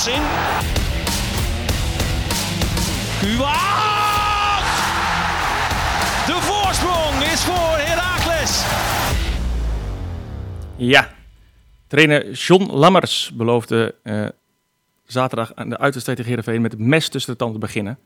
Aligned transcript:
Kuat! 0.00 0.24
De 6.26 6.38
voorsprong 6.40 7.22
is 7.22 7.44
voor 7.44 7.76
Heracles. 7.76 8.64
Ja, 10.76 11.10
trainer 11.86 12.30
John 12.30 12.72
Lammers 12.72 13.30
beloofde 13.34 13.94
eh, 14.02 14.26
zaterdag 15.04 15.54
aan 15.54 15.68
de 15.68 15.78
uitwedstrijd 15.78 16.18
tegen 16.18 16.34
Heerenveen 16.34 16.62
met 16.62 16.72
het 16.72 16.80
mes 16.80 17.08
tussen 17.08 17.32
de 17.32 17.38
tanden 17.38 17.60
te 17.60 17.66
beginnen. 17.66 17.98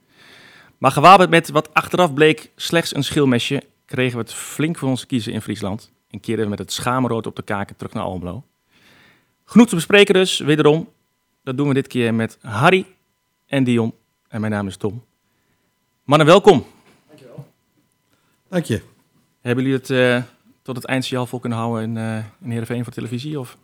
Maar 0.79 0.91
gewapend 0.91 1.31
met 1.31 1.51
wat 1.51 1.75
achteraf 1.75 2.15
bleek 2.15 2.51
slechts 2.57 2.95
een 2.95 3.05
schilmesje, 3.05 3.63
kregen 3.87 4.19
we 4.19 4.23
het 4.23 4.35
flink 4.35 4.79
voor 4.79 4.89
ons 4.89 5.07
kiezen 5.07 5.33
in 5.33 5.43
Friesland. 5.43 5.93
En 6.11 6.21
keerden 6.21 6.45
we 6.45 6.51
met 6.51 6.59
het 6.59 6.73
schaamrood 6.73 7.27
op 7.27 7.37
de 7.37 7.43
kaken 7.43 7.77
terug 7.77 7.93
naar 7.93 8.05
Almelo. 8.05 8.45
Genoeg 9.45 9.69
te 9.69 9.75
bespreken 9.75 10.15
dus, 10.15 10.39
wederom. 10.39 10.93
Dat 11.45 11.57
doen 11.57 11.69
we 11.69 11.75
dit 11.75 11.87
keer 11.87 12.15
met 12.15 12.39
Harry 12.41 12.87
en 13.47 13.65
Dion. 13.65 13.95
En 14.29 14.41
mijn 14.41 14.53
naam 14.53 14.67
is 14.67 14.77
Tom. 14.77 15.05
Mannen, 16.05 16.27
welkom. 16.27 16.67
Dank 18.49 18.65
je. 18.65 18.83
Hebben 19.41 19.65
jullie 19.65 19.79
het 19.79 19.91
eh, 19.91 20.23
tot 20.63 20.77
het 20.77 20.85
eindsignaal 20.85 21.27
vol 21.27 21.39
kunnen 21.39 21.59
houden 21.59 21.83
in, 21.83 21.97
eh 21.97 22.17
in 22.17 22.51
Heerenveen 22.51 22.85
voor 22.85 22.93
televisie? 22.93 23.41
Of? 23.41 23.57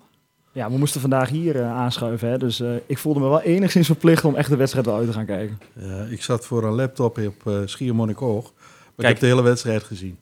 Ja, 0.53 0.71
we 0.71 0.79
moesten 0.79 1.01
vandaag 1.01 1.29
hier 1.29 1.57
eh, 1.57 1.71
aanschuiven, 1.71 2.29
hè, 2.29 2.39
dus 2.39 2.61
eh, 2.61 2.75
ik 2.87 2.99
voelde 2.99 3.21
me 3.21 3.29
wel 3.29 3.41
enigszins 3.41 3.87
verplicht 3.87 4.25
om 4.25 4.35
echt 4.35 4.51
de 4.51 4.57
wedstrijd 4.57 4.87
wel 4.87 4.97
uit 4.97 5.07
te 5.07 5.13
gaan 5.13 5.27
kijken. 5.27 5.61
Ja, 5.73 6.05
ik 6.05 6.23
zat 6.23 6.47
voor 6.47 6.65
een 6.65 6.75
laptop 6.75 7.19
op 7.19 7.47
uh, 7.47 7.61
Schiermonnikoog, 7.65 8.53
maar 8.95 9.07
ik 9.07 9.13
heb 9.13 9.19
de 9.19 9.27
hele 9.27 9.43
wedstrijd 9.43 9.83
gezien. 9.83 10.19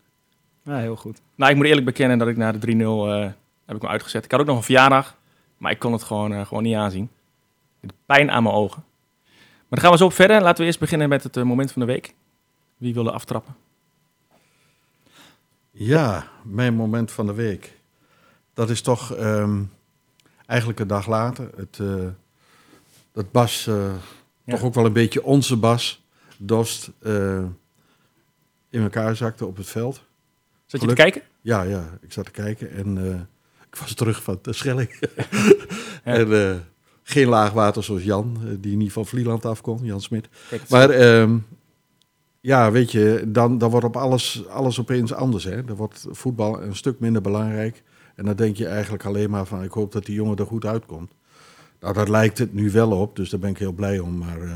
Ja, 0.69 0.79
heel 0.79 0.97
goed. 0.97 1.21
Nou, 1.35 1.51
ik 1.51 1.57
moet 1.57 1.67
eerlijk 1.67 1.87
bekennen 1.87 2.19
dat 2.19 2.29
ik 2.29 2.37
na 2.37 2.53
de 2.53 2.59
3-0 2.59 2.81
eh, 2.81 3.21
heb 3.67 3.77
ik 3.77 3.83
me 3.83 3.89
uitgezet. 3.89 4.25
Ik 4.25 4.31
had 4.31 4.41
ook 4.41 4.47
nog 4.47 4.57
een 4.57 4.63
verjaardag, 4.63 5.17
maar 5.57 5.73
ik 5.73 5.79
kon 5.79 5.93
het 5.93 6.03
gewoon, 6.03 6.33
eh, 6.33 6.47
gewoon 6.47 6.63
niet 6.63 6.75
aanzien. 6.75 7.11
Pijn 8.07 8.31
aan 8.31 8.43
mijn 8.43 8.55
ogen. 8.55 8.85
Maar 9.69 9.79
dan 9.79 9.79
gaan 9.79 9.91
we 9.91 9.97
zo 9.97 10.05
op 10.05 10.13
verder. 10.13 10.43
Laten 10.43 10.59
we 10.61 10.65
eerst 10.65 10.79
beginnen 10.79 11.09
met 11.09 11.23
het 11.23 11.37
eh, 11.37 11.43
moment 11.43 11.73
van 11.73 11.81
de 11.81 11.87
week. 11.93 12.15
Wie 12.77 12.95
wilde 12.95 13.11
aftrappen? 13.13 13.57
Ja, 15.71 16.29
mijn 16.43 16.75
moment 16.75 17.11
van 17.11 17.27
de 17.27 17.35
week. 17.35 17.73
Dat 18.55 18.71
is 18.71 18.81
toch 18.81 19.15
ehm, 19.15 19.63
eigenlijk 20.47 20.81
een 20.81 20.87
dag 20.87 21.07
later. 21.07 21.51
Het, 21.57 21.79
eh, 21.81 22.07
dat 23.13 23.31
Bas, 23.33 23.67
eh, 23.67 23.93
Ja. 24.45 24.55
toch 24.55 24.63
ook 24.63 24.75
wel 24.75 24.85
een 24.85 24.93
beetje 24.93 25.25
onze 25.25 25.57
Bas, 25.57 26.03
Dost, 26.37 26.91
in 28.71 28.83
elkaar 28.83 29.17
zakte 29.17 29.47
op 29.47 29.57
het 29.57 29.67
veld. 29.67 30.05
Zat 30.67 30.81
je 30.81 30.87
te 30.87 30.95
kijken? 30.95 31.23
Ja, 31.41 31.63
ja, 31.63 31.99
ik 32.01 32.13
zat 32.13 32.25
te 32.25 32.31
kijken 32.31 32.73
en 32.73 33.29
ik 33.71 33.77
was 33.77 33.95
terug 33.95 34.23
van 34.23 34.39
de 34.43 34.53
Schelling. 34.53 34.99
En 36.03 36.29
geen 37.09 37.29
laagwater 37.29 37.85
zoals 37.85 38.03
Jan, 38.03 38.39
eh, 38.45 38.51
die 38.61 38.77
niet 38.77 38.93
van 38.93 39.07
Vlieland 39.07 39.45
afkomt, 39.45 39.81
Jan 39.83 40.01
Smit. 40.01 40.29
Maar 40.69 40.91
ehm, 40.91 41.37
ja, 42.41 42.71
weet 42.71 42.93
je, 42.93 43.25
dan, 43.27 43.59
dan 43.59 43.71
wordt 43.71 43.87
op 43.87 43.97
alles, 43.97 44.49
alles 44.49 44.81
opeens 44.81 45.13
anders. 45.13 45.45
Hè? 45.45 45.65
Dan 45.65 45.77
wordt 45.77 46.07
voetbal 46.11 46.63
een 46.63 46.77
stuk 46.77 47.01
minder 47.01 47.23
belangrijk. 47.23 47.83
En 48.15 48.25
dan 48.25 48.37
denk 48.37 48.57
je 48.57 48.67
eigenlijk 48.67 49.05
alleen 49.05 49.31
maar 49.31 49.47
van, 49.47 49.63
ik 49.63 49.73
hoop 49.73 49.93
dat 49.93 50.07
die 50.07 50.15
jongen 50.15 50.37
er 50.37 50.47
goed 50.47 50.65
uitkomt. 50.65 51.13
Nou, 51.81 51.95
dat 51.95 52.09
lijkt 52.09 52.39
het 52.39 52.55
nu 52.55 52.71
wel 52.71 52.91
op, 52.91 53.17
dus 53.17 53.31
daar 53.31 53.41
ben 53.41 53.51
ik 53.51 53.59
heel 53.59 53.73
blij 53.73 53.99
om. 53.99 54.19
Maar 54.19 54.43
eh, 54.43 54.51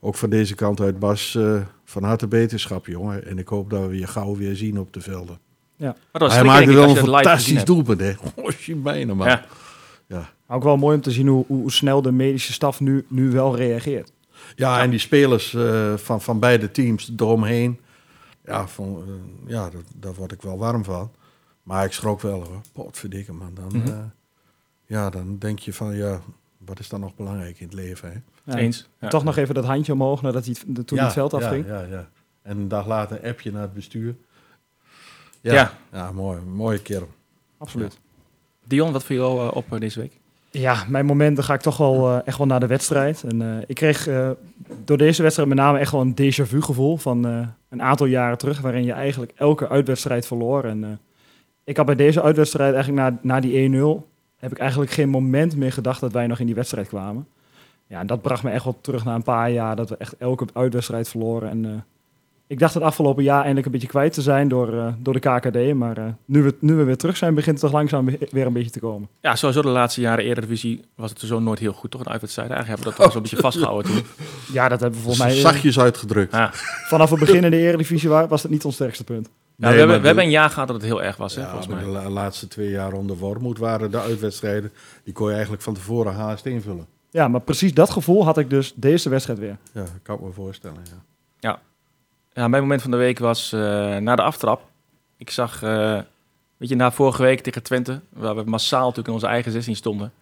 ook 0.00 0.14
van 0.14 0.30
deze 0.30 0.54
kant 0.54 0.80
uit 0.80 0.98
Bas, 0.98 1.34
eh, 1.34 1.60
van 1.84 2.02
harte 2.02 2.26
beterschap, 2.26 2.86
jongen. 2.86 3.26
En 3.26 3.38
ik 3.38 3.48
hoop 3.48 3.70
dat 3.70 3.88
we 3.88 3.98
je 3.98 4.06
gauw 4.06 4.36
weer 4.36 4.56
zien 4.56 4.78
op 4.78 4.92
de 4.92 5.00
velden. 5.00 5.38
Maar 5.78 5.94
dat 6.12 6.20
was 6.20 6.34
Hij 6.34 6.44
maakte 6.44 6.72
wel 6.72 6.88
een 6.88 6.96
fantastisch 6.96 7.64
doelpunt, 7.64 8.00
hè. 8.00 8.12
Oh, 8.34 8.50
je 8.50 8.76
bijna, 8.76 9.14
man. 9.14 9.26
Ja. 9.26 9.46
Ook 10.48 10.62
wel 10.62 10.76
mooi 10.76 10.96
om 10.96 11.02
te 11.02 11.10
zien 11.10 11.26
hoe, 11.26 11.44
hoe 11.46 11.72
snel 11.72 12.02
de 12.02 12.12
medische 12.12 12.52
staf 12.52 12.80
nu, 12.80 13.04
nu 13.08 13.30
wel 13.30 13.56
reageert. 13.56 14.12
Ja, 14.56 14.80
en 14.82 14.90
die 14.90 14.98
spelers 14.98 15.54
eh, 15.54 15.94
van, 15.96 16.20
van 16.20 16.38
beide 16.38 16.70
teams 16.70 17.12
eromheen. 17.16 17.80
Ja, 18.44 18.68
van, 18.68 19.02
eh, 19.06 19.50
ja 19.50 19.70
daar, 19.70 19.80
daar 19.96 20.14
word 20.14 20.32
ik 20.32 20.42
wel 20.42 20.58
warm 20.58 20.84
van. 20.84 21.10
Maar 21.62 21.84
ik 21.84 21.92
schrok 21.92 22.20
wel 22.20 22.42
hoor. 22.44 22.60
Potverdikke 22.72 23.32
man. 23.32 23.54
Dan, 23.54 23.66
Mhm. 23.80 23.86
eh, 23.88 23.98
ja, 24.86 25.10
dan 25.10 25.38
denk 25.38 25.58
je 25.58 25.72
van 25.72 25.96
ja, 25.96 26.20
wat 26.58 26.78
is 26.78 26.88
dan 26.88 27.00
nog 27.00 27.14
belangrijk 27.14 27.60
in 27.60 27.66
het 27.66 27.74
leven? 27.74 28.12
Hè? 28.12 28.18
Ja, 28.52 28.58
Eens. 28.58 28.88
Ja. 29.00 29.08
Toch 29.08 29.24
nog 29.24 29.36
even 29.36 29.54
dat 29.54 29.64
handje 29.64 29.92
omhoog 29.92 30.22
nadat 30.22 30.44
hij 30.44 30.56
het- 30.74 30.86
toen 30.86 30.98
ja, 30.98 31.04
het 31.04 31.12
veld 31.12 31.34
afging. 31.34 31.66
Ja, 31.66 31.80
ja. 31.82 32.08
En 32.42 32.58
een 32.58 32.68
dag 32.68 32.86
later 32.86 33.26
app 33.26 33.40
je 33.40 33.52
naar 33.52 33.62
het 33.62 33.74
bestuur. 33.74 34.16
Ja, 35.40 35.52
Ja. 35.54 35.78
ja. 35.92 36.12
mooi. 36.12 36.40
Mooie 36.40 36.82
kerel. 36.82 37.08
Absoluut. 37.58 37.98
Dion, 38.66 38.92
wat 38.92 39.04
viel 39.04 39.16
jou 39.36 39.54
op 39.54 39.80
deze 39.80 40.00
week? 40.00 40.20
Ja, 40.50 40.84
mijn 40.88 41.06
momenten 41.06 41.44
ga 41.44 41.54
ik 41.54 41.60
toch 41.60 41.76
wel 41.76 42.08
eh, 42.08 42.18
echt 42.24 42.38
wel 42.38 42.46
naar 42.46 42.60
de 42.60 42.66
wedstrijd. 42.66 43.22
En 43.22 43.42
eh, 43.42 43.62
ik 43.66 43.74
kreeg 43.74 44.06
eh, 44.06 44.30
door 44.84 44.98
deze 44.98 45.22
wedstrijd 45.22 45.48
met 45.48 45.58
name 45.58 45.78
echt 45.78 45.92
wel 45.92 46.00
een 46.00 46.16
déjà 46.20 46.48
vu 46.48 46.62
gevoel 46.62 46.96
van 46.96 47.24
een 47.68 47.82
aantal 47.82 48.06
jaren 48.06 48.38
terug, 48.38 48.60
waarin 48.60 48.84
je 48.84 48.92
eigenlijk 48.92 49.32
elke 49.36 49.68
uitwedstrijd 49.68 50.26
verloor. 50.26 50.64
En 50.64 51.00
ik 51.64 51.76
had 51.76 51.86
bij 51.86 51.94
deze 51.94 52.22
uitwedstrijd 52.22 52.74
eigenlijk 52.74 53.02
na, 53.02 53.18
na 53.22 53.40
die 53.40 53.70
1-0, 53.70 53.84
heb 54.36 54.50
ik 54.50 54.58
eigenlijk 54.58 54.90
geen 54.90 55.08
moment 55.08 55.56
meer 55.56 55.72
gedacht 55.72 56.00
dat 56.00 56.12
wij 56.12 56.26
nog 56.26 56.38
in 56.38 56.46
die 56.46 56.54
wedstrijd 56.54 56.88
kwamen. 56.88 57.26
Ja, 57.86 58.00
en 58.00 58.06
dat 58.06 58.22
bracht 58.22 58.42
me 58.42 58.50
echt 58.50 58.64
wel 58.64 58.78
terug 58.80 59.04
naar 59.04 59.14
een 59.14 59.22
paar 59.22 59.50
jaar 59.50 59.76
dat 59.76 59.88
we 59.88 59.96
echt 59.96 60.16
elke 60.16 60.46
uitwedstrijd 60.52 61.08
verloren. 61.08 61.50
En 61.50 61.84
ik 62.48 62.58
dacht 62.58 62.74
het 62.74 62.82
afgelopen 62.82 63.22
jaar 63.22 63.38
eindelijk 63.38 63.66
een 63.66 63.72
beetje 63.72 63.88
kwijt 63.88 64.12
te 64.12 64.22
zijn 64.22 64.48
door, 64.48 64.72
eh, 64.78 64.92
door 64.98 65.12
de 65.12 65.20
KKD. 65.20 65.74
Maar 65.74 65.96
eh, 65.98 66.04
nu, 66.24 66.42
we, 66.42 66.54
nu 66.60 66.74
we 66.74 66.82
weer 66.84 66.96
terug 66.96 67.16
zijn, 67.16 67.34
begint 67.34 67.54
het 67.60 67.64
toch 67.64 67.72
langzaam 67.78 68.04
weer 68.30 68.46
een 68.46 68.52
beetje 68.52 68.70
te 68.70 68.80
komen. 68.80 69.08
Ja, 69.20 69.36
sowieso 69.36 69.62
de 69.62 69.68
laatste 69.68 70.00
jaren 70.00 70.24
Eredivisie 70.24 70.80
was 70.94 71.10
het 71.10 71.20
zo 71.20 71.38
nooit 71.40 71.58
heel 71.58 71.72
goed, 71.72 71.90
toch? 71.90 72.00
Een 72.00 72.08
uitwedstrijd. 72.08 72.50
Eigenlijk 72.50 72.80
hebben 72.82 72.96
we 72.96 73.02
dat 73.02 73.12
toch 73.12 73.22
zo'n 73.22 73.22
beetje 73.30 73.46
vastgehouden 73.50 73.92
toen. 73.92 74.02
Ja, 74.52 74.68
dat 74.68 74.80
hebben 74.80 74.98
we 74.98 75.04
volgens 75.04 75.24
mij... 75.26 75.36
Zachtjes 75.36 75.78
uitgedrukt. 75.78 76.32
Ja. 76.32 76.50
Vanaf 76.88 77.10
het 77.10 77.18
begin 77.20 77.44
in 77.44 77.50
de 77.50 77.56
Eredivisie 77.56 78.08
wa- 78.08 78.28
was 78.28 78.42
het 78.42 78.50
niet 78.50 78.64
ons 78.64 78.74
sterkste 78.74 79.04
punt. 79.04 79.28
Ja, 79.28 79.64
Nee, 79.66 79.72
we, 79.72 79.78
hebben, 79.78 80.00
we 80.00 80.06
hebben 80.06 80.24
de- 80.24 80.30
een 80.30 80.36
jaar 80.36 80.50
gehad 80.50 80.66
dat 80.68 80.76
het 80.76 80.84
heel 80.84 81.02
erg 81.02 81.16
was, 81.16 81.34
hè, 81.34 81.42
volgens 81.46 81.66
mij. 81.66 81.80
de 81.82 81.86
la- 81.88 82.08
laatste 82.10 82.48
twee 82.48 82.70
jaar 82.70 82.92
onder 82.92 83.16
Wormoed 83.16 83.58
waren 83.58 83.90
de 83.90 84.00
uitwedstrijden. 84.00 84.72
Die 85.04 85.12
kon 85.14 85.26
je 85.26 85.32
eigenlijk 85.32 85.62
van 85.62 85.74
tevoren 85.74 86.14
haast 86.14 86.46
invullen. 86.46 86.86
Ja, 87.10 87.28
maar 87.28 87.40
precies 87.40 87.74
dat 87.74 87.90
gevoel 87.90 88.24
had 88.24 88.38
ik 88.38 88.50
dus 88.50 88.72
deze 88.76 89.08
wedstrijd 89.08 89.38
weer. 89.38 89.56
Ja, 89.72 89.84
kan 90.02 90.14
ik 90.16 90.20
me 90.22 90.32
voorstellen. 90.32 90.78
Ja. 90.84 91.02
Ja, 91.40 91.60
mijn 92.46 92.62
moment 92.62 92.82
van 92.82 92.90
de 92.90 92.96
week 92.96 93.18
was 93.18 93.52
eh, 93.52 93.60
na 93.96 94.16
de 94.16 94.22
aftrap. 94.22 94.62
Ik 95.16 95.30
zag, 95.30 95.62
eh, 95.62 96.00
weet 96.56 96.68
je, 96.68 96.76
na 96.76 96.90
vorige 96.90 97.22
week 97.22 97.40
tegen 97.40 97.62
Twente, 97.62 98.00
waar 98.08 98.36
we 98.36 98.42
massaal 98.44 98.80
natuurlijk 98.80 99.08
in 99.08 99.14
onze 99.14 99.26
eigen 99.26 99.52
16 99.52 99.76
stonden, 99.76 100.12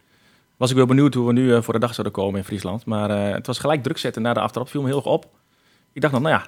was 0.56 0.70
ik 0.70 0.76
wel 0.76 0.86
benieuwd 0.86 1.14
hoe 1.14 1.26
we 1.26 1.32
nu 1.32 1.54
eh, 1.54 1.62
voor 1.62 1.72
de 1.72 1.78
dag 1.80 1.94
zouden 1.94 2.12
komen 2.16 2.38
in 2.38 2.44
Friesland. 2.44 2.84
Maar 2.84 3.10
eh, 3.10 3.34
het 3.34 3.46
was 3.46 3.58
gelijk 3.58 3.82
druk 3.82 3.98
zetten 3.98 4.22
na 4.22 4.32
de 4.32 4.40
aftrap, 4.40 4.68
viel 4.68 4.80
me 4.82 4.86
heel 4.86 4.96
erg 4.96 5.06
op. 5.06 5.28
Ik 5.92 6.00
dacht 6.00 6.12
dan, 6.12 6.22
nou 6.22 6.34
ja, 6.34 6.46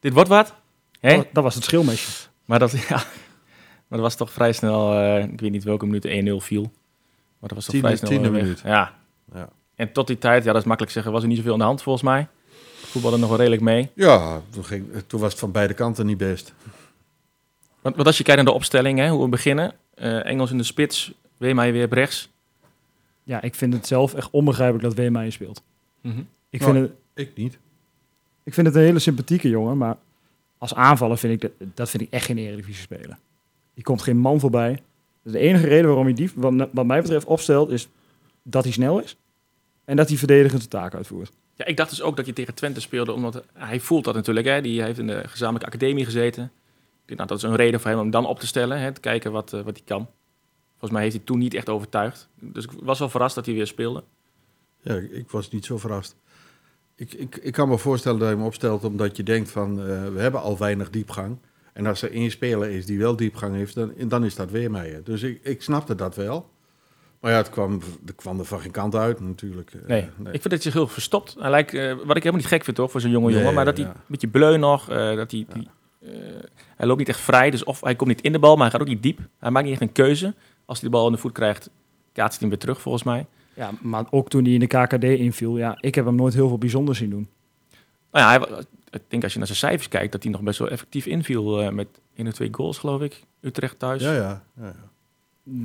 dit 0.00 0.12
wordt 0.12 0.28
wat. 0.28 0.54
Hè? 1.00 1.16
Dat, 1.16 1.26
dat 1.32 1.42
was 1.42 1.54
het 1.54 1.64
schilmesje. 1.64 2.28
Maar, 2.44 2.58
dat, 2.58 2.70
ja, 2.88 2.96
maar 2.96 3.04
dat 3.88 4.00
was 4.00 4.14
toch 4.14 4.32
vrij 4.32 4.52
snel, 4.52 4.92
eh, 4.94 5.22
ik 5.24 5.40
weet 5.40 5.50
niet 5.50 5.64
welke 5.64 5.86
minuut 5.86 6.02
de 6.02 6.40
1-0 6.40 6.44
viel. 6.44 6.62
Maar 6.62 7.48
dat 7.48 7.52
was 7.54 7.64
toch 7.64 7.74
Tiende- 7.74 7.86
vrij 7.86 7.96
snel 7.96 8.10
tiende 8.10 8.30
minuut. 8.30 8.60
Ja. 8.64 8.94
Ja. 9.34 9.48
En 9.74 9.92
tot 9.92 10.06
die 10.06 10.18
tijd, 10.18 10.44
ja 10.44 10.52
dat 10.52 10.60
is 10.60 10.66
makkelijk 10.66 10.92
zeggen, 10.94 11.12
was 11.12 11.22
er 11.22 11.28
niet 11.28 11.36
zoveel 11.36 11.52
aan 11.52 11.58
de 11.58 11.64
hand 11.64 11.82
volgens 11.82 12.04
mij. 12.04 12.28
Voetbalde 12.92 13.16
nog 13.18 13.28
wel 13.28 13.38
redelijk 13.38 13.62
mee. 13.62 13.90
Ja, 13.94 14.42
toen, 14.50 14.64
ging, 14.64 14.86
toen 15.06 15.20
was 15.20 15.30
het 15.30 15.40
van 15.40 15.52
beide 15.52 15.74
kanten 15.74 16.06
niet 16.06 16.16
best. 16.18 16.52
Want, 17.80 17.94
want 17.94 18.06
als 18.06 18.18
je 18.18 18.24
kijkt 18.24 18.42
naar 18.42 18.50
de 18.52 18.56
opstelling, 18.58 18.98
hè, 18.98 19.08
hoe 19.08 19.22
we 19.22 19.28
beginnen. 19.28 19.72
eh, 19.94 20.26
Engels 20.26 20.50
in 20.50 20.58
de 20.58 20.64
spits, 20.64 21.12
Weemeyer 21.36 21.72
weer 21.72 21.84
op 21.84 21.92
rechts. 21.92 22.30
Ja, 23.22 23.42
ik 23.42 23.54
vind 23.54 23.72
het 23.74 23.86
zelf 23.86 24.14
echt 24.14 24.30
onbegrijpelijk 24.30 24.84
dat 24.84 24.94
Weemeyer 24.94 25.32
speelt. 25.32 25.62
Ik 26.50 26.60
Nou, 26.60 26.72
vind, 26.72 26.76
het, 26.88 26.92
Ik 27.14 27.36
niet. 27.36 27.58
ik 28.42 28.54
vind 28.54 28.66
het 28.66 28.76
een 28.76 28.82
hele 28.82 28.98
sympathieke 28.98 29.48
jongen, 29.48 29.76
maar 29.78 29.96
als 30.58 30.74
aanvaller 30.74 31.18
vind 31.18 31.32
ik 31.32 31.40
dat, 31.58 31.68
dat 31.74 31.90
vind 31.90 32.02
ik 32.02 32.10
echt 32.10 32.24
geen 32.26 32.38
Eredivisie 32.38 32.82
speler. 32.82 33.18
Die 33.74 33.84
komt 33.84 34.02
geen 34.02 34.16
man 34.18 34.40
voorbij. 34.40 34.82
De 35.22 35.38
enige 35.38 35.66
reden 35.66 35.86
waarom 35.86 36.04
hij 36.04 36.14
die, 36.14 36.30
wat, 36.34 36.68
wat 36.72 36.86
mij 36.86 37.00
betreft, 37.00 37.26
opstelt, 37.26 37.70
is 37.70 37.88
dat 38.42 38.64
hij 38.64 38.72
snel 38.72 38.98
is. 38.98 39.16
En 39.84 39.96
dat 39.96 40.08
hij 40.08 40.16
verdedigend 40.18 40.58
zijn 40.60 40.70
taak 40.82 40.94
uitvoert. 40.94 41.32
Ik 41.64 41.76
dacht 41.76 41.90
dus 41.90 42.02
ook 42.02 42.16
dat 42.16 42.26
je 42.26 42.32
tegen 42.32 42.54
Twente 42.54 42.80
speelde, 42.80 43.12
omdat 43.12 43.44
hij 43.52 43.80
voelt 43.80 44.04
dat 44.04 44.14
natuurlijk. 44.14 44.46
Hè. 44.46 44.60
Die 44.60 44.82
heeft 44.82 44.98
in 44.98 45.06
de 45.06 45.22
gezamenlijke 45.28 45.66
academie 45.66 46.04
gezeten. 46.04 46.52
Nou, 47.06 47.28
dat 47.28 47.38
is 47.38 47.42
een 47.42 47.56
reden 47.56 47.80
voor 47.80 47.90
hem 47.90 48.00
om 48.00 48.10
dan 48.10 48.26
op 48.26 48.38
te 48.38 48.46
stellen, 48.46 48.80
hè, 48.80 48.92
te 48.92 49.00
kijken 49.00 49.32
wat, 49.32 49.52
eh, 49.52 49.60
wat 49.60 49.76
hij 49.76 49.86
kan. 49.86 50.08
Volgens 50.70 50.90
mij 50.90 51.02
heeft 51.02 51.14
hij 51.14 51.24
toen 51.24 51.38
niet 51.38 51.54
echt 51.54 51.68
overtuigd. 51.68 52.28
Dus 52.34 52.64
ik 52.64 52.70
was 52.82 52.98
wel 52.98 53.08
verrast 53.08 53.34
dat 53.34 53.46
hij 53.46 53.54
weer 53.54 53.66
speelde. 53.66 54.04
Ja, 54.80 54.94
ik, 54.94 55.10
ik 55.10 55.30
was 55.30 55.50
niet 55.50 55.64
zo 55.64 55.78
verrast. 55.78 56.16
Ik, 56.94 57.12
ik, 57.12 57.36
ik 57.36 57.52
kan 57.52 57.68
me 57.68 57.78
voorstellen 57.78 58.18
dat 58.18 58.28
je 58.28 58.34
hem 58.34 58.44
opstelt 58.44 58.84
omdat 58.84 59.16
je 59.16 59.22
denkt 59.22 59.50
van 59.50 59.80
eh, 59.80 60.08
we 60.08 60.20
hebben 60.20 60.40
al 60.40 60.58
weinig 60.58 60.90
diepgang. 60.90 61.38
En 61.72 61.86
als 61.86 62.02
er 62.02 62.12
één 62.12 62.30
speler 62.30 62.70
is 62.70 62.86
die 62.86 62.98
wel 62.98 63.16
diepgang 63.16 63.54
heeft, 63.54 63.74
dan, 63.74 63.92
dan 63.98 64.24
is 64.24 64.34
dat 64.34 64.50
weer 64.50 64.70
mij. 64.70 65.00
Dus 65.04 65.22
ik, 65.22 65.40
ik 65.42 65.62
snapte 65.62 65.94
dat 65.94 66.16
wel. 66.16 66.50
Maar 67.22 67.30
ja, 67.30 67.36
het 67.36 67.50
kwam, 67.50 67.80
het 68.06 68.14
kwam 68.14 68.38
er 68.38 68.44
van 68.44 68.60
geen 68.60 68.70
kant 68.70 68.94
uit 68.94 69.20
natuurlijk. 69.20 69.70
Eh, 69.74 69.80
Nee. 69.88 70.00
ik 70.02 70.10
vind 70.22 70.42
dat 70.42 70.52
hij 70.52 70.60
zich 70.60 70.72
heel 70.72 70.86
verstopt. 70.88 71.36
Hij 71.38 71.50
lijkt, 71.50 71.74
eh, 71.74 71.92
wat 71.92 72.16
ik 72.16 72.22
helemaal 72.22 72.40
niet 72.40 72.46
gek 72.46 72.64
vind 72.64 72.76
toch, 72.76 72.90
voor 72.90 73.00
zo'n 73.00 73.10
jonge 73.10 73.26
Nee, 73.30 73.36
jongen. 73.38 73.54
Maar 73.54 73.64
dat 73.64 73.76
hij 73.76 73.86
ja. 73.86 73.92
een 73.92 74.00
beetje 74.06 74.28
bleu 74.28 74.56
nog, 74.56 74.88
eh, 74.90 74.96
dat 75.16 75.30
hij... 75.30 75.46
die, 75.52 75.68
eh, 76.00 76.10
Hij 76.76 76.86
loopt 76.86 76.98
niet 76.98 77.08
echt 77.08 77.20
vrij, 77.20 77.50
dus 77.50 77.64
of 77.64 77.80
hij 77.80 77.94
komt 77.94 78.08
niet 78.08 78.20
in 78.20 78.32
de 78.32 78.38
bal, 78.38 78.54
maar 78.54 78.62
hij 78.62 78.70
gaat 78.70 78.80
ook 78.80 78.92
niet 78.94 79.02
diep. 79.02 79.18
Hij 79.38 79.50
maakt 79.50 79.64
niet 79.64 79.72
echt 79.74 79.82
een 79.82 79.92
keuze. 79.92 80.34
Als 80.64 80.80
hij 80.80 80.88
de 80.90 80.94
bal 80.96 81.06
in 81.06 81.12
de 81.12 81.18
voet 81.18 81.32
krijgt, 81.32 81.70
kaatst 82.12 82.40
hij 82.40 82.48
hem 82.48 82.48
weer 82.48 82.58
terug, 82.58 82.80
volgens 82.80 83.04
mij. 83.04 83.26
Ja, 83.54 83.70
maar 83.80 84.04
ook 84.10 84.28
toen 84.28 84.44
hij 84.44 84.52
in 84.52 84.60
de 84.60 84.66
KKD 84.66 85.04
inviel, 85.04 85.56
ja, 85.56 85.76
ik 85.80 85.94
heb 85.94 86.04
hem 86.04 86.14
nooit 86.14 86.34
heel 86.34 86.48
veel 86.48 86.58
bijzonders 86.58 86.98
zien 86.98 87.10
doen. 87.10 87.28
Nou 88.12 88.40
ja, 88.40 88.46
hij, 88.46 88.64
ik 88.90 89.00
denk 89.08 89.22
als 89.22 89.32
je 89.32 89.38
naar 89.38 89.46
zijn 89.46 89.58
cijfers 89.58 89.88
kijkt, 89.88 90.12
dat 90.12 90.22
hij 90.22 90.32
nog 90.32 90.40
best 90.42 90.58
wel 90.58 90.68
effectief 90.70 91.06
inviel 91.06 91.72
met 91.72 91.88
één 92.16 92.26
of 92.26 92.32
twee 92.32 92.48
goals, 92.52 92.78
geloof 92.78 93.00
ik. 93.02 93.22
Utrecht 93.40 93.78
thuis. 93.78 94.02
Ja, 94.02 94.12
ja. 94.14 94.44
ja, 94.56 94.66
ja. 94.66 94.90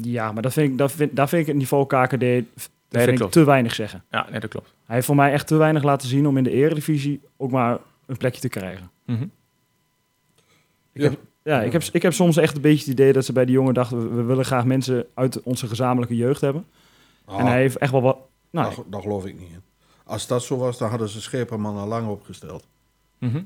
Ja, 0.02 0.32
maar 0.32 0.42
dat 0.42 0.54
vind 0.54 0.72
ik, 0.72 0.78
dat 0.78 0.92
vind, 0.92 1.16
daar 1.16 1.30
vind 1.30 1.42
ik 1.42 1.48
het 1.48 1.56
niveau 1.58 1.86
KKD 1.86 2.10
dat 2.10 2.20
dat 2.90 3.02
vind 3.02 3.08
ik 3.08 3.16
klopt. 3.16 3.32
te 3.32 3.44
weinig 3.44 3.76
zeggen. 3.76 4.04
Ja, 4.12 4.28
nee, 4.30 4.40
dat 4.40 4.50
klopt. 4.50 4.74
Hij 4.86 4.96
heeft 4.96 5.08
voor 5.08 5.16
mij 5.16 5.32
echt 5.32 5.48
te 5.48 5.56
weinig 5.56 5.84
laten 5.84 6.08
zien 6.08 6.28
om 6.28 6.38
in 6.38 6.44
de 6.44 6.52
eredivisie 6.52 7.22
ook 7.38 7.52
maar 7.52 7.78
een 8.06 8.18
plekje 8.18 8.42
te 8.42 8.50
krijgen. 8.50 8.92
Mhm. 9.06 9.26
Ik 10.92 11.02
heb, 11.02 11.20
ja, 11.44 11.62
ik 11.62 11.72
heb, 11.72 11.84
ik 11.92 12.02
heb 12.02 12.14
soms 12.14 12.38
echt 12.38 12.56
een 12.56 12.62
beetje 12.62 12.84
het 12.84 13.00
idee 13.00 13.14
dat 13.14 13.26
ze 13.26 13.34
bij 13.34 13.46
die 13.46 13.54
jongen 13.54 13.74
dachten... 13.74 14.10
we, 14.10 14.16
we 14.16 14.22
willen 14.24 14.46
graag 14.46 14.66
mensen 14.66 15.06
uit 15.14 15.42
onze 15.42 15.68
gezamenlijke 15.68 16.16
jeugd 16.16 16.42
hebben. 16.42 16.66
En 17.28 17.34
Ah, 17.34 17.44
hij 17.44 17.60
heeft 17.60 17.78
echt 17.78 17.92
wel 17.92 18.02
wat... 18.02 18.18
Nou, 18.50 18.74
daar 18.90 19.02
geloof 19.02 19.26
ik 19.26 19.40
niet. 19.40 19.50
Als 20.04 20.28
dat 20.28 20.44
zo 20.44 20.58
was, 20.58 20.78
dan 20.78 20.90
hadden 20.90 21.10
ze 21.10 21.22
Scheperman 21.22 21.78
al 21.78 21.88
lang 21.88 22.08
opgesteld. 22.08 22.68
Mhm. 23.18 23.42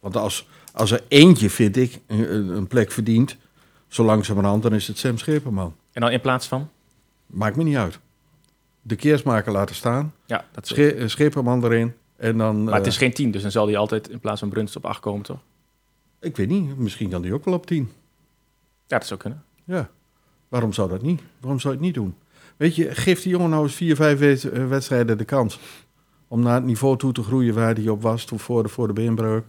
Want 0.00 0.16
als, 0.16 0.48
als 0.72 0.90
er 0.90 1.02
eentje, 1.08 1.50
vind 1.50 1.76
ik, 1.76 2.00
een, 2.06 2.48
een 2.48 2.66
plek 2.66 2.92
verdient, 2.92 3.36
zo 3.90 4.04
langzamerhand, 4.04 4.62
dan 4.62 4.74
is 4.74 4.86
het 4.86 4.98
Sam 4.98 5.18
Scheperman. 5.18 5.74
En 5.92 6.00
dan 6.00 6.10
in 6.10 6.20
plaats 6.20 6.46
van? 6.46 6.68
Maakt 7.26 7.56
me 7.56 7.62
niet 7.62 7.76
uit. 7.76 7.98
De 8.82 8.96
keersmaker 8.96 9.52
laten 9.52 9.74
staan, 9.74 10.14
Ja, 10.26 10.44
dat 10.52 10.66
Sche 10.66 10.94
eh, 10.94 11.08
Scheperman 11.08 11.64
erin. 11.64 11.94
En 12.16 12.38
dan, 12.38 12.64
Maar 12.64 12.74
het 12.74 12.82
eh, 12.82 12.88
is 12.88 12.96
geen 12.96 13.12
10, 13.12 13.30
dus 13.30 13.42
dan 13.42 13.50
zal 13.50 13.66
hij 13.66 13.76
altijd 13.76 14.08
in 14.08 14.20
plaats 14.20 14.40
van 14.40 14.48
Brunst 14.48 14.76
op 14.76 14.84
8 14.84 15.00
komen, 15.00 15.22
toch? 15.22 15.38
ik 16.20 16.36
weet 16.36 16.48
niet, 16.48 16.76
misschien 16.76 17.10
kan 17.10 17.22
die 17.22 17.34
ook 17.34 17.44
wel 17.44 17.54
op 17.54 17.66
10. 17.66 17.90
Ja, 18.86 18.98
dat 18.98 19.06
zou 19.06 19.20
kunnen. 19.20 19.44
Ja, 19.64 19.90
waarom 20.48 20.72
zou 20.72 20.88
dat 20.88 21.02
niet? 21.02 21.22
Waarom 21.40 21.60
zou 21.60 21.74
je 21.74 21.78
het 21.78 21.86
niet 21.88 21.96
doen? 21.96 22.14
Weet 22.56 22.76
je, 22.76 22.94
geef 22.94 23.22
die 23.22 23.30
jongen 23.32 23.50
nou 23.50 23.62
eens 23.62 23.74
vier, 23.74 23.96
vijf 23.96 24.44
eh, 24.44 24.68
wedstrijden 24.68 25.18
de 25.18 25.24
kans. 25.24 25.58
Om 26.28 26.42
naar 26.42 26.54
het 26.54 26.64
niveau 26.64 26.96
toe 26.96 27.12
te 27.12 27.22
groeien 27.22 27.54
waar 27.54 27.74
hij 27.74 27.88
op 27.88 28.02
was 28.02 28.24
toen 28.24 28.38
voor 28.38 28.62
de, 28.62 28.68
voor 28.68 28.86
de 28.86 28.92
beenbreuk. 28.92 29.44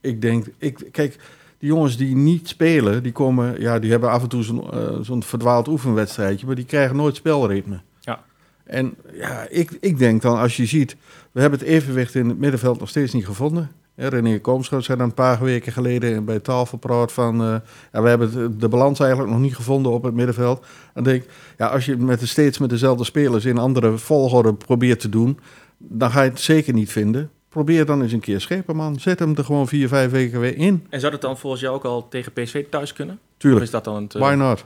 Ik 0.00 0.20
denk, 0.20 0.46
ik, 0.58 0.88
kijk, 0.90 1.16
die 1.64 1.72
jongens 1.72 1.96
die 1.96 2.16
niet 2.16 2.48
spelen, 2.48 3.02
die 3.02 3.12
komen, 3.12 3.60
ja, 3.60 3.78
die 3.78 3.90
hebben 3.90 4.10
af 4.10 4.22
en 4.22 4.28
toe 4.28 4.42
zo'n 4.42 4.72
eh, 4.72 4.98
zo'n 5.00 5.22
verdwaald 5.22 5.68
oefenwedstrijdje, 5.68 6.46
maar 6.46 6.54
die 6.54 6.64
krijgen 6.64 6.96
nooit 6.96 7.16
spelritme. 7.16 7.80
Ja. 8.00 8.24
En 8.64 8.94
ja, 9.12 9.46
ik, 9.50 9.76
ik 9.80 9.98
denk 9.98 10.22
dan, 10.22 10.38
als 10.38 10.56
je 10.56 10.66
ziet, 10.66 10.96
we 11.32 11.40
hebben 11.40 11.58
het 11.58 11.68
evenwicht 11.68 12.14
in 12.14 12.28
het 12.28 12.38
middenveld 12.38 12.80
nog 12.80 12.88
steeds 12.88 13.12
niet 13.12 13.26
gevonden. 13.26 13.70
Ja, 13.94 14.08
René 14.08 14.38
Koomschot 14.38 14.84
zei 14.84 14.98
dan 14.98 15.06
een 15.06 15.14
paar 15.14 15.42
weken 15.42 15.72
geleden 15.72 16.24
bij 16.24 16.40
tafelpraat 16.40 17.12
van... 17.12 17.42
eh, 17.42 17.56
ja, 17.92 18.02
we 18.02 18.08
hebben 18.08 18.58
de 18.58 18.68
balans 18.68 19.00
eigenlijk 19.00 19.30
nog 19.30 19.40
niet 19.40 19.56
gevonden 19.56 19.92
op 19.92 20.02
het 20.02 20.14
middenveld. 20.14 20.66
Dan 20.94 21.04
denk 21.04 21.22
ik, 21.22 21.30
ja, 21.58 21.66
als 21.66 21.84
je 21.84 21.96
met 21.96 22.20
de, 22.20 22.26
steeds 22.26 22.58
met 22.58 22.70
dezelfde 22.70 23.04
spelers 23.04 23.44
in 23.44 23.58
andere 23.58 23.98
volgorde 23.98 24.54
probeert 24.54 25.00
te 25.00 25.08
doen... 25.08 25.38
dan 25.78 26.10
ga 26.10 26.22
je 26.22 26.30
het 26.30 26.40
zeker 26.40 26.72
niet 26.72 26.90
vinden. 26.92 27.30
Probeer 27.54 27.86
dan 27.86 28.02
eens 28.02 28.12
een 28.12 28.20
keer 28.20 28.40
Scheperman. 28.40 29.00
Zet 29.00 29.18
hem 29.18 29.34
er 29.36 29.44
gewoon 29.44 29.68
vier, 29.68 29.88
vijf 29.88 30.10
weken 30.10 30.40
weer 30.40 30.56
in. 30.56 30.86
En 30.90 31.00
zou 31.00 31.12
dat 31.12 31.20
dan 31.20 31.38
volgens 31.38 31.62
jou 31.62 31.74
ook 31.74 31.84
al 31.84 32.08
tegen 32.08 32.32
PSV 32.32 32.64
thuis 32.70 32.92
kunnen? 32.92 33.14
Of 33.14 33.20
Tuurlijk, 33.36 33.64
is 33.64 33.70
dat 33.70 33.84
dan 33.84 33.96
een 33.96 34.06
te 34.08 34.18
why 34.18 34.34
not? 34.34 34.64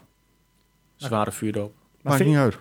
zware 0.96 1.32
vuurdoop? 1.32 1.72
maar, 1.74 1.84
Maakt 2.02 2.16
vind, 2.16 2.28
niet 2.28 2.38
uit. 2.38 2.58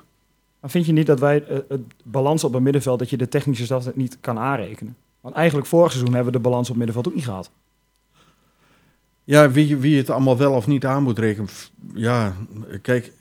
maar 0.60 0.70
vind 0.70 0.86
je 0.86 0.92
niet 0.92 1.06
dat 1.08 1.20
wij 1.20 1.44
eh, 1.44 1.58
het 1.68 1.82
balans 2.04 2.44
op 2.44 2.54
het 2.54 2.62
middenveld... 2.64 3.00
dat 3.00 3.10
je 3.10 3.18
de 3.18 3.28
technische 3.28 3.66
staf 3.66 3.96
niet 3.96 4.18
kan 4.22 4.38
aanrekenen? 4.40 4.96
Want 5.22 5.36
eigenlijk 5.36 5.68
vorig 5.68 5.92
seizoen 5.92 6.14
hebben 6.14 6.32
we 6.34 6.38
de 6.40 6.44
balans 6.44 6.70
op 6.70 6.76
het 6.76 6.78
middenveld 6.86 7.08
ook 7.08 7.16
niet 7.16 7.26
gehad. 7.26 7.52
Ja, 9.24 9.52
wie, 9.52 9.78
wie 9.78 9.98
het 9.98 10.10
allemaal 10.10 10.38
wel 10.38 10.54
of 10.54 10.68
niet 10.68 10.86
aan 10.86 11.04
moet 11.04 11.20
rekenen. 11.20 11.50
Ja, 11.94 12.34
kijk, 12.82 13.12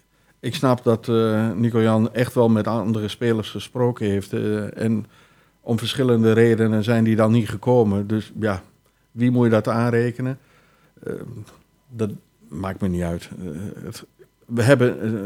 ik 0.41 0.55
snap 0.55 0.85
dat 0.85 1.09
eh 1.09 1.50
Nico-Jan 1.52 2.14
echt 2.14 2.35
wel 2.35 2.49
met 2.49 2.67
andere 2.67 3.09
spelers 3.09 3.50
gesproken 3.50 4.06
heeft. 4.06 4.32
eh, 4.32 4.82
en 4.82 5.06
om 5.66 5.78
verschillende 5.78 6.32
redenen 6.32 6.84
zijn 6.84 7.04
die 7.04 7.16
dan 7.16 7.32
niet 7.32 7.48
gekomen. 7.48 8.06
Dus 8.06 8.32
ja, 8.40 8.62
wie 9.10 9.30
moet 9.30 9.44
je 9.44 9.50
dat 9.50 9.68
aanrekenen? 9.68 10.38
Eh, 11.02 11.12
dat 11.88 12.10
maakt 12.48 12.80
me 12.80 12.88
niet 12.88 13.02
uit. 13.02 13.28
Eh, 13.44 13.84
het- 13.84 14.06
we 14.46 14.62
hebben 14.62 15.02
eh, 15.02 15.20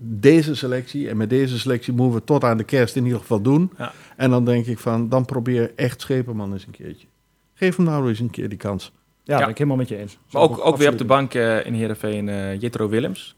deze 0.00 0.54
selectie 0.54 1.08
en 1.08 1.16
met 1.16 1.30
deze 1.30 1.58
selectie 1.58 1.92
moeten 1.92 2.18
we 2.18 2.24
tot 2.24 2.44
aan 2.44 2.56
de 2.56 2.64
kerst 2.64 2.96
in 2.96 3.04
ieder 3.04 3.18
geval 3.20 3.40
doen. 3.40 3.70
Ja. 3.78 3.92
En 4.16 4.30
dan 4.30 4.44
denk 4.44 4.66
ik 4.66 4.78
van, 4.78 5.08
dan 5.08 5.24
probeer 5.24 5.72
echt 5.76 6.00
Scheperman 6.00 6.52
eens 6.52 6.66
een 6.66 6.72
keertje. 6.72 7.06
Geef 7.54 7.76
hem 7.76 7.84
nou 7.84 8.08
eens 8.08 8.18
een 8.20 8.30
keer 8.30 8.48
die 8.48 8.58
kans. 8.58 8.92
Ja, 9.22 9.34
Ja. 9.34 9.40
ben 9.40 9.48
ik 9.48 9.56
helemaal 9.58 9.78
met 9.78 9.88
je 9.88 9.96
eens. 9.96 10.18
Maar 10.30 10.42
ook, 10.42 10.64
ook 10.66 10.76
weer 10.76 10.90
op 10.92 10.98
de 10.98 11.04
bank 11.04 11.34
eh, 11.34 11.66
in 11.66 11.74
Heerenveen 11.74 12.28
uh, 12.28 12.60
Jetro 12.60 12.88
Willems. 12.88 13.36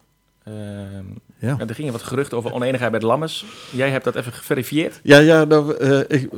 Ja. 1.38 1.56
ja, 1.58 1.66
er 1.66 1.74
gingen 1.74 1.92
wat 1.92 2.02
geruchten 2.02 2.36
over 2.38 2.52
oneenigheid 2.52 2.90
bij 2.90 3.00
de 3.00 3.06
Lammers. 3.06 3.44
Jij 3.70 3.90
hebt 3.90 4.04
dat 4.04 4.14
even 4.14 4.32
geverifieerd. 4.32 5.00
Ja, 5.02 5.18
ja 5.18 5.44
nou, 5.44 5.76
eh, 5.76 5.98
ik, 6.08 6.28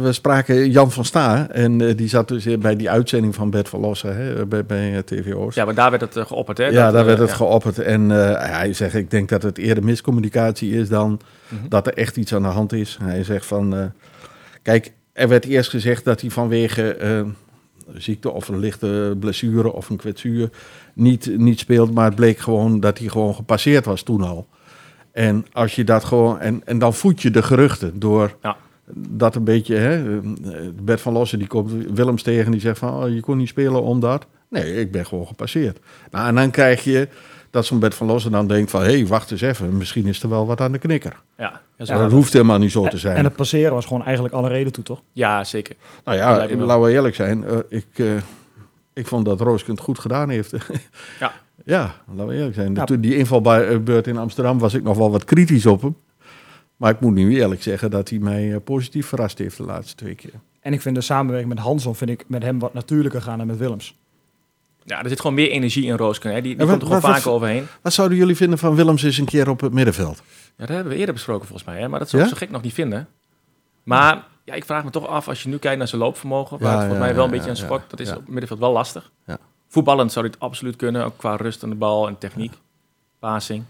we 0.00 0.12
spraken 0.12 0.70
Jan 0.70 0.92
van 0.92 1.04
Sta. 1.04 1.48
En 1.50 1.80
eh, 1.80 1.96
die 1.96 2.08
zat 2.08 2.28
dus 2.28 2.58
bij 2.58 2.76
die 2.76 2.90
uitzending 2.90 3.34
van 3.34 3.50
Bert 3.50 3.68
van 3.68 3.80
Lossen 3.80 4.16
hè, 4.16 4.46
bij, 4.46 4.64
bij 4.66 4.92
eh, 4.96 4.98
TV 4.98 5.32
Oost. 5.34 5.56
Ja, 5.56 5.64
maar 5.64 5.74
daar 5.74 5.90
werd 5.90 6.02
het 6.02 6.16
eh, 6.16 6.26
geopperd, 6.26 6.58
hè? 6.58 6.64
Ja, 6.66 6.70
Dat, 6.84 6.92
daar 6.92 7.00
eh, 7.00 7.06
werd 7.06 7.18
het 7.18 7.28
ja. 7.30 7.34
geopperd. 7.34 7.78
En 7.78 8.10
eh, 8.10 8.50
hij 8.58 8.72
zegt, 8.72 8.94
ik 8.94 9.10
denk 9.10 9.28
dat 9.28 9.42
het 9.42 9.58
eerder 9.58 9.84
miscommunicatie 9.84 10.72
is 10.72 10.88
dan 10.88 11.20
Mhm. 11.48 11.68
dat 11.68 11.86
er 11.86 11.94
echt 11.94 12.16
iets 12.16 12.34
aan 12.34 12.42
de 12.42 12.48
hand 12.48 12.72
is. 12.72 12.98
Hij 13.02 13.24
zegt 13.24 13.46
van, 13.46 13.76
eh, 13.76 13.84
kijk, 14.62 14.92
er 15.12 15.28
werd 15.28 15.44
eerst 15.44 15.70
gezegd 15.70 16.04
dat 16.04 16.20
hij 16.20 16.30
vanwege 16.30 16.94
eh, 16.94 17.20
ziekte 17.94 18.30
of 18.30 18.48
een 18.48 18.58
lichte 18.58 19.16
blessure 19.20 19.72
of 19.72 19.88
een 19.90 19.96
kwetsuur 19.96 20.48
niet, 20.92 21.38
niet 21.38 21.58
speelt. 21.58 21.94
Maar 21.94 22.04
het 22.04 22.14
bleek 22.14 22.38
gewoon 22.38 22.80
dat 22.80 22.98
hij 22.98 23.08
gewoon 23.08 23.34
gepasseerd 23.34 23.84
was 23.84 24.02
toen 24.02 24.22
al. 24.22 24.46
En 25.12 25.46
als 25.52 25.74
je 25.74 25.84
dat 25.84 26.04
gewoon, 26.04 26.40
en, 26.40 26.62
en 26.64 26.78
dan 26.78 26.94
voed 26.94 27.22
je 27.22 27.30
de 27.30 27.42
geruchten 27.42 27.98
door 27.98 28.36
Ja. 28.42 28.56
dat 28.94 29.34
een 29.34 29.44
beetje, 29.44 29.74
hè, 29.76 30.16
eh, 30.16 30.18
Bert 30.82 31.00
van 31.00 31.12
Lossen 31.12 31.38
die 31.38 31.48
komt 31.48 31.70
Willems 31.94 32.22
tegen 32.22 32.50
die 32.52 32.60
zegt 32.60 32.78
van, 32.78 32.94
oh, 33.04 33.14
je 33.14 33.20
kon 33.20 33.36
niet 33.36 33.48
spelen 33.48 33.82
omdat. 33.82 34.26
Nee, 34.48 34.74
ik 34.80 34.92
ben 34.92 35.06
gewoon 35.06 35.26
gepasseerd. 35.26 35.78
Nou, 36.10 36.28
en 36.28 36.34
dan 36.34 36.50
krijg 36.50 36.84
je 36.84 37.08
dat 37.50 37.66
zo'n 37.66 37.78
Bert 37.78 37.94
van 37.94 38.06
Lossen 38.06 38.32
dan 38.32 38.46
denkt 38.46 38.70
van... 38.70 38.82
hé, 38.82 38.86
hey, 38.92 39.06
wacht 39.06 39.30
eens 39.30 39.40
even, 39.40 39.76
misschien 39.76 40.06
is 40.06 40.22
er 40.22 40.28
wel 40.28 40.46
wat 40.46 40.60
aan 40.60 40.72
de 40.72 40.78
knikker. 40.78 41.12
Ja, 41.36 41.44
ja, 41.44 41.60
Maar 41.76 41.86
zo- 41.86 41.98
dat 41.98 42.10
hoeft 42.12 42.32
helemaal 42.32 42.58
niet 42.58 42.72
zo 42.72 42.86
te 42.88 42.98
zijn. 42.98 43.16
En 43.16 43.24
het 43.24 43.36
passeren 43.36 43.72
was 43.72 43.86
gewoon 43.86 44.04
eigenlijk 44.04 44.34
alle 44.34 44.48
reden 44.48 44.72
toe, 44.72 44.84
toch? 44.84 45.02
ja, 45.12 45.44
zeker. 45.44 45.76
nou 46.04 46.16
ja, 46.18 46.36
laten 46.56 46.82
we 46.82 46.90
eerlijk 46.92 47.14
zijn. 47.14 47.44
eh, 47.44 47.56
ik, 47.68 47.86
eh, 47.94 48.06
ik 48.92 49.06
vond 49.06 49.24
dat 49.24 49.40
Rooskund 49.40 49.80
goed 49.80 49.98
gedaan 49.98 50.28
heeft. 50.28 50.52
Ja. 51.20 51.32
ja, 51.64 51.94
laten 52.08 52.26
we 52.26 52.34
eerlijk 52.34 52.54
zijn. 52.54 52.74
Ja. 52.74 52.84
Toen 52.84 53.00
die 53.00 53.16
invalbeurt 53.16 54.06
in 54.06 54.16
Amsterdam 54.16 54.58
was 54.58 54.74
ik 54.74 54.82
nog 54.82 54.96
wel 54.96 55.10
wat 55.10 55.24
kritisch 55.24 55.66
op 55.66 55.82
hem. 55.82 55.96
Maar 56.76 56.90
ik 56.90 57.00
moet 57.00 57.12
nu 57.14 57.36
eerlijk 57.36 57.62
zeggen 57.62 57.90
dat 57.90 58.08
hij 58.08 58.18
mij 58.18 58.52
eh, 58.52 58.60
positief 58.64 59.06
verrast 59.06 59.38
heeft 59.38 59.56
de 59.56 59.62
laatste 59.62 59.94
twee 59.94 60.14
keer. 60.14 60.32
En 60.60 60.72
ik 60.72 60.80
vind 60.80 60.94
de 60.94 61.00
samenwerking 61.00 61.54
met 61.54 61.62
Hanson 61.62 61.94
vind 61.94 62.10
ik 62.10 62.24
met 62.28 62.42
hem 62.42 62.58
wat 62.58 62.74
natuurlijker 62.74 63.22
gaan 63.22 63.38
dan 63.38 63.46
met 63.46 63.58
Willems. 63.58 63.96
Ja, 64.84 65.02
er 65.02 65.08
zit 65.08 65.20
gewoon 65.20 65.36
meer 65.36 65.50
energie 65.50 65.84
in 65.84 65.96
Roosken. 65.96 66.32
Hè? 66.34 66.40
Die, 66.40 66.56
komt 66.56 66.70
er 66.70 66.86
gewoon 66.86 67.00
vaker 67.00 67.30
overheen. 67.30 67.66
Wat 67.82 67.92
zouden 67.92 68.18
jullie 68.18 68.36
vinden 68.36 68.58
van 68.58 68.74
Willems 68.74 69.02
eens 69.02 69.18
een 69.18 69.24
keer 69.24 69.48
op 69.48 69.60
het 69.60 69.72
middenveld? 69.72 70.22
Ja, 70.56 70.66
dat 70.66 70.68
hebben 70.68 70.92
we 70.92 70.98
eerder 70.98 71.14
besproken 71.14 71.46
volgens 71.46 71.68
mij. 71.68 71.80
Hè? 71.80 71.88
Maar 71.88 71.98
dat 71.98 72.08
zou 72.08 72.22
ik 72.22 72.28
Ja? 72.28 72.34
zo 72.34 72.40
gek 72.40 72.50
nog 72.50 72.62
niet 72.62 72.72
vinden. 72.72 73.08
Maar 73.82 74.24
ja, 74.44 74.54
ik 74.54 74.64
vraag 74.64 74.84
me 74.84 74.90
toch 74.90 75.06
af, 75.06 75.28
als 75.28 75.42
je 75.42 75.48
nu 75.48 75.58
kijkt 75.58 75.78
naar 75.78 75.88
zijn 75.88 76.00
loopvermogen... 76.00 76.58
waar 76.58 76.72
Ja, 76.72 76.78
het 76.78 76.86
volgens 76.86 77.00
ja, 77.00 77.04
mij 77.04 77.14
wel 77.14 77.24
ja, 77.24 77.30
een 77.30 77.36
beetje 77.36 77.50
aan 77.50 77.56
ja, 77.56 77.64
sport... 77.64 77.90
dat 77.90 78.00
is 78.00 78.08
ja. 78.08 78.14
op 78.14 78.20
het 78.20 78.28
middenveld 78.28 78.60
wel 78.60 78.72
lastig. 78.72 79.10
Ja. 79.26 79.38
Voetballend 79.68 80.12
zou 80.12 80.26
dit 80.26 80.40
absoluut 80.40 80.76
kunnen. 80.76 81.04
Ook 81.04 81.16
qua 81.16 81.36
rust 81.36 81.62
aan 81.62 81.70
de 81.70 81.76
bal 81.76 82.08
en 82.08 82.18
techniek. 82.18 82.52
Passing. 83.18 83.64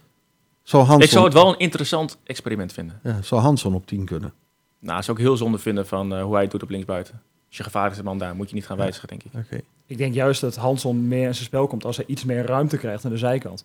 Zou 0.63 1.03
Ik 1.03 1.11
zou 1.11 1.25
het 1.25 1.35
wel 1.35 1.49
een 1.49 1.59
interessant 1.59 2.19
experiment 2.25 2.73
vinden. 2.73 3.01
ja, 3.03 3.23
zou 3.23 3.41
Hansson 3.41 3.75
op 3.75 3.87
10 3.87 4.05
kunnen? 4.05 4.33
Nou, 4.79 5.03
zou 5.03 5.17
ik 5.17 5.23
heel 5.23 5.37
zonde 5.37 5.59
vinden 5.59 5.87
van 5.87 6.15
eh, 6.15 6.23
hoe 6.23 6.33
hij 6.33 6.43
het 6.43 6.51
doet 6.51 6.63
op 6.63 6.71
linksbuiten. 6.71 7.23
Als 7.49 7.57
je 7.57 7.63
gevaarlijk 7.63 7.95
is 7.95 8.01
de 8.01 8.09
man 8.09 8.19
daar, 8.19 8.35
moet 8.35 8.49
je 8.49 8.55
niet 8.55 8.67
gaan 8.67 8.77
Ja. 8.77 8.83
wijzigen, 8.83 9.09
denk 9.09 9.23
ik. 9.23 9.31
Oké. 9.35 9.61
Ik 9.87 9.99
denk 9.99 10.15
juist 10.15 10.41
dat 10.41 10.57
Hanson 10.57 11.09
meer 11.09 11.27
in 11.27 11.35
zijn 11.35 11.47
spel 11.47 11.67
komt 11.67 11.85
als 11.85 11.97
hij 11.97 12.07
iets 12.09 12.25
meer 12.25 12.47
ruimte 12.47 12.77
krijgt 12.77 13.05
aan 13.05 13.11
de 13.11 13.19
zijkant. 13.19 13.65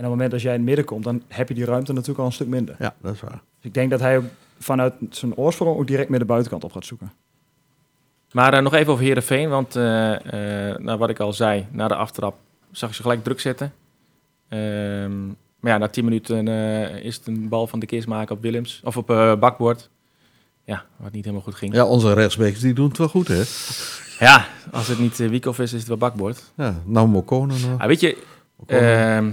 En 0.00 0.06
op 0.06 0.12
het 0.12 0.20
moment 0.20 0.30
dat 0.30 0.42
jij 0.42 0.52
in 0.52 0.58
het 0.58 0.66
midden 0.66 0.84
komt, 0.84 1.04
dan 1.04 1.22
heb 1.28 1.48
je 1.48 1.54
die 1.54 1.64
ruimte 1.64 1.92
natuurlijk 1.92 2.18
al 2.18 2.26
een 2.26 2.32
stuk 2.32 2.46
minder. 2.46 2.76
Ja, 2.78 2.94
dat 3.00 3.14
is 3.14 3.20
waar. 3.20 3.30
Dus 3.30 3.64
ik 3.64 3.74
denk 3.74 3.90
dat 3.90 4.00
hij 4.00 4.16
ook 4.16 4.24
vanuit 4.58 4.94
zijn 5.10 5.34
oorsprong 5.34 5.78
ook 5.78 5.86
direct 5.86 6.08
meer 6.08 6.18
de 6.18 6.24
buitenkant 6.24 6.64
op 6.64 6.72
gaat 6.72 6.84
zoeken. 6.84 7.12
Maar 8.32 8.52
eh, 8.52 8.62
nog 8.62 8.74
even 8.74 8.92
over 8.92 9.04
Heerenveen, 9.04 9.48
want 9.48 9.76
eh, 9.76 10.70
eh, 10.70 10.78
nou, 10.78 10.98
wat 10.98 11.10
ik 11.10 11.20
al 11.20 11.32
zei, 11.32 11.66
na 11.70 11.88
de 11.88 11.94
aftrap 11.94 12.36
zag 12.70 12.88
ik 12.88 12.94
ze 12.94 13.02
gelijk 13.02 13.24
druk 13.24 13.40
zetten. 13.40 13.72
Ehm, 14.48 15.26
maar 15.26 15.72
ja, 15.72 15.78
na 15.78 15.88
10 15.88 16.04
minuten 16.04 16.48
eh, 16.48 17.04
is 17.04 17.16
het 17.16 17.26
een 17.26 17.48
bal 17.48 17.66
van 17.66 17.78
de 17.78 17.86
Keersmaker 17.86 18.36
op 18.36 18.42
Willems, 18.42 18.80
of 18.84 18.96
op 18.96 19.10
eh 19.10 19.36
bakboord. 19.36 19.90
Ja, 20.64 20.84
wat 20.96 21.12
niet 21.12 21.24
helemaal 21.24 21.44
goed 21.44 21.54
ging. 21.54 21.74
Ja, 21.74 21.84
onze 21.84 22.12
rechtsbacks 22.12 22.60
die 22.60 22.74
doen 22.74 22.88
het 22.88 22.98
wel 22.98 23.08
goed, 23.08 23.28
hè? 23.28 23.42
Ja, 24.18 24.48
als 24.70 24.88
het 24.88 24.98
niet 24.98 25.18
uh, 25.18 25.28
Wiekhoff 25.28 25.58
is, 25.58 25.72
is 25.72 25.78
het 25.78 25.88
wel 25.88 25.96
bakboord. 25.96 26.42
Ja, 26.54 26.74
nou 26.84 27.08
Mokone 27.08 27.58
nog. 27.58 27.80
Ah, 27.80 27.86
weet 27.86 28.00
je, 28.00 28.16
ehm, 28.66 29.30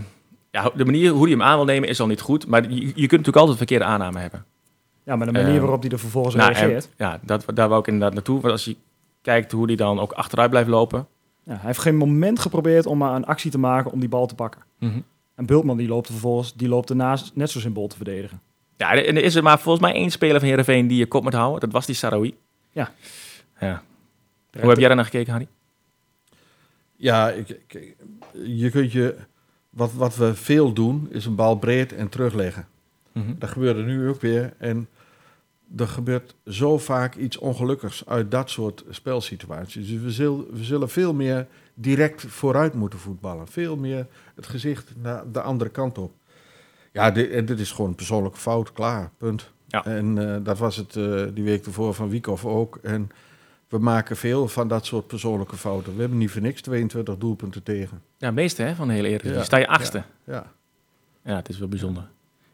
ja, 0.52 0.72
de 0.76 0.86
manier 0.86 1.12
hoe 1.12 1.22
hij 1.22 1.32
hem 1.32 1.42
aan 1.42 1.56
wil 1.56 1.66
nemen 1.66 1.90
is 1.90 2.00
al 2.00 2.08
niet 2.08 2.22
goed, 2.22 2.48
maar 2.48 2.62
je, 2.72 2.76
je 2.86 2.92
kunt 2.94 2.96
natuurlijk 2.96 3.36
altijd 3.36 3.50
een 3.50 3.58
verkeerde 3.58 3.86
aanname 3.86 4.20
hebben. 4.20 4.46
Ja, 5.04 5.16
maar 5.16 5.26
de 5.28 5.32
manier 5.34 5.54
Eh, 5.56 5.60
waarop 5.60 5.82
hij 5.82 5.92
er 5.92 6.00
vervolgens 6.00 6.36
Nou, 6.36 6.52
reageert. 6.54 6.86
en- 6.86 7.06
ja, 7.06 7.20
dat, 7.24 7.46
daar 7.54 7.68
wou 7.68 7.80
ik 7.82 7.88
inderdaad 7.88 8.14
naartoe. 8.14 8.40
Want 8.42 8.52
als 8.52 8.66
je 8.66 8.76
kijkt 9.22 9.52
hoe 9.52 9.68
die 9.68 9.78
dan 9.78 10.00
ook 10.00 10.12
achteruit 10.12 10.50
blijft 10.50 10.70
lopen. 10.70 11.08
Ja, 11.44 11.54
hij 11.54 11.66
heeft 11.66 11.80
geen 11.80 11.96
moment 11.96 12.40
geprobeerd 12.40 12.86
om 12.86 12.98
maar 12.98 13.16
een 13.16 13.26
actie 13.26 13.52
te 13.52 13.58
maken 13.60 13.92
om 13.92 14.00
die 14.00 14.10
bal 14.10 14.26
te 14.28 14.36
pakken. 14.36 14.62
Mhm. 14.80 15.00
En 15.36 15.46
Bultman 15.46 15.78
die 15.78 15.88
loopt 15.88 16.06
er 16.08 16.12
vervolgens 16.14 16.54
die 16.54 16.68
loopt 16.68 16.90
ernaast 16.90 17.32
net 17.36 17.50
zo 17.50 17.60
zijn 17.60 17.74
bol 17.74 17.88
te 17.88 17.96
verdedigen. 17.96 18.42
Ja, 18.78 18.92
en 18.96 19.16
er 19.16 19.24
is 19.24 19.36
er 19.36 19.44
maar 19.44 19.60
volgens 19.60 19.86
mij 19.86 19.94
één 19.94 20.12
speler 20.12 20.40
van 20.40 20.48
Heerenveen 20.48 20.88
die 20.88 20.98
je 20.98 21.06
kop 21.08 21.24
moet 21.24 21.34
houden. 21.34 21.60
Dat 21.60 21.72
was 21.72 21.86
die 21.86 21.96
Sarawi. 21.96 22.36
Ja. 22.72 22.92
ja. 23.60 23.84
Hoe 24.60 24.70
heb 24.70 24.78
jij 24.78 24.88
daar 24.88 24.96
naar 24.96 25.06
gekeken, 25.06 25.32
Harry? 25.32 25.48
Ja, 26.96 27.30
ik, 27.30 27.50
ik- 27.68 27.96
je 28.46 28.70
kunt 28.70 28.92
je... 28.92 29.16
Wat, 29.78 29.94
wat 29.94 30.16
we 30.16 30.36
veel 30.36 30.74
doen, 30.74 31.08
is 31.10 31.26
een 31.26 31.36
bal 31.36 31.56
breed 31.56 31.94
en 31.94 32.10
terugleggen. 32.10 32.68
Mhm. 33.12 33.34
Dat 33.38 33.50
gebeurde 33.50 33.84
nu 33.84 34.10
ook 34.10 34.22
weer. 34.22 34.54
En 34.58 34.88
er 35.76 35.88
gebeurt 35.88 36.36
zo 36.46 36.78
vaak 36.78 37.16
iets 37.16 37.38
ongelukkigs 37.38 38.06
uit 38.06 38.32
dat 38.32 38.50
soort 38.50 38.84
spelsituaties. 38.90 39.88
Dus 39.88 40.02
we 40.02 40.12
zullen, 40.12 40.46
we 40.54 40.64
zullen 40.64 40.90
veel 40.90 41.14
meer 41.14 41.48
direct 41.74 42.22
vooruit 42.28 42.74
moeten 42.74 43.00
voetballen. 43.00 43.48
Veel 43.48 43.76
meer 43.76 44.08
het 44.36 44.48
gezicht 44.48 44.94
naar 45.02 45.32
de 45.32 45.42
andere 45.42 45.70
kant 45.70 45.98
op. 45.98 46.12
Ja, 46.92 47.12
dit, 47.12 47.32
en 47.32 47.46
dit 47.46 47.60
is 47.60 47.72
gewoon 47.72 47.90
een 47.90 47.96
persoonlijke 47.96 48.38
fout. 48.38 48.72
Klaar, 48.72 49.12
punt. 49.18 49.52
Ja. 49.68 49.86
En 49.86 50.34
eh, 50.34 50.44
dat 50.44 50.58
was 50.58 50.76
het 50.76 50.96
eh, 50.96 51.24
die 51.34 51.44
week 51.44 51.66
ervoor 51.66 51.94
van 51.94 52.10
Wiekhoff 52.10 52.46
ook. 52.46 52.80
En 52.82 53.10
we 53.70 53.78
maken 53.78 54.18
veel 54.18 54.48
van 54.48 54.68
dat 54.68 54.86
soort 54.86 55.08
persoonlijke 55.08 55.56
fouten. 55.58 55.94
We 55.96 56.00
hebben 56.00 56.18
niet 56.18 56.32
voor 56.32 56.42
niks 56.42 56.62
22 56.62 57.18
doelpunten 57.18 57.64
tegen. 57.64 58.02
Ja, 58.18 58.32
meeste 58.32 58.62
hè, 58.62 58.76
van 58.76 58.88
de 58.88 58.94
hele 58.94 59.08
Eredivisie. 59.08 59.38
Ja. 59.38 59.44
Sta 59.44 59.58
je 59.58 59.68
achtste. 59.68 60.04
Ja. 60.24 60.52
Ja, 61.24 61.36
het 61.36 61.50
is 61.50 61.58
wel 61.60 61.68
bijzonder. 61.68 62.04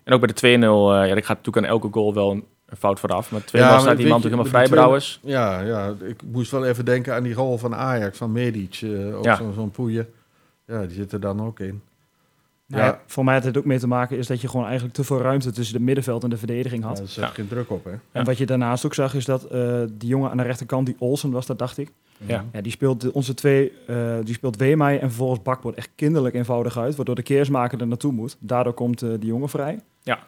En 0.03 0.13
ook 0.13 0.20
bij 0.20 0.29
de 0.34 0.58
2-0, 0.58 0.62
eh 0.62 1.08
ja, 1.10 1.15
ik 1.15 1.25
ga 1.25 1.34
natuurlijk 1.34 1.58
aan 1.65 1.72
elke 1.72 1.88
goal 1.91 2.13
wel 2.13 2.32
een, 2.32 2.43
een 2.65 2.77
fout 2.77 3.00
vooraf. 3.00 3.32
Maar 3.32 3.41
2-0 3.41 3.46
Ja, 3.51 3.79
staat 3.79 3.98
die 3.98 4.08
man 4.08 4.22
natuurlijk 4.22 4.24
helemaal 4.24 4.43
met 4.43 4.51
vrij, 4.51 4.60
die 4.62 4.70
twee- 4.70 4.79
Brouwers. 4.79 5.20
Ja, 5.24 5.60
ja, 5.62 5.93
ik 6.08 6.22
moest 6.32 6.51
wel 6.51 6.65
even 6.65 6.86
denken 6.86 7.15
aan 7.15 7.24
die 7.24 7.34
goal 7.34 7.58
van 7.58 7.75
Ajax, 7.75 8.17
van 8.17 8.32
Medic. 8.32 8.82
ook 9.13 9.24
Ja. 9.24 9.36
zo'n 9.36 9.53
zo'n 9.53 9.72
poeie. 9.72 10.05
Ja, 10.67 10.82
die 10.82 10.96
zit 10.96 11.12
er 11.12 11.20
dan 11.20 11.41
ook 11.46 11.60
in. 11.60 11.82
Nou 12.74 12.86
Ja. 12.86 12.92
ja, 12.92 13.01
voor 13.06 13.24
mij 13.24 13.34
had 13.34 13.44
het 13.44 13.58
ook 13.58 13.65
mee 13.65 13.80
te 13.80 13.88
maken 13.88 14.18
is 14.18 14.27
dat 14.27 14.42
je 14.42 14.48
gewoon 14.48 14.65
eigenlijk 14.65 14.94
te 14.96 15.03
veel 15.03 15.22
ruimte 15.22 15.51
tussen 15.51 15.77
de 15.77 15.84
middenveld 15.84 16.24
en 16.24 16.30
de 16.30 16.38
verdediging 16.38 16.84
had. 16.84 16.98
Ja, 16.98 17.03
er 17.03 17.10
zit 17.10 17.24
Ja. 17.24 17.30
geen 17.30 17.48
druk 17.48 17.70
op, 17.70 17.84
hè? 17.86 17.92
En 18.12 18.25
wat 18.25 18.38
je 18.38 18.46
daarnaast 18.46 18.86
ook 18.86 18.94
zag 18.94 19.13
is 19.15 19.25
dat 19.25 19.44
eh, 19.44 19.82
die 19.92 20.10
jongen 20.10 20.30
aan 20.32 20.38
de 20.38 20.44
rechterkant, 20.44 20.86
die 20.86 20.96
Olsen 21.00 21.32
was 21.32 21.46
dat 21.46 21.60
dacht 21.60 21.77
ik. 21.77 21.92
Ja. 22.25 22.46
Ja, 22.51 22.62
die 22.62 22.72
speelt 22.72 23.12
onze 23.12 23.34
twee, 23.34 23.72
eh, 23.88 24.15
die 24.24 24.34
speelt 24.34 24.56
Weemai 24.58 24.98
en 24.98 25.08
vervolgens 25.08 25.42
Bakboord 25.42 25.75
echt 25.75 25.89
kinderlijk 25.96 26.36
eenvoudig 26.36 26.77
uit, 26.77 26.96
waardoor 26.96 27.15
de 27.15 27.24
keersmaker 27.24 27.80
er 27.82 27.88
naartoe 27.88 28.12
moet. 28.12 28.38
Daardoor 28.39 28.74
komt 28.74 29.01
eh, 29.01 29.10
die 29.20 29.30
jongen 29.30 29.50
vrij. 29.50 29.80
Ja. 30.03 30.20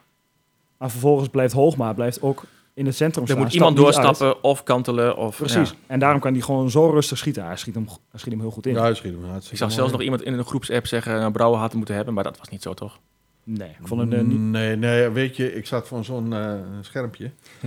Maar 0.78 0.90
vervolgens 0.92 1.30
blijft 1.30 1.54
Hoogma 1.54 1.94
blijft 1.94 2.22
ook 2.22 2.44
in 2.76 2.86
het 2.86 2.96
centrum 2.96 3.26
Er 3.28 3.38
moet 3.38 3.54
iemand 3.54 3.78
uit. 3.78 3.86
doorstappen 3.86 4.44
of 4.44 4.64
kantelen. 4.64 5.18
Of, 5.18 5.38
Precies. 5.38 5.70
ja. 5.70 5.76
En 5.88 6.00
daarom 6.00 6.20
kan 6.20 6.34
hij 6.34 6.42
gewoon 6.42 6.70
zo 6.70 6.90
rustig 6.90 7.18
schieten. 7.18 7.46
Hij 7.46 7.56
schiet 7.58 7.76
hem, 7.76 7.86
hij 7.86 8.20
schiet 8.20 8.32
hem 8.32 8.42
heel 8.42 8.52
goed 8.52 8.66
in. 8.66 8.74
Ja, 8.74 8.82
hij 8.82 8.94
schiet 8.94 9.12
hem 9.12 9.36
Ik 9.52 9.58
zag 9.58 9.72
zelfs 9.72 9.92
nog 9.92 10.02
iemand 10.02 10.22
in 10.24 10.34
een 10.34 10.46
groepsapp 10.46 10.88
zeggen, 10.88 11.20
nou, 11.20 11.32
Brouwer 11.32 11.60
had 11.60 11.68
hem 11.70 11.78
moeten 11.78 11.96
hebben, 11.96 12.14
maar 12.14 12.24
dat 12.24 12.38
was 12.38 12.50
niet 12.50 12.62
zo, 12.62 12.74
toch? 12.74 13.00
Nee, 13.44 13.70
ik 13.70 13.88
vond 13.88 14.02
het 14.02 14.14
eh, 14.14 14.22
niet. 14.22 14.40
Nee, 14.40 14.76
nee, 14.76 15.10
weet 15.10 15.36
je, 15.36 15.56
ik 15.56 15.66
zat 15.66 15.88
voor 15.88 16.04
zo'n 16.04 16.34
eh, 16.34 16.54
schermpje. 16.82 17.32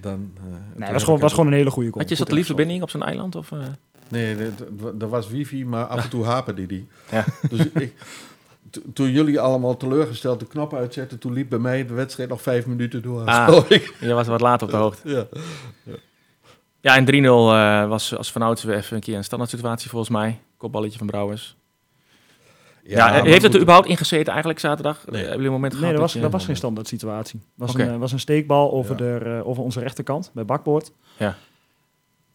Dan, 0.00 0.30
eh, 0.36 0.42
Nee, 0.74 0.82
het 0.82 0.92
was 0.92 1.04
gewoon, 1.04 1.20
was 1.20 1.32
gewoon 1.32 1.46
een 1.46 1.52
hele 1.52 1.70
goede 1.70 1.88
goal. 1.88 2.00
Had 2.00 2.10
je 2.10 2.16
satellietverbinding 2.16 2.82
op 2.82 2.90
zo'n 2.90 3.02
eiland? 3.02 3.34
Of, 3.36 3.52
eh? 3.52 3.58
Nee, 4.08 4.36
er 5.00 5.08
was 5.08 5.28
wifi, 5.28 5.64
maar 5.64 5.84
af 5.84 6.04
en 6.04 6.10
toe 6.10 6.24
haperde 6.24 6.66
die. 6.66 6.86
Ja. 7.10 7.24
Dus 7.48 7.66
ik, 7.68 7.94
to- 8.70 8.80
toen 8.94 9.10
jullie 9.10 9.40
allemaal 9.40 9.76
teleurgesteld 9.76 10.40
de 10.40 10.46
knop 10.46 10.74
uitzetten, 10.74 11.18
toen 11.18 11.32
liep 11.32 11.48
bij 11.48 11.58
mij 11.58 11.86
de 11.86 11.94
wedstrijd 11.94 12.28
nog 12.28 12.42
vijf 12.42 12.66
minuten 12.66 13.02
door. 13.02 13.24
Ah. 13.24 13.60
Je 14.00 14.12
was 14.12 14.26
wat 14.26 14.40
later 14.40 14.66
op 14.66 14.72
de 14.72 14.78
hoogte. 14.78 15.08
ja. 15.10 15.26
Ja, 16.80 16.96
en 16.96 17.04
3-0 17.06 17.08
eh, 17.24 17.88
was 17.88 18.16
als 18.16 18.32
Van 18.32 18.42
Oudsen 18.42 18.68
weer 18.68 18.76
even 18.76 18.96
een 18.96 19.02
keer 19.02 19.16
een 19.16 19.24
standaard 19.24 19.50
situatie 19.50 19.90
volgens 19.90 20.10
mij. 20.10 20.40
Kopballetje 20.56 20.98
van 20.98 21.06
Brouwers. 21.06 21.56
Ja, 22.82 23.10
maar 23.10 23.24
heeft 23.24 23.42
het 23.42 23.54
er 23.54 23.60
überhaupt 23.60 23.88
ingezeten 23.88 24.28
eigenlijk 24.28 24.60
zaterdag? 24.60 24.96
Nee. 25.06 25.14
Hebben 25.20 25.30
jullie 25.30 25.46
een 25.46 25.52
moment 25.52 25.72
Nee, 25.72 25.80
gehad 25.80 25.96
dat 26.00 26.12
was, 26.12 26.22
dat 26.22 26.32
was 26.32 26.44
geen 26.44 26.56
standaard 26.56 26.88
situatie. 26.88 27.40
Het 27.40 27.50
was, 27.66 27.74
een, 27.74 27.88
eh, 27.90 27.96
was 27.96 28.12
een 28.12 28.18
steekbal 28.20 28.72
over, 28.72 29.04
Ja. 29.04 29.18
de, 29.18 29.24
eh, 29.38 29.46
over 29.48 29.62
onze 29.62 29.80
rechterkant 29.80 30.30
bij 30.34 30.44
Bakboord. 30.44 30.92
Ja. 31.16 31.36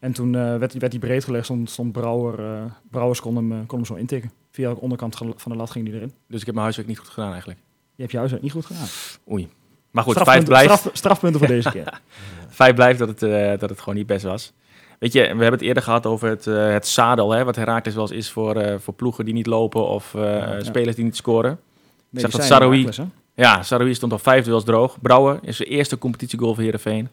En 0.04 0.12
toen 0.14 0.36
eh, 0.36 0.58
werd, 0.58 0.72
die- 0.72 0.80
werd 0.80 0.92
die 0.92 1.02
breed 1.02 1.24
gelegd, 1.24 1.44
stond, 1.46 1.70
stond 1.70 1.92
Brouwer, 1.92 2.40
eh, 2.40 2.64
Brouwers 2.92 3.20
kon 3.22 3.36
hem, 3.36 3.52
eh, 3.52 3.58
kon 3.68 3.78
hem 3.78 3.88
zo 3.88 3.94
intikken. 3.94 4.32
Via 4.52 4.70
de 4.74 4.80
onderkant 4.80 5.16
van 5.16 5.52
de 5.52 5.56
lat 5.58 5.72
ging 5.72 5.86
die 5.86 5.94
erin. 5.94 6.12
Dus 6.28 6.40
ik 6.40 6.46
heb 6.46 6.54
mijn 6.54 6.60
huiswerk 6.66 6.88
niet 6.90 6.98
goed 7.00 7.10
gedaan 7.10 7.30
eigenlijk. 7.32 7.60
Je 7.96 8.02
hebt 8.02 8.12
je 8.12 8.18
huiswerk 8.18 8.44
niet 8.44 8.52
goed 8.52 8.66
gedaan. 8.66 8.86
Oei. 9.32 9.50
Maar 9.92 10.04
goed, 10.04 10.12
Strafpunten- 10.14 10.48
blijft, 10.48 10.74
straf- 10.80 10.96
strafpunten 10.96 11.40
voor 11.40 11.48
deze 11.58 11.70
keer. 11.72 12.00
feit 12.50 12.76
blijft 12.76 13.00
dat, 13.00 13.08
het, 13.20 13.60
dat 13.60 13.70
het 13.70 13.80
gewoon 13.80 13.96
niet 13.96 14.08
best 14.08 14.24
was. 14.26 14.54
Weet 15.00 15.14
je, 15.14 15.22
we 15.22 15.28
hebben 15.28 15.52
het 15.52 15.62
eerder 15.62 15.84
gehad 15.84 16.06
over 16.06 16.30
het, 16.30 16.46
het 16.46 16.88
zadel, 16.88 17.32
hè, 17.32 17.44
wat 17.44 17.56
Herakles 17.56 17.94
wel 17.96 18.04
eens 18.04 18.12
is 18.18 18.32
voor, 18.32 18.80
voor 18.80 18.94
ploegen 18.94 19.26
die 19.26 19.34
niet 19.34 19.46
lopen 19.48 19.88
of 19.88 20.16
spelers 20.62 20.96
die 20.96 21.06
niet 21.06 21.16
scoren. 21.16 21.60
Nee, 22.10 22.22
zag 22.22 22.32
die 22.32 22.40
dat 22.40 22.50
Saroui-? 22.50 22.90
Ja, 23.36 23.64
Saroui 23.64 23.94
stond 23.94 24.12
al 24.12 24.20
vijf 24.20 24.46
duels 24.46 24.64
droog. 24.64 25.02
Brouwer 25.02 25.40
is 25.42 25.58
zijn 25.58 25.70
eerste 25.70 25.98
competitiegoal 25.98 26.54
voor 26.54 26.64
Heerenveen. 26.64 27.10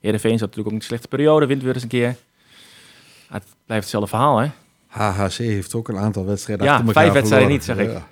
Heerenveen 0.00 0.38
zat 0.38 0.40
natuurlijk 0.40 0.66
ook 0.66 0.72
in 0.72 0.78
een 0.78 0.84
slechte 0.86 1.08
periode, 1.08 1.46
wint 1.46 1.62
weer 1.62 1.74
eens 1.74 1.82
een 1.82 1.88
keer. 1.88 2.16
Het 3.28 3.44
blijft 3.64 3.82
hetzelfde 3.84 4.08
verhaal, 4.08 4.38
hè? 4.38 4.50
HHC 4.86 5.32
heeft 5.36 5.74
ook 5.74 5.88
een 5.88 5.98
aantal 5.98 6.24
wedstrijden 6.24 6.66
Ja, 6.66 6.76
achter 6.76 6.92
vijf 6.92 7.12
wedstrijden 7.12 7.48
niet, 7.48 7.64
zeg 7.64 7.76
Ja. 7.82 8.06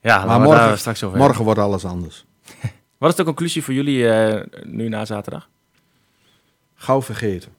Ja, 0.00 0.24
Maar 0.24 0.38
we 0.40 0.44
morgen- 0.44 0.66
daar 0.66 0.78
straks 0.78 1.02
over 1.02 1.18
Morgen 1.18 1.44
wordt 1.44 1.60
alles 1.60 1.84
anders. 1.84 2.24
Wat 2.98 3.10
is 3.10 3.16
de 3.16 3.24
conclusie 3.24 3.64
voor 3.64 3.74
jullie 3.74 4.08
eh, 4.10 4.62
nu 4.64 4.88
na 4.88 5.04
zaterdag? 5.04 5.48
Gauw 6.74 7.02
vergeten. 7.02 7.52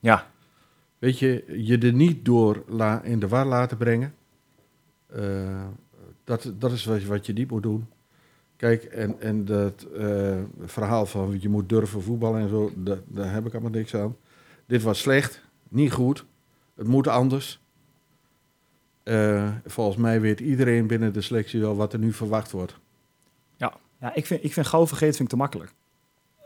Ja, 0.00 0.26
Weet 0.98 1.18
je, 1.18 1.44
je 1.56 1.78
er 1.78 1.92
niet 1.92 2.24
door 2.24 2.62
la, 2.66 3.02
in 3.02 3.18
de 3.18 3.28
war 3.28 3.44
laten 3.46 3.76
brengen. 3.76 4.14
Eh, 5.06 5.22
dat, 6.24 6.52
dat 6.58 6.72
is 6.72 6.84
wat 6.84 7.00
je, 7.02 7.06
wat 7.08 7.26
je 7.26 7.32
niet 7.32 7.50
moet 7.50 7.62
doen. 7.62 7.86
Kijk, 8.56 8.82
en, 8.84 9.20
en 9.20 9.44
dat 9.44 9.86
eh, 9.98 10.36
verhaal 10.64 11.06
van 11.06 11.36
je 11.40 11.48
moet 11.48 11.68
durven 11.68 12.02
voetballen 12.02 12.40
en 12.40 12.48
zo, 12.48 12.72
dat, 12.76 12.98
daar 13.06 13.32
heb 13.32 13.46
ik 13.46 13.52
allemaal 13.52 13.70
niks 13.70 13.94
aan. 13.94 14.16
Dit 14.66 14.82
was 14.82 14.98
slecht, 14.98 15.42
niet 15.68 15.92
goed. 15.92 16.24
Het 16.76 16.86
moet 16.86 17.08
anders. 17.08 17.60
Eh, 19.02 19.48
volgens 19.66 19.96
mij 19.96 20.20
weet 20.20 20.40
iedereen 20.40 20.86
binnen 20.86 21.12
de 21.12 21.20
selectie 21.20 21.60
wel 21.60 21.76
wat 21.76 21.92
er 21.92 21.98
nu 21.98 22.12
verwacht 22.12 22.50
wordt. 22.50 22.74
Ja, 24.00 24.14
ik 24.14 24.26
vind, 24.26 24.44
ik 24.44 24.52
vind 24.52 24.66
gauw 24.66 24.86
vergeten 24.86 25.14
vind 25.14 25.28
ik 25.28 25.34
te 25.34 25.36
makkelijk. 25.42 25.72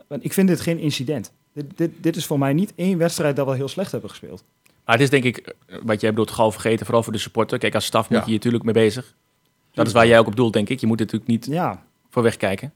Want 0.07 0.23
ik 0.23 0.33
vind 0.33 0.47
dit 0.47 0.59
geen 0.61 0.77
incident. 0.79 1.31
Dit, 1.53 1.65
dit, 1.77 1.91
dit 2.03 2.15
is 2.15 2.25
voor 2.25 2.39
mij 2.39 2.53
niet 2.53 2.73
één 2.75 2.97
wedstrijd 2.97 3.35
dat 3.35 3.47
we 3.47 3.55
heel 3.55 3.67
slecht 3.67 3.91
hebben 3.91 4.09
gespeeld. 4.09 4.43
maar 4.85 4.95
het 4.95 5.03
is 5.03 5.09
denk 5.09 5.23
ik, 5.23 5.37
eh, 5.37 5.77
wat 5.83 6.01
jij 6.01 6.09
bedoelt, 6.09 6.31
gauw 6.31 6.51
vergeten, 6.51 6.85
vooral 6.85 7.03
voor 7.03 7.13
de 7.13 7.19
supporter. 7.19 7.57
Kijk, 7.57 7.75
als 7.75 7.85
staf 7.85 8.09
moet 8.09 8.17
Ja. 8.17 8.19
je 8.19 8.25
hier 8.25 8.35
natuurlijk 8.35 8.63
mee 8.63 8.73
bezig. 8.73 9.15
Dat 9.71 9.87
is 9.87 9.93
waar 9.93 10.07
jij 10.07 10.19
ook 10.19 10.27
op 10.27 10.35
doelt, 10.35 10.53
denk 10.53 10.69
ik. 10.69 10.79
Je 10.79 10.87
moet 10.87 10.99
er 10.99 11.05
natuurlijk 11.05 11.31
niet 11.31 11.45
Ja, 11.45 11.83
voor 12.09 12.23
wegkijken. 12.23 12.73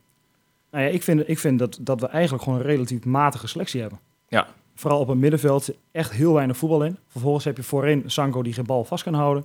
nou 0.70 0.84
ja, 0.84 0.90
ik 0.90 1.02
vind, 1.02 1.28
ik 1.28 1.38
vind 1.38 1.58
dat, 1.58 1.78
dat 1.80 2.00
we 2.00 2.06
eigenlijk 2.06 2.44
gewoon 2.44 2.58
een 2.58 2.64
relatief 2.66 3.04
matige 3.04 3.46
selectie 3.46 3.80
hebben. 3.80 3.98
Ja. 4.28 4.48
Vooral 4.74 5.00
op 5.00 5.08
het 5.08 5.18
middenveld 5.18 5.70
echt 5.92 6.10
heel 6.12 6.32
weinig 6.32 6.56
voetbal 6.56 6.84
in. 6.84 6.98
Vervolgens 7.08 7.44
heb 7.44 7.56
je 7.56 7.62
voorin 7.62 8.02
Sanko 8.06 8.42
die 8.42 8.52
geen 8.52 8.66
bal 8.66 8.84
vast 8.84 9.02
kan 9.04 9.14
houden. 9.14 9.44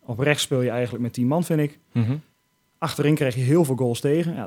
Op 0.00 0.18
rechts 0.18 0.42
speel 0.42 0.60
je 0.62 0.70
eigenlijk 0.70 1.02
met 1.02 1.12
10 1.12 1.26
man, 1.26 1.44
vind 1.44 1.60
ik. 1.60 1.78
Mhm. 1.92 2.16
Achterin 2.78 3.14
krijg 3.14 3.34
je 3.34 3.40
heel 3.40 3.64
veel 3.64 3.76
goals 3.76 4.00
tegen. 4.00 4.34
Ja, 4.34 4.44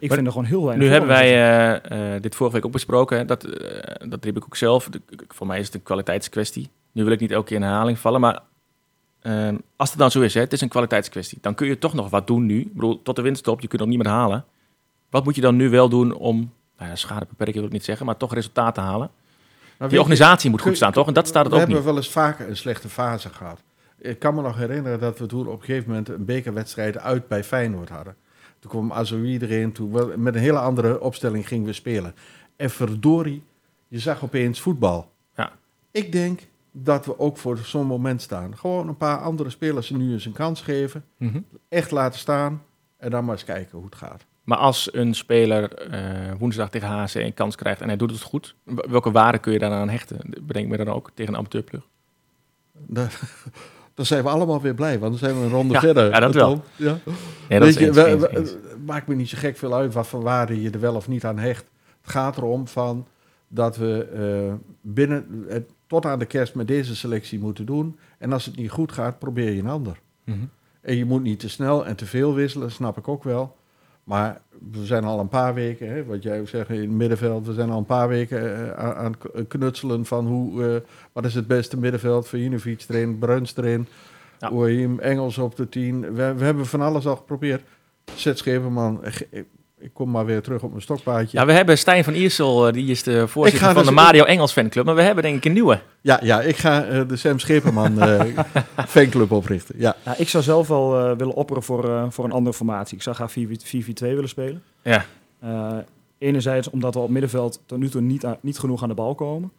ik 0.00 0.08
Maar 0.08 0.16
vind 0.16 0.26
er 0.26 0.32
gewoon 0.32 0.46
heel 0.48 0.64
weinig 0.64 0.86
Nu 0.86 0.92
hebben 0.92 1.08
wij 1.10 1.28
eh, 1.32 2.14
eh, 2.14 2.22
dit 2.22 2.34
vorige 2.34 2.56
week 2.56 2.64
ook 2.66 2.72
besproken. 2.72 3.18
Hè. 3.18 3.24
Dat, 3.24 3.44
eh, 3.44 4.08
dat 4.10 4.24
riep 4.24 4.36
ik 4.36 4.44
ook 4.44 4.56
zelf. 4.56 4.88
De- 4.88 5.00
voor 5.28 5.46
mij 5.46 5.58
is 5.58 5.66
het 5.66 5.74
een 5.74 5.82
kwaliteitskwestie. 5.82 6.68
Nu 6.92 7.04
wil 7.04 7.12
ik 7.12 7.20
niet 7.20 7.30
elke 7.30 7.46
keer 7.46 7.56
in 7.56 7.62
herhaling 7.62 7.98
vallen, 7.98 8.20
maar 8.20 8.42
ehm, 9.20 9.56
als 9.76 9.90
het 9.90 9.98
dan 9.98 10.10
zo 10.10 10.20
is, 10.20 10.34
hè, 10.34 10.40
het 10.40 10.52
is 10.52 10.60
een 10.60 10.68
kwaliteitskwestie, 10.68 11.38
dan 11.40 11.54
kun 11.54 11.66
je 11.66 11.78
toch 11.78 11.94
nog 11.94 12.10
wat 12.10 12.26
doen 12.26 12.46
nu. 12.46 12.60
Ik 12.60 12.72
bedoel, 12.74 13.02
tot 13.02 13.16
de 13.16 13.22
winststop, 13.22 13.60
je 13.60 13.68
kunt 13.68 13.80
nog 13.80 13.90
niet 13.90 13.98
meer 13.98 14.12
halen. 14.12 14.44
Wat 15.10 15.24
moet 15.24 15.34
je 15.34 15.40
dan 15.40 15.56
nu 15.56 15.68
wel 15.70 15.88
doen 15.88 16.12
om, 16.14 16.52
nou 16.78 16.90
ja, 16.90 16.96
schade 16.96 17.26
beperken 17.28 17.54
wil 17.56 17.64
ik 17.64 17.72
niet 17.72 17.84
zeggen, 17.84 18.06
maar 18.06 18.16
toch 18.16 18.34
resultaat 18.34 18.74
te 18.74 18.80
halen? 19.80 19.94
Die 19.94 19.98
organisatie 19.98 20.50
moet 20.50 20.60
goed 20.60 20.76
staan, 20.76 20.92
toch? 20.92 21.06
En 21.06 21.12
dat 21.14 21.26
staat 21.26 21.44
het 21.44 21.52
we 21.52 21.52
ook 21.52 21.58
hebben 21.66 21.76
niet. 21.76 21.86
wel 21.86 21.96
eens 21.96 22.10
vaker 22.10 22.48
een 22.48 22.56
slechte 22.56 22.88
fase 22.88 23.28
gehad. 23.28 23.62
Ik 23.98 24.18
kan 24.18 24.34
me 24.34 24.42
nog 24.42 24.56
herinneren 24.56 25.00
dat 25.00 25.18
we 25.18 25.26
toen 25.26 25.46
op 25.46 25.60
een 25.60 25.64
gegeven 25.64 25.88
moment 25.88 26.08
een 26.08 26.24
bekerwedstrijd 26.24 26.98
uit 26.98 27.28
bij 27.28 27.44
Feyenoord 27.44 27.88
hadden. 27.88 28.16
Toen 28.58 28.70
kwam 28.70 28.92
Azoui 28.92 29.38
erin, 29.38 29.72
toen 29.72 29.92
wel, 29.92 30.12
met 30.16 30.34
een 30.34 30.40
hele 30.40 30.58
andere 30.58 31.00
opstelling 31.00 31.48
gingen 31.48 31.66
we 31.66 31.72
spelen. 31.72 32.14
En 32.56 32.70
verdorie, 32.70 33.42
je 33.88 33.98
zag 33.98 34.24
opeens 34.24 34.60
voetbal. 34.60 35.10
Ja. 35.36 35.52
Ik 35.90 36.12
denk 36.12 36.40
dat 36.72 37.06
we 37.06 37.18
ook 37.18 37.36
voor 37.36 37.58
zo'n 37.58 37.86
moment 37.86 38.22
staan. 38.22 38.56
Gewoon 38.58 38.88
een 38.88 38.96
paar 38.96 39.18
andere 39.18 39.50
spelers 39.50 39.90
nu 39.90 40.12
eens 40.12 40.24
een 40.24 40.32
kans 40.32 40.60
geven. 40.62 41.04
Mhm. 41.16 41.40
Echt 41.68 41.90
laten 41.90 42.18
staan 42.18 42.62
en 42.96 43.10
dan 43.10 43.24
maar 43.24 43.34
eens 43.34 43.44
kijken 43.44 43.78
hoe 43.78 43.86
het 43.86 43.94
gaat. 43.94 44.24
Maar 44.44 44.58
als 44.58 44.88
een 44.94 45.14
speler 45.14 45.74
eh, 45.74 46.32
woensdag 46.38 46.70
tegen 46.70 46.88
HC 46.88 47.14
een 47.14 47.34
kans 47.34 47.54
krijgt 47.56 47.80
en 47.80 47.86
hij 47.88 47.96
doet 47.96 48.10
het 48.10 48.22
goed, 48.22 48.54
welke 48.64 49.10
waarde 49.10 49.38
kun 49.38 49.52
je 49.52 49.58
daaraan 49.58 49.88
hechten? 49.88 50.18
Bedenk 50.42 50.68
me 50.68 50.76
dan 50.76 50.88
ook 50.88 51.10
tegen 51.14 51.32
een 51.32 51.38
amateurploeg. 51.38 51.82
Dan, 52.86 53.06
dan 53.94 54.06
zijn 54.06 54.22
we 54.22 54.28
allemaal 54.28 54.60
weer 54.60 54.74
blij, 54.74 54.98
want 54.98 55.10
dan 55.10 55.18
zijn 55.28 55.38
we 55.40 55.44
een 55.46 55.50
ronde 55.52 55.74
Ja, 55.74 55.80
verder. 55.80 56.10
ja, 56.10 56.20
dat 56.20 56.34
wel. 56.34 56.64
Ja. 56.76 56.98
Nee, 57.48 57.58
dat 57.58 57.68
is 57.68 57.74
Weet 57.76 57.94
je, 57.94 58.02
eens, 58.10 58.20
we- 58.22 58.28
eens, 58.38 58.50
eens. 58.52 58.56
maakt 58.84 59.06
me 59.06 59.14
niet 59.14 59.28
zo 59.28 59.38
gek 59.38 59.56
veel 59.56 59.74
uit 59.74 59.94
wat 59.94 60.06
voor 60.06 60.22
waarde 60.22 60.62
je 60.62 60.70
er 60.70 60.80
wel 60.80 60.94
of 60.94 61.08
niet 61.08 61.24
aan 61.24 61.38
hecht. 61.38 61.64
Het 62.00 62.10
gaat 62.10 62.36
erom 62.36 62.66
van 62.68 63.06
dat 63.48 63.76
we 63.76 64.04
eh, 64.04 64.54
binnen, 64.80 65.26
tot 65.86 66.06
aan 66.06 66.18
de 66.18 66.24
kerst 66.26 66.54
met 66.54 66.68
deze 66.68 66.96
selectie 66.96 67.38
moeten 67.38 67.66
doen. 67.66 67.98
En 68.18 68.32
als 68.32 68.44
het 68.46 68.56
niet 68.56 68.70
goed 68.70 68.92
gaat, 68.92 69.18
probeer 69.18 69.50
je 69.52 69.60
een 69.60 69.68
ander. 69.68 70.00
Mhm. 70.24 70.38
En 70.80 70.96
je 70.96 71.04
moet 71.04 71.22
niet 71.22 71.40
te 71.40 71.48
snel 71.48 71.86
en 71.86 71.96
te 71.96 72.06
veel 72.06 72.34
wisselen, 72.34 72.70
snap 72.70 72.98
ik 72.98 73.08
ook 73.08 73.24
wel. 73.24 73.56
Maar 74.10 74.40
we 74.72 74.86
zijn 74.86 75.04
al 75.04 75.20
een 75.20 75.28
paar 75.28 75.54
weken, 75.54 75.88
hè, 75.88 76.04
wat 76.04 76.22
jij 76.22 76.40
ook 76.40 76.48
zegt 76.48 76.68
in 76.68 76.80
het 76.80 76.90
middenveld, 76.90 77.46
we 77.46 77.52
zijn 77.52 77.70
al 77.70 77.78
een 77.78 77.84
paar 77.84 78.08
weken 78.08 78.74
eh, 78.76 78.94
aan, 78.96 79.14
het 79.32 79.48
knutselen 79.48 80.04
van 80.04 80.26
hoe, 80.26 80.64
eh, 80.64 80.80
wat 81.12 81.24
is 81.24 81.34
het 81.34 81.46
beste 81.46 81.78
middenveld. 81.78 82.28
Vujinovic 82.28 82.84
erin, 82.88 83.18
Bruins 83.18 83.56
erin, 83.56 83.86
Ja. 84.38 84.52
Oeim, 84.52 84.98
Engels 84.98 85.38
op 85.38 85.56
de 85.56 85.68
tien. 85.68 86.00
We, 86.00 86.34
we 86.34 86.44
hebben 86.44 86.66
van 86.66 86.80
alles 86.80 87.06
al 87.06 87.16
geprobeerd. 87.16 87.62
Zet 88.14 88.38
Scheperman, 88.38 89.00
ik, 89.80 89.90
kom 89.94 90.10
maar 90.10 90.24
weer 90.24 90.42
terug 90.42 90.62
op 90.62 90.70
mijn 90.70 90.82
stokpaardje. 90.82 91.38
Ja, 91.38 91.46
we 91.46 91.52
hebben 91.52 91.78
Stijn 91.78 92.04
van 92.04 92.14
Iersel, 92.14 92.66
eh, 92.66 92.72
die 92.72 92.90
is 92.90 93.02
de 93.02 93.28
voorzitter 93.28 93.66
van 93.72 93.82
de 93.82 93.88
dus- 93.88 93.90
Mario 93.98 94.24
Engels 94.24 94.52
fanclub. 94.52 94.84
Maar 94.84 94.94
we 94.94 95.02
hebben 95.02 95.22
denk 95.22 95.36
ik 95.36 95.44
een 95.44 95.52
nieuwe. 95.52 95.80
Ja, 96.00 96.20
ja, 96.22 96.40
ik 96.40 96.56
ga 96.56 96.84
eh, 96.84 97.08
de 97.08 97.16
Sam 97.16 97.38
Scheperman 97.38 98.00
eh, 98.00 98.20
fanclub 98.88 99.30
oprichten. 99.32 99.74
Ja. 99.78 99.96
Nou, 100.04 100.16
ik 100.20 100.28
zou 100.28 100.42
zelf 100.44 100.68
wel 100.68 100.98
eh, 101.10 101.16
willen 101.16 101.34
opperen 101.34 101.62
voor, 101.62 101.90
eh, 101.90 102.04
voor 102.08 102.24
een 102.24 102.32
andere 102.32 102.56
formatie. 102.56 102.96
Ik 102.96 103.02
zou 103.02 103.16
graag 103.16 103.32
4-4-2 103.32 103.34
willen 104.14 104.28
spelen. 104.28 104.62
Ja. 104.82 105.04
Eh, 105.40 105.76
enerzijds 106.18 106.70
omdat 106.70 106.92
we 106.94 106.98
op 107.00 107.04
het 107.04 107.12
middenveld 107.12 107.62
tot 107.66 107.78
nu 107.78 107.88
toe 107.88 108.00
niet, 108.00 108.24
aan- 108.26 108.36
niet 108.40 108.58
genoeg 108.58 108.82
aan 108.82 108.88
de 108.88 108.94
bal 108.94 109.14
komen. 109.14 109.50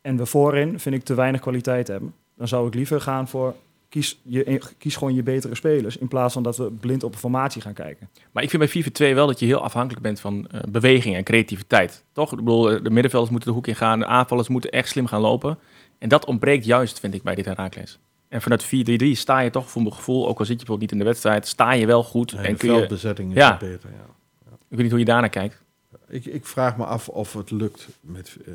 En 0.00 0.16
we 0.16 0.26
voorin, 0.26 0.78
vind 0.80 0.94
ik, 0.94 1.04
te 1.04 1.14
weinig 1.14 1.40
kwaliteit 1.40 1.88
hebben. 1.88 2.14
Dan 2.36 2.48
zou 2.48 2.66
ik 2.66 2.74
liever 2.74 3.00
gaan 3.00 3.28
voor... 3.28 3.54
Kies, 3.92 4.20
je, 4.22 4.60
kies 4.78 4.96
gewoon 4.96 5.14
je 5.14 5.22
betere 5.22 5.54
spelers. 5.54 5.96
In 5.96 6.08
plaats 6.08 6.32
van 6.32 6.42
dat 6.42 6.56
we 6.56 6.70
blind 6.70 7.02
op 7.02 7.12
een 7.12 7.18
formatie 7.18 7.62
gaan 7.62 7.72
kijken. 7.72 8.08
Maar 8.30 8.42
ik 8.42 8.50
vind 8.50 8.62
bij 8.62 8.70
FIFA 8.72 8.90
2 8.92 9.14
wel 9.14 9.26
dat 9.26 9.38
je 9.38 9.46
heel 9.46 9.62
afhankelijk 9.62 10.02
bent 10.02 10.20
van 10.20 10.46
eh, 10.46 10.60
beweging 10.68 11.16
en 11.16 11.24
creativiteit. 11.24 12.04
Toch? 12.12 12.32
Ik 12.32 12.38
bedoel, 12.38 12.70
eh, 12.70 12.82
de 12.82 12.90
middenvelders 12.90 13.30
moeten 13.30 13.48
de 13.48 13.54
hoek 13.54 13.66
in 13.66 13.76
gaan, 13.76 13.98
de 13.98 14.06
aanvallers 14.06 14.48
moeten 14.48 14.70
echt 14.70 14.88
slim 14.88 15.06
gaan 15.06 15.20
lopen. 15.20 15.58
En 15.98 16.08
dat 16.08 16.24
ontbreekt 16.24 16.64
juist, 16.64 17.00
vind 17.00 17.14
ik, 17.14 17.22
bij 17.22 17.34
dit 17.34 17.44
Herakles. 17.44 17.98
En 18.28 18.42
vanuit 18.42 18.64
4-3-3 18.64 19.16
sta 19.16 19.40
je 19.40 19.50
toch 19.50 19.70
voor 19.70 19.82
mijn 19.82 19.94
gevoel, 19.94 20.28
ook 20.28 20.38
al 20.38 20.44
zit 20.44 20.60
je 20.60 20.66
bijvoorbeeld 20.66 20.80
niet 20.80 20.92
in 20.92 20.98
de 20.98 21.04
wedstrijd, 21.04 21.46
sta 21.46 21.72
je 21.72 21.86
wel 21.86 22.02
goed. 22.04 22.32
En 22.32 22.44
en 22.44 22.52
de 22.52 22.58
kun 22.58 22.74
je, 22.74 22.86
is 22.86 23.02
Ja. 23.34 23.56
beter. 23.56 23.90
Ja. 23.90 24.06
ik 24.44 24.52
weet 24.68 24.78
niet 24.80 24.90
hoe 24.90 24.98
je 24.98 25.04
daarnaar 25.04 25.30
kijkt. 25.30 25.62
Ik, 26.08 26.24
ik 26.24 26.46
vraag 26.46 26.76
me 26.76 26.84
af 26.84 27.08
of 27.08 27.32
het 27.32 27.50
lukt. 27.50 27.88
Met, 28.00 28.36
eh, 28.46 28.52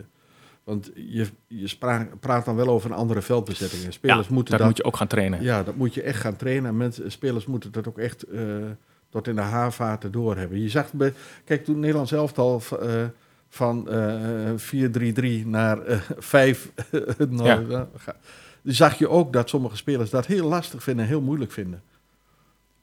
want 0.68 0.92
je, 0.96 1.26
je 1.48 1.76
praat 2.20 2.46
dan 2.46 2.56
wel 2.56 2.68
over 2.68 2.92
een 2.92 2.98
andere 2.98 3.22
veldbezetting. 3.22 3.84
En 3.84 3.94
spelers 3.94 4.28
ja, 4.28 4.34
moeten 4.34 4.52
dat 4.52 4.60
dat, 4.60 4.68
moet 4.68 4.78
je 4.78 4.84
ook 4.84 4.98
gaan 4.98 5.08
trainen. 5.08 5.42
Ja, 5.44 5.64
dat 5.64 5.76
moet 5.76 5.94
je 5.94 6.02
echt 6.02 6.20
gaan 6.20 6.36
trainen. 6.36 6.70
En 6.70 6.78
mensen, 6.78 7.12
spelers 7.12 7.46
moeten 7.46 7.72
dat 7.72 7.88
ook 7.88 7.98
echt 7.98 8.24
eh, 8.24 8.42
tot 9.10 9.28
in 9.28 9.36
de 9.36 9.42
haarvaten 9.42 10.12
doorhebben. 10.12 10.62
Je 10.62 10.70
zag, 10.70 10.94
bij, 10.94 11.14
kijk, 11.46 11.64
toen 11.66 11.80
Nederland 11.80 12.08
zelf 12.08 12.38
al 12.38 12.62
eh, 12.82 13.04
van 13.50 13.90
eh 13.90 15.44
4-3-3 15.44 15.46
naar 15.46 15.82
eh 15.82 16.00
5 16.18 16.72
nou, 17.30 17.70
Ja. 17.72 17.88
ga- 17.98 18.16
zag 18.64 18.98
je 18.98 19.10
ook 19.10 19.34
dat 19.34 19.50
sommige 19.50 19.76
spelers 19.76 20.10
dat 20.10 20.26
heel 20.26 20.48
lastig 20.48 20.84
vinden 20.84 21.04
en 21.04 21.10
heel 21.12 21.22
moeilijk 21.22 21.52
vinden. 21.52 21.82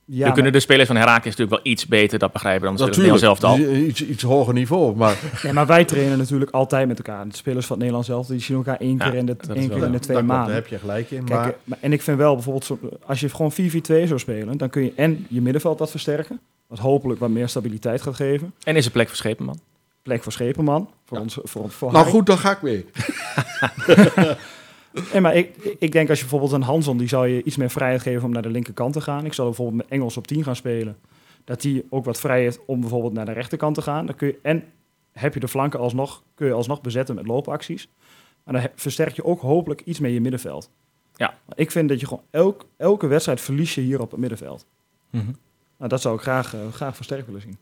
Ja, 0.06 0.26
we 0.26 0.32
kunnen 0.32 0.52
de 0.52 0.60
spelers 0.60 0.86
van 0.86 0.96
Herakles 0.96 1.36
natuurlijk 1.36 1.62
wel 1.62 1.72
iets 1.72 1.86
beter, 1.86 2.18
dat 2.18 2.32
begrijpen 2.32 2.62
dan 2.66 2.76
de 2.76 2.92
spelers 2.92 3.22
Natuurlijk, 3.22 3.38
van 3.40 3.58
Nederland 3.58 3.78
zelf 3.78 3.80
al. 3.80 3.88
iets, 3.88 4.04
iets 4.12 4.22
hoger 4.22 4.54
niveau, 4.54 4.96
maar 4.96 5.16
Nee, 5.42 5.52
maar 5.52 5.66
wij 5.66 5.84
trainen 5.84 6.18
natuurlijk 6.18 6.50
altijd 6.50 6.88
met 6.88 6.98
elkaar. 6.98 7.28
De 7.28 7.36
spelers 7.36 7.66
van 7.66 7.76
het 7.76 7.78
Nederlands 7.84 8.08
zelf, 8.08 8.26
die 8.26 8.40
zien 8.40 8.56
elkaar 8.56 8.76
één 8.76 8.96
Ja, 8.98 9.04
keer 9.10 9.14
in 9.14 9.26
de, 9.26 9.36
één 9.54 9.68
wel 9.68 9.78
keer 9.78 9.86
in 9.86 9.92
de 9.92 9.98
twee 9.98 10.22
maanden. 10.22 10.46
daar 10.46 10.54
heb 10.54 10.66
je 10.66 10.78
gelijk 10.78 11.10
in. 11.10 11.24
Kijk, 11.24 11.40
maar 11.40 11.54
maar- 11.64 11.78
en 11.80 11.92
ik 11.92 12.02
vind 12.02 12.16
wel 12.18 12.34
bijvoorbeeld, 12.34 12.64
zo, 12.64 12.78
als 13.06 13.20
je 13.20 13.28
gewoon 13.28 13.52
4-4-2 13.52 13.56
zou 14.06 14.18
spelen, 14.18 14.56
dan 14.58 14.70
kun 14.70 14.82
je 14.82 14.92
en 14.96 15.26
je 15.28 15.40
middenveld 15.40 15.78
wat 15.78 15.90
versterken. 15.90 16.40
Wat 16.66 16.78
hopelijk 16.78 17.20
wat 17.20 17.30
meer 17.30 17.48
stabiliteit 17.48 18.02
gaat 18.02 18.14
geven. 18.14 18.52
En 18.64 18.76
is 18.76 18.84
er 18.86 18.90
plek 18.92 19.06
voor 19.08 19.16
Schepenman? 19.16 19.58
Plek 20.02 20.22
voor 20.22 20.32
Schepenman. 20.32 20.88
Voor 21.04 21.16
Ja. 21.16 21.22
ons, 21.22 21.38
voor, 21.42 21.70
voor 21.70 21.88
nou 21.92 22.04
Harry. 22.04 22.10
goed, 22.18 22.26
dan 22.26 22.38
ga 22.38 22.50
ik 22.50 22.62
mee. 22.62 22.84
Nee, 25.12 25.20
maar 25.20 25.34
ik, 25.34 25.76
ik 25.78 25.92
denk 25.92 26.08
als 26.08 26.18
je 26.18 26.24
bijvoorbeeld 26.24 26.52
een 26.52 26.68
Hanson, 26.68 26.96
die 26.96 27.08
zou 27.08 27.28
je 27.28 27.42
iets 27.42 27.56
meer 27.56 27.70
vrijheid 27.70 28.02
geven 28.02 28.24
om 28.24 28.32
naar 28.32 28.42
de 28.42 28.50
linkerkant 28.50 28.92
te 28.92 29.00
gaan. 29.00 29.24
Ik 29.24 29.32
zou 29.32 29.48
bijvoorbeeld 29.48 29.76
met 29.76 29.88
Engels 29.88 30.16
op 30.16 30.26
10 30.26 30.44
gaan 30.44 30.56
spelen. 30.56 30.96
Dat 31.44 31.60
die 31.60 31.86
ook 31.90 32.04
wat 32.04 32.20
vrijheid 32.20 32.60
om 32.66 32.80
bijvoorbeeld 32.80 33.12
naar 33.12 33.24
de 33.24 33.32
rechterkant 33.32 33.74
te 33.74 33.82
gaan. 33.82 34.06
Dan 34.06 34.14
kun 34.14 34.26
je, 34.26 34.38
en 34.42 34.64
heb 35.12 35.34
je 35.34 35.40
de 35.40 35.48
flanken 35.48 35.80
alsnog, 35.80 36.22
kun 36.34 36.46
je 36.46 36.52
alsnog 36.52 36.80
bezetten 36.80 37.14
met 37.14 37.26
loopacties. 37.26 37.88
Maar 38.44 38.54
dan 38.54 38.70
versterk 38.74 39.16
je 39.16 39.24
ook 39.24 39.40
hopelijk 39.40 39.80
iets 39.80 40.00
meer 40.00 40.12
je 40.12 40.20
middenveld. 40.20 40.70
Ja. 41.14 41.38
Ik 41.54 41.70
vind 41.70 41.88
dat 41.88 42.00
je 42.00 42.06
gewoon 42.06 42.24
elk, 42.30 42.66
elke 42.76 43.06
wedstrijd 43.06 43.40
verlies 43.40 43.74
je 43.74 43.80
hier 43.80 44.00
op 44.00 44.10
het 44.10 44.20
middenveld. 44.20 44.66
Mhm. 45.10 45.24
Nou, 45.78 45.88
dat 45.90 46.00
zou 46.00 46.14
ik 46.14 46.20
graag, 46.20 46.54
eh, 46.54 46.60
graag 46.72 46.96
versterkt 46.96 47.26
willen 47.26 47.40
zien. 47.40 47.56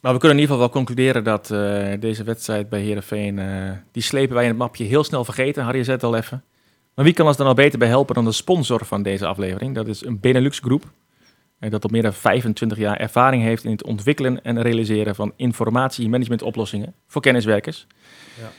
Maar 0.00 0.12
we 0.12 0.18
kunnen 0.18 0.36
in 0.36 0.42
ieder 0.42 0.56
geval 0.56 0.58
wel 0.58 0.84
concluderen 0.84 1.24
dat 1.24 1.50
eh, 1.50 2.00
deze 2.00 2.24
wedstrijd 2.24 2.68
bij 2.68 2.80
Herenveen, 2.80 3.38
eh 3.38 3.72
die 3.92 4.02
slepen 4.02 4.34
wij 4.34 4.42
in 4.42 4.48
het 4.48 4.58
mapje 4.58 4.84
heel 4.84 5.04
snel 5.04 5.24
vergeten. 5.24 5.62
Harry 5.64 5.84
zei 5.84 5.96
het 5.96 6.04
al 6.04 6.16
even. 6.16 6.44
Maar 6.94 7.04
wie 7.04 7.14
kan 7.14 7.26
ons 7.26 7.36
dan 7.36 7.46
al 7.46 7.54
beter 7.54 7.78
bij 7.78 7.88
helpen 7.88 8.14
dan 8.14 8.24
de 8.24 8.32
sponsor 8.32 8.84
van 8.84 9.02
deze 9.02 9.26
aflevering? 9.26 9.74
Dat 9.74 9.86
is 9.86 10.04
een 10.04 10.20
Benelux 10.20 10.58
Groep. 10.58 10.84
eh, 11.58 11.70
dat 11.70 11.84
al 11.84 11.90
meer 11.92 12.02
dan 12.02 12.12
25 12.12 12.78
jaar 12.78 12.96
ervaring 12.96 13.42
heeft 13.42 13.64
in 13.64 13.70
het 13.70 13.84
ontwikkelen 13.84 14.42
en 14.44 14.62
realiseren 14.62 15.14
van 15.14 15.32
informatie-management-oplossingen 15.36 16.94
voor 17.06 17.22
kenniswerkers. 17.22 17.86
Ja. 18.40 18.50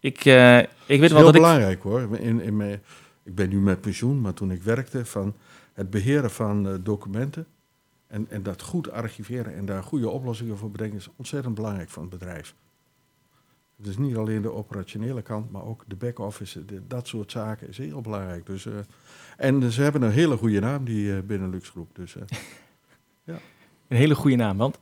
Ik, 0.00 0.24
eh, 0.24 0.58
ik 0.58 0.66
weet 0.86 0.98
Dat 1.00 1.02
is 1.02 1.12
wel 1.12 1.16
heel 1.16 1.24
dat 1.26 1.34
ik. 1.34 1.40
belangrijk 1.40 1.82
hoor. 1.82 2.18
In, 2.18 2.40
in 2.40 2.56
mijn, 2.56 2.82
ik 3.24 3.34
ben 3.34 3.48
nu 3.48 3.60
met 3.60 3.80
pensioen, 3.80 4.20
maar 4.20 4.34
toen 4.34 4.50
ik 4.50 4.62
werkte 4.62 5.04
van 5.06 5.34
het 5.72 5.90
beheren 5.90 6.30
van 6.30 6.68
eh, 6.68 6.74
documenten 6.82 7.46
en, 8.06 8.26
en 8.30 8.42
dat 8.42 8.62
goed 8.62 8.90
archiveren 8.90 9.54
en 9.56 9.64
daar 9.66 9.82
goede 9.82 10.08
oplossingen 10.08 10.56
voor 10.58 10.70
bedenken 10.70 10.98
is 10.98 11.08
ontzettend 11.16 11.54
belangrijk 11.54 11.88
voor 11.90 12.02
een 12.02 12.08
bedrijf. 12.08 12.54
Het 13.76 13.86
is 13.86 13.96
niet 13.96 14.16
alleen 14.16 14.42
de 14.42 14.52
operationele 14.52 15.22
kant, 15.22 15.50
maar 15.52 15.64
ook 15.64 15.84
de 15.86 15.96
back-office, 15.96 16.64
dat 16.88 17.06
soort 17.08 17.30
zaken 17.30 17.68
is 17.68 17.78
heel 17.78 18.00
belangrijk. 18.00 18.46
Dus, 18.46 18.66
eh, 18.66 18.72
en 19.36 19.72
ze 19.72 19.82
hebben 19.82 20.02
een 20.02 20.10
hele 20.10 20.36
goede 20.36 20.60
naam, 20.60 20.84
die 20.84 21.16
eh 21.16 21.22
Benelux 21.22 21.68
groep. 21.68 21.88
Dus 21.96 22.16
eh, 22.16 22.22
Een 23.88 23.96
hele 23.96 24.14
goede 24.14 24.36
naam, 24.36 24.56
want. 24.56 24.78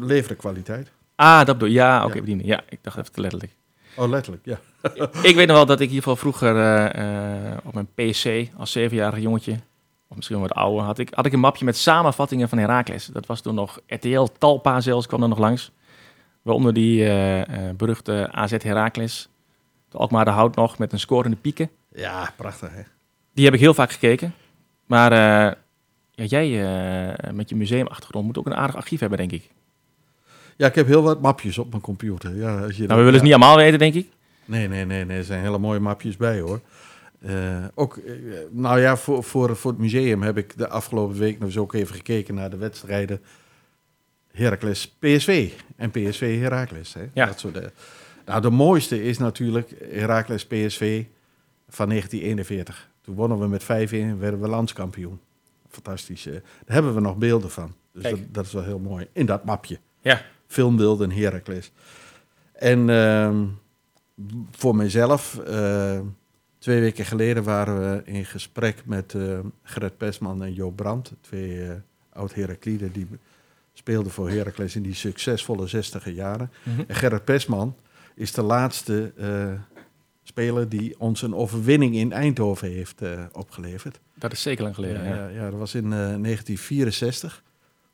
leveren 0.00 0.36
kwaliteit. 0.36 0.90
Ah, 1.14 1.46
dat 1.46 1.58
bedoel. 1.58 1.74
Ja, 1.74 2.04
oké, 2.04 2.14
Ja. 2.14 2.20
bedienen. 2.20 2.46
Ja, 2.46 2.62
ik 2.68 2.78
dacht 2.82 2.96
even 2.98 3.12
te 3.12 3.20
letterlijk. 3.20 3.52
Oh, 3.96 4.08
letterlijk, 4.08 4.44
ja. 4.44 4.60
ik 5.30 5.34
weet 5.34 5.46
nog 5.46 5.56
wel 5.56 5.66
dat 5.66 5.80
ik 5.80 5.88
in 5.88 5.94
ieder 5.94 6.10
geval 6.10 6.16
vroeger 6.16 6.50
op 7.64 7.74
mijn 7.74 7.88
PC 7.94 8.50
als 8.56 8.72
zevenjarig 8.72 9.20
jongetje, 9.20 9.52
of 10.08 10.16
misschien 10.16 10.38
wel 10.38 10.48
wat 10.48 10.56
ouder, 10.56 10.84
had 10.84 10.98
ik, 10.98 11.14
had 11.14 11.26
ik 11.26 11.32
een 11.32 11.40
mapje 11.40 11.64
met 11.64 11.76
samenvattingen 11.76 12.48
van 12.48 12.58
Herakles. 12.58 13.06
Dat 13.06 13.26
was 13.26 13.40
toen 13.40 13.54
nog 13.54 13.80
RTL, 13.86 14.26
Talpa 14.38 14.80
zelfs 14.80 15.06
kwam 15.06 15.22
er 15.22 15.28
nog 15.28 15.38
langs. 15.38 15.72
Waaronder 16.42 16.72
die 16.72 17.04
eh, 17.04 17.40
eh, 17.40 17.76
beruchte 17.76 18.28
AZ 18.32 18.52
Herakles. 18.62 19.28
De 19.88 19.98
Alkmaar 19.98 20.24
de 20.24 20.30
Hout 20.30 20.56
nog 20.56 20.78
met 20.78 20.92
een 20.92 21.00
scorende 21.00 21.36
pieken. 21.36 21.70
Ja, 21.94 22.32
prachtig 22.36 22.70
hè. 22.72 22.82
Die 23.34 23.44
heb 23.44 23.54
ik 23.54 23.60
heel 23.60 23.74
vaak 23.74 23.92
gekeken. 23.92 24.34
Maar 24.86 25.12
eh, 25.12 25.56
ja, 26.10 26.24
jij 26.24 26.48
met 27.32 27.48
je 27.48 27.56
museumachtergrond 27.56 28.26
moet 28.26 28.38
ook 28.38 28.46
een 28.46 28.54
aardig 28.54 28.76
archief 28.76 29.00
hebben, 29.00 29.18
denk 29.18 29.32
ik. 29.32 29.50
Ja, 30.56 30.66
ik 30.66 30.74
heb 30.74 30.86
heel 30.86 31.02
wat 31.02 31.20
mapjes 31.20 31.58
op 31.58 31.70
mijn 31.70 31.82
computer. 31.82 32.36
Ja, 32.36 32.60
als 32.60 32.76
je 32.76 32.86
Nou, 32.86 32.98
we 32.98 33.04
willen 33.04 33.12
het 33.12 33.22
niet 33.22 33.32
allemaal 33.32 33.56
weten, 33.56 33.78
denk 33.78 33.94
ik. 33.94 34.08
Nee, 34.44 34.68
nee, 34.68 34.84
nee, 34.84 35.04
nee. 35.04 35.18
Er 35.18 35.24
zijn 35.24 35.42
hele 35.42 35.58
mooie 35.58 35.80
mapjes 35.80 36.16
bij 36.16 36.40
hoor. 36.40 36.60
Ook, 37.74 38.00
nou 38.50 38.80
ja, 38.80 38.96
voor, 38.96 39.24
voor, 39.24 39.56
voor 39.56 39.70
het 39.70 39.80
museum 39.80 40.22
heb 40.22 40.36
ik 40.36 40.58
de 40.58 40.68
afgelopen 40.68 41.18
week 41.18 41.38
nog 41.38 41.48
eens 41.48 41.58
ook 41.58 41.72
even 41.72 41.94
gekeken 41.94 42.34
naar 42.34 42.50
de 42.50 42.56
wedstrijden 42.56 43.20
Heracles 44.32 44.88
PSV 44.98 45.50
en 45.76 45.90
PSV 45.90 46.38
Heracles. 46.40 46.94
Hè? 46.94 47.08
Ja. 47.14 47.26
Dat 47.26 47.38
soort, 47.40 47.56
eh. 47.56 47.66
nou, 48.26 48.40
de 48.40 48.50
mooiste 48.50 49.02
is 49.02 49.18
natuurlijk 49.18 49.70
Heracles 49.90 50.46
PSV 50.46 51.04
van 51.68 51.88
1941. 51.88 52.90
Toen 53.00 53.14
wonnen 53.14 53.38
we 53.38 53.46
met 53.46 53.62
5-1 53.62 53.66
en 53.90 54.18
werden 54.18 54.40
we 54.40 54.48
landskampioen. 54.48 55.20
Fantastisch. 55.68 56.26
eh. 56.26 56.32
Daar 56.32 56.74
hebben 56.74 56.94
we 56.94 57.00
nog 57.00 57.16
beelden 57.16 57.50
van. 57.50 57.74
Dus 57.92 58.02
dat, 58.02 58.18
dat 58.30 58.46
is 58.46 58.52
wel 58.52 58.64
heel 58.64 58.78
mooi. 58.78 59.06
In 59.12 59.26
dat 59.26 59.44
mapje 59.44 59.78
Ja. 60.00 60.22
filmbeelden 60.46 61.10
Heracles. 61.10 61.72
En 62.52 62.90
ehm, 62.90 63.44
voor 64.50 64.76
mijzelf, 64.76 65.38
eh, 65.38 66.00
twee 66.58 66.80
weken 66.80 67.04
geleden 67.04 67.42
waren 67.42 67.80
we 67.80 68.02
in 68.04 68.24
gesprek 68.24 68.82
met 68.84 69.14
Gerrit 69.62 69.96
Pesman 69.96 70.42
en 70.42 70.52
Joop 70.52 70.76
Brandt, 70.76 71.12
twee 71.20 71.68
oud-Herakliden 72.12 72.92
die 72.92 73.06
speelden 73.72 74.12
voor 74.12 74.30
Heracles 74.30 74.76
in 74.76 74.82
die 74.82 74.94
succesvolle 74.94 75.66
zestiger 75.66 76.12
jaren. 76.12 76.50
Mhm. 76.62 76.80
En 76.86 76.94
Gerrit 76.94 77.24
Pesman 77.24 77.76
is 78.14 78.32
de 78.32 78.42
laatste 78.42 79.12
eh, 79.16 79.52
speler 80.22 80.68
die 80.68 80.94
ons 81.00 81.22
een 81.22 81.34
overwinning 81.34 81.94
in 81.94 82.12
Eindhoven 82.12 82.68
heeft 82.68 83.02
eh, 83.02 83.24
opgeleverd. 83.32 84.00
Dat 84.14 84.32
is 84.32 84.42
zeker 84.42 84.62
lang 84.62 84.74
geleden. 84.74 85.04
Ja, 85.04 85.28
Ja, 85.28 85.50
dat 85.50 85.58
was 85.58 85.74
in 85.74 85.84
eh, 85.84 85.90
1964. 85.90 87.42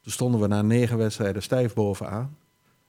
Toen 0.02 0.12
stonden 0.12 0.40
we 0.40 0.46
na 0.46 0.62
negen 0.62 0.98
wedstrijden 0.98 1.42
stijf 1.42 1.74
bovenaan. 1.74 2.36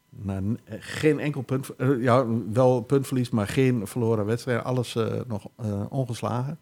Na 0.10 0.42
eh, 0.64 0.78
geen 0.80 1.20
enkel 1.20 1.42
punt, 1.42 1.76
eh, 1.76 2.02
ja, 2.02 2.26
wel 2.54 2.82
puntverlies, 2.82 3.30
maar 3.30 3.48
geen 3.48 3.88
verloren 3.88 4.26
wedstrijd. 4.26 4.64
Alles 4.64 4.96
eh, 4.96 5.06
nog 5.28 5.48
eh, 5.56 5.82
ongeslagen. 5.90 6.60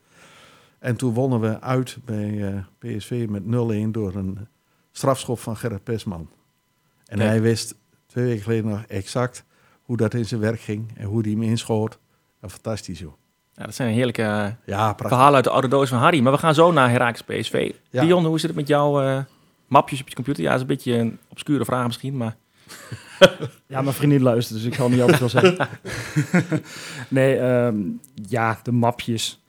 En 0.79 0.95
toen 0.95 1.13
wonnen 1.13 1.39
we 1.39 1.61
uit 1.61 1.97
bij 2.05 2.53
eh, 2.53 2.63
PSV 2.97 3.25
met 3.29 3.43
0-1 3.43 3.91
door 3.91 4.15
een 4.15 4.47
strafschop 4.97 5.39
van 5.39 5.57
Gerrit 5.57 5.83
Pesman. 5.83 6.29
En 7.05 7.17
Kijk. 7.17 7.29
hij 7.29 7.41
wist 7.41 7.75
twee 8.05 8.25
weken 8.25 8.43
geleden 8.43 8.69
nog 8.69 8.83
exact 8.87 9.43
hoe 9.81 9.97
dat 9.97 10.13
in 10.13 10.25
zijn 10.25 10.41
werk 10.41 10.59
ging 10.59 10.91
en 10.95 11.05
hoe 11.05 11.23
die 11.23 11.33
hem 11.33 11.43
inschoot. 11.43 11.99
Ja, 12.41 12.49
fantastisch 12.49 12.99
joh. 12.99 13.13
Ja, 13.53 13.63
dat 13.65 13.75
zijn 13.75 13.93
heerlijke 13.93 14.21
eh, 14.21 14.47
Ja, 14.65 14.95
verhalen 14.95 15.35
uit 15.35 15.43
de 15.43 15.49
oude 15.49 15.67
doos 15.67 15.89
van 15.89 15.97
Harry. 15.97 16.19
Maar 16.19 16.31
we 16.31 16.37
gaan 16.37 16.53
zo 16.53 16.71
naar 16.71 16.89
Herakles 16.89 17.23
PSV. 17.23 17.71
Ja. 17.89 18.01
Dion, 18.01 18.25
hoe 18.25 18.39
zit 18.39 18.49
het 18.49 18.59
met 18.59 18.67
jouw 18.67 19.01
eh, 19.01 19.23
mapjes 19.67 20.01
op 20.01 20.09
je 20.09 20.15
computer? 20.15 20.43
Ja, 20.43 20.49
dat 20.49 20.55
is 20.55 20.61
een 20.61 20.75
beetje 20.75 20.93
een 20.93 21.19
obscure 21.27 21.65
vraag 21.65 21.85
misschien, 21.85 22.17
maar... 22.17 22.35
Ja, 23.67 23.81
mijn 23.81 23.95
vriendin 23.95 24.21
luistert, 24.21 24.59
dus 24.59 24.67
ik 24.67 24.73
zal 24.73 24.89
niet 24.89 25.01
altijd 25.01 25.17
veel 25.17 25.29
zeggen. 25.29 25.67
nee, 27.17 27.37
ehm, 27.37 27.77
ja, 28.13 28.59
de 28.63 28.71
mapjes. 28.71 29.43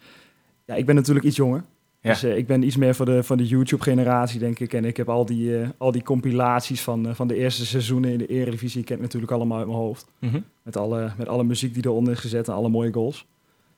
Ja, 0.65 0.75
ik 0.75 0.87
ben 0.87 0.95
natuurlijk 0.95 1.27
iets 1.27 1.37
jonger. 1.37 1.65
Ja. 2.01 2.11
Dus 2.11 2.23
eh, 2.23 2.37
ik 2.37 2.47
ben 2.47 2.63
iets 2.63 2.77
meer 2.77 2.95
voor 2.95 3.07
de, 3.07 3.23
van 3.23 3.37
de 3.37 3.47
YouTube-generatie, 3.47 4.39
denk 4.39 4.59
ik. 4.59 4.73
En 4.73 4.85
ik 4.85 4.97
heb 4.97 5.09
al 5.09 5.25
die, 5.25 5.59
eh, 5.59 5.69
al 5.79 5.93
die 5.93 6.03
compilaties 6.03 6.81
van, 6.81 7.09
eh, 7.09 7.15
van 7.15 7.29
de 7.29 7.35
eerste 7.35 7.67
seizoenen 7.67 8.11
in 8.11 8.19
de 8.19 8.27
Eredivisie. 8.27 8.81
Ik 8.81 8.87
ken 8.87 8.95
het 8.95 9.05
natuurlijk 9.05 9.33
allemaal 9.33 9.59
uit 9.59 9.67
mijn 9.67 9.79
hoofd. 9.79 10.07
Mhm. 10.19 10.41
Met 10.63 10.77
alle, 10.77 11.13
met 11.17 11.29
alle 11.29 11.45
muziek 11.45 11.75
die 11.75 11.87
eronder 11.87 12.13
is 12.13 12.21
gezet 12.21 12.49
en 12.49 12.55
alle 12.55 12.69
mooie 12.69 12.93
goals. 12.93 13.27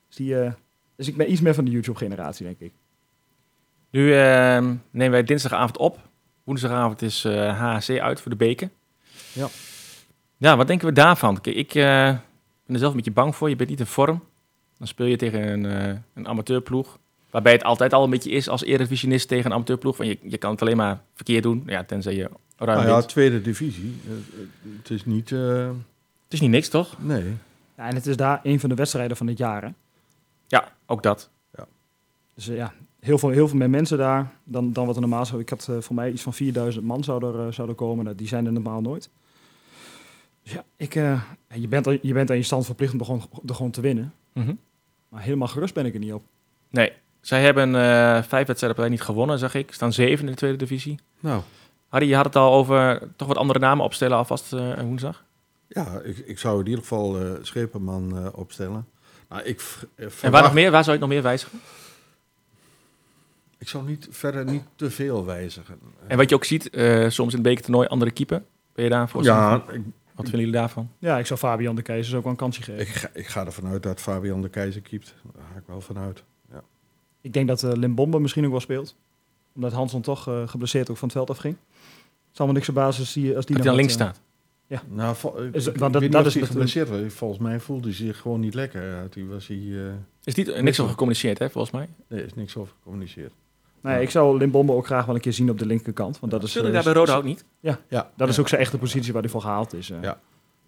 Dus, 0.07 0.15
die, 0.15 0.35
dus 0.95 1.07
ik 1.07 1.17
ben 1.17 1.31
iets 1.31 1.41
meer 1.41 1.53
van 1.53 1.65
de 1.65 1.71
YouTube-generatie, 1.71 2.45
denk 2.45 2.59
ik. 2.59 2.71
Nu 3.89 4.13
ehm, 4.13 4.75
nemen 4.91 5.11
wij 5.11 5.23
dinsdagavond 5.23 5.77
op. 5.77 5.99
Woensdagavond 6.43 7.01
is 7.01 7.23
HAC 7.23 7.89
uit 7.89 8.21
voor 8.21 8.31
de 8.31 8.37
beker. 8.37 8.69
Ja. 9.33 9.47
Ja, 10.37 10.57
wat 10.57 10.67
denken 10.67 10.87
we 10.87 10.93
daarvan? 10.93 11.39
Ik 11.41 11.73
ben 11.73 12.21
er 12.65 12.79
zelf 12.79 12.89
een 12.89 12.95
beetje 12.95 13.11
bang 13.11 13.35
voor. 13.35 13.49
Je 13.49 13.55
bent 13.55 13.69
niet 13.69 13.79
in 13.79 13.85
vorm. 13.85 14.23
Dan 14.77 14.87
speel 14.87 15.05
je 15.05 15.15
tegen 15.15 15.47
een, 15.47 15.63
een 16.13 16.27
amateurploeg. 16.27 16.99
Waarbij 17.31 17.51
het 17.51 17.63
altijd 17.63 17.93
al 17.93 18.03
een 18.03 18.09
beetje 18.09 18.29
is 18.31 18.49
als 18.49 18.63
eredivisionist 18.63 19.27
tegen 19.27 19.45
een 19.45 19.53
amateurploeg. 19.53 19.97
Want 19.97 20.09
je, 20.09 20.17
je 20.21 20.37
kan 20.37 20.51
het 20.51 20.61
alleen 20.61 20.77
maar 20.77 21.01
verkeerd 21.13 21.43
doen. 21.43 21.63
Ja, 21.65 21.83
tenzij 21.83 22.15
je 22.15 22.29
ruim 22.57 22.77
Nou 22.77 22.89
ja, 22.89 22.95
wint. 22.95 23.09
tweede 23.09 23.41
divisie. 23.41 23.93
Eh, 24.05 24.11
eh, 24.11 24.47
Het 24.77 24.89
is 24.89 25.05
niet... 25.05 25.31
eh, 25.31 25.67
Het 26.23 26.33
is 26.33 26.41
niet 26.41 26.49
niks, 26.49 26.69
toch? 26.69 26.95
nee. 27.03 27.23
Ja, 27.77 27.87
en 27.87 27.95
het 27.95 28.05
is 28.07 28.17
daar 28.17 28.39
een 28.43 28.59
van 28.59 28.69
de 28.69 28.75
wedstrijden 28.75 29.17
van 29.17 29.27
het 29.27 29.37
jaar, 29.37 29.61
hè? 29.63 29.69
Ja, 30.47 30.71
ook 30.85 31.03
dat. 31.03 31.29
Dus 32.35 32.47
eh, 32.47 32.55
ja, 32.55 32.73
heel 32.99 33.17
veel, 33.17 33.29
heel 33.29 33.47
veel 33.47 33.57
meer 33.57 33.69
mensen 33.69 33.97
daar 33.97 34.31
dan, 34.43 34.73
dan 34.73 34.85
wat 34.85 34.95
er 34.95 35.01
normaal 35.01 35.25
zou. 35.25 35.41
Ik 35.41 35.49
had 35.49 35.67
eh, 35.69 35.77
voor 35.79 35.95
mij 35.95 36.11
iets 36.11 36.21
van 36.21 36.33
4000 36.33 36.85
man 36.85 37.03
zou 37.03 37.25
er, 37.25 37.47
eh, 37.47 37.53
zouden 37.53 37.75
komen. 37.75 38.03
Nou, 38.05 38.15
die 38.17 38.27
zijn 38.27 38.45
er 38.45 38.51
normaal 38.51 38.81
nooit. 38.81 39.09
Dus 40.43 40.53
ja, 40.53 40.63
ik, 40.75 40.95
eh, 40.95 41.03
ja, 41.49 41.55
je, 41.55 41.67
bent, 41.67 41.87
al- 41.87 41.97
je 42.01 42.13
bent 42.13 42.29
aan 42.29 42.35
je 42.37 42.43
stand 42.43 42.65
verplicht 42.65 42.93
om 42.93 42.99
er 42.99 43.05
gewoon, 43.05 43.29
er 43.47 43.55
gewoon 43.55 43.71
te 43.71 43.81
winnen. 43.81 44.13
Mhm. 44.33 44.53
Maar 45.09 45.21
helemaal 45.21 45.47
gerust 45.47 45.73
ben 45.73 45.85
ik 45.85 45.93
er 45.93 45.99
niet 45.99 46.13
op. 46.13 46.23
Nee, 46.69 46.91
zij 47.21 47.41
hebben 47.41 47.75
eh, 47.75 48.23
vijf 48.23 48.47
wedstrijden 48.47 48.69
op 48.71 48.77
rij 48.77 48.89
niet 48.89 49.01
gewonnen, 49.01 49.39
zag 49.39 49.53
ik. 49.53 49.73
Staan 49.73 49.93
zeven 49.93 50.25
in 50.25 50.31
de 50.31 50.37
tweede 50.37 50.57
divisie. 50.57 50.99
Nou, 51.19 51.41
Harry, 51.87 52.07
je 52.07 52.15
had 52.15 52.25
het 52.25 52.35
al 52.35 52.53
over 52.53 53.01
toch 53.15 53.27
wat 53.27 53.37
andere 53.37 53.59
namen 53.59 53.85
opstellen 53.85 54.17
alvast 54.17 54.53
eh 54.53 54.79
woensdag. 54.81 55.23
ja, 55.67 55.99
ik, 56.03 56.17
ik 56.17 56.39
zou 56.39 56.59
in 56.59 56.65
ieder 56.65 56.79
geval 56.81 57.19
eh 57.19 57.31
Schepenman 57.41 58.17
eh, 58.17 58.27
opstellen. 58.33 58.87
Nou, 59.29 59.43
ik, 59.43 59.61
En 60.21 60.31
waar 60.31 60.43
nog 60.43 60.53
meer? 60.53 60.71
Waar 60.71 60.83
zou 60.83 60.95
je 60.97 61.01
het 61.01 61.09
nog 61.09 61.09
meer 61.09 61.21
wijzigen? 61.21 61.59
Ik 63.57 63.69
zou 63.69 63.85
niet, 63.85 64.07
verder 64.11 64.45
niet 64.45 64.63
te 64.75 64.91
veel 64.91 65.25
wijzigen. 65.25 65.79
En 66.07 66.17
wat 66.17 66.29
je 66.29 66.35
ook 66.35 66.43
ziet, 66.45 66.69
eh, 66.69 67.09
soms 67.09 67.29
in 67.33 67.39
het 67.39 67.47
bekertoernooi 67.47 67.87
andere 67.87 68.11
keeper. 68.11 68.43
Ben 68.73 68.83
je 68.83 68.89
daarvoor? 68.89 69.23
ja, 69.23 69.55
ik, 69.55 69.63
Wat 69.63 69.81
vinden 70.15 70.39
jullie 70.39 70.51
daarvan? 70.51 70.91
Ja, 70.99 71.17
ik 71.17 71.25
zou 71.25 71.39
Fabian 71.39 71.75
de 71.75 71.81
Keizers 71.81 72.15
ook 72.15 72.23
wel 72.23 72.31
een 72.31 72.37
kansje 72.37 72.61
geven. 72.61 72.81
ik, 72.81 72.87
ga, 72.87 73.09
ik 73.13 73.27
ga 73.27 73.45
ervan 73.45 73.67
uit 73.67 73.83
dat 73.83 73.99
Fabian 74.01 74.41
de 74.41 74.49
Keizer 74.49 74.81
keept. 74.81 75.15
Daar 75.35 75.43
ga 75.53 75.59
ik 75.59 75.63
wel 75.65 75.81
vanuit. 75.81 76.23
Ik 77.21 77.33
denk 77.33 77.47
dat 77.47 77.63
eh 77.63 77.71
Limbombe 77.73 78.19
misschien 78.19 78.45
ook 78.45 78.51
wel 78.51 78.59
speelt. 78.59 78.95
Omdat 79.55 79.71
Hanson 79.73 80.01
toch 80.01 80.27
eh, 80.27 80.47
geblesseerd 80.47 80.89
ook 80.89 80.97
van 80.97 81.07
het 81.07 81.17
veld 81.17 81.29
afging. 81.29 81.55
Het 82.27 82.37
zal 82.37 82.47
me 82.47 82.53
niks 82.53 82.65
verbazen 82.65 83.01
als 83.01 83.13
die, 83.13 83.35
als 83.35 83.45
die 83.45 83.55
Dat 83.55 83.65
hij 83.65 83.73
nog 83.73 83.81
aan 83.83 83.87
links 83.87 83.93
eh, 83.93 83.99
staat. 83.99 84.21
Nou, 84.89 85.15
vo- 85.15 85.37
ik, 85.43 85.55
Is- 85.55 85.67
ik 85.67 85.77
want 85.77 85.93
dat- 85.93 86.11
dat 86.11 86.25
is 86.25 86.33
hij 86.33 86.43
geblesseerd 86.43 86.89
was. 86.89 86.99
Volgens 87.13 87.39
mij 87.39 87.59
voelde 87.59 87.87
hij 87.87 87.95
zich 87.95 88.17
gewoon 88.17 88.39
niet 88.39 88.53
lekker. 88.53 88.89
Ja, 88.89 89.07
toen 89.07 89.27
was 89.29 89.47
hij... 89.47 89.57
eh, 89.57 89.93
Is 90.23 90.33
niet, 90.35 90.61
niks 90.61 90.79
over 90.79 90.91
gecommuniceerd, 90.91 91.39
hè, 91.39 91.49
volgens 91.49 91.73
mij. 91.73 91.87
nee, 92.07 92.19
er 92.19 92.25
is 92.25 92.33
niks 92.33 92.57
over 92.57 92.73
gecommuniceerd. 92.77 93.33
Nee, 93.81 94.01
ik 94.01 94.09
zou 94.09 94.37
Limbombe 94.37 94.71
ook 94.71 94.85
graag 94.85 95.05
wel 95.05 95.15
een 95.15 95.21
keer 95.21 95.33
zien 95.33 95.49
op 95.49 95.59
de 95.59 95.65
linkerkant. 95.65 96.19
Want 96.19 96.31
dat 96.31 96.43
is, 96.43 96.51
Zullen 96.51 96.73
daar 96.73 96.83
bij 96.83 96.93
Roda 96.93 97.15
ook 97.15 97.23
niet? 97.23 97.43
Ja, 97.59 97.79
Dat 98.15 98.29
is 98.29 98.35
ja. 98.35 98.41
ook 98.41 98.47
zijn 98.47 98.61
echte 98.61 98.77
positie 98.77 99.13
waar 99.13 99.21
hij 99.21 99.31
voor 99.31 99.41
gehaald 99.41 99.73
is. 99.73 99.89
eh. 99.89 100.01
Ja. 100.01 100.19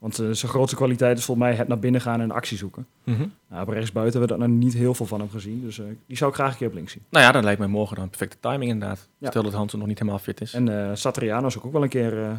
Want 0.04 0.20
eh, 0.20 0.30
zijn 0.32 0.52
grootste 0.52 0.76
kwaliteit 0.76 1.18
is 1.18 1.26
volgens 1.26 1.48
mij 1.48 1.56
het 1.56 1.68
naar 1.68 1.80
binnen 1.80 2.02
gaan 2.02 2.22
en 2.22 2.32
actie 2.32 2.58
zoeken. 2.58 2.88
Mhm. 3.04 3.26
Nou, 3.48 3.62
op 3.62 3.68
rechtsbuiten 3.68 4.20
hebben 4.20 4.38
we 4.38 4.44
daar 4.44 4.54
nog 4.54 4.64
niet 4.64 4.74
heel 4.74 4.94
veel 4.94 5.06
van 5.06 5.20
hem 5.20 5.30
gezien. 5.30 5.62
Dus 5.62 5.80
eh, 5.80 5.86
die 6.08 6.18
zou 6.18 6.30
ik 6.30 6.36
graag 6.36 6.52
een 6.52 6.58
keer 6.58 6.68
op 6.68 6.74
links 6.74 6.92
zien. 6.92 7.04
Nou 7.10 7.26
ja, 7.26 7.32
dan 7.32 7.44
lijkt 7.44 7.60
mij 7.60 7.68
morgen 7.68 7.96
dan 7.96 8.10
perfecte 8.10 8.38
timing 8.40 8.72
inderdaad. 8.72 9.08
Ja. 9.18 9.30
Stel 9.30 9.44
dat 9.44 9.54
Hansen 9.54 9.80
nog 9.80 9.88
niet 9.88 10.00
helemaal 10.00 10.20
fit 10.20 10.42
is. 10.42 10.54
En 10.54 10.90
eh 10.90 10.96
Satriano 10.96 11.50
zou 11.50 11.60
ik 11.60 11.66
ook 11.66 11.74
wel 11.74 11.84
een 11.84 11.90
keer 11.90 12.24
eh 12.24 12.32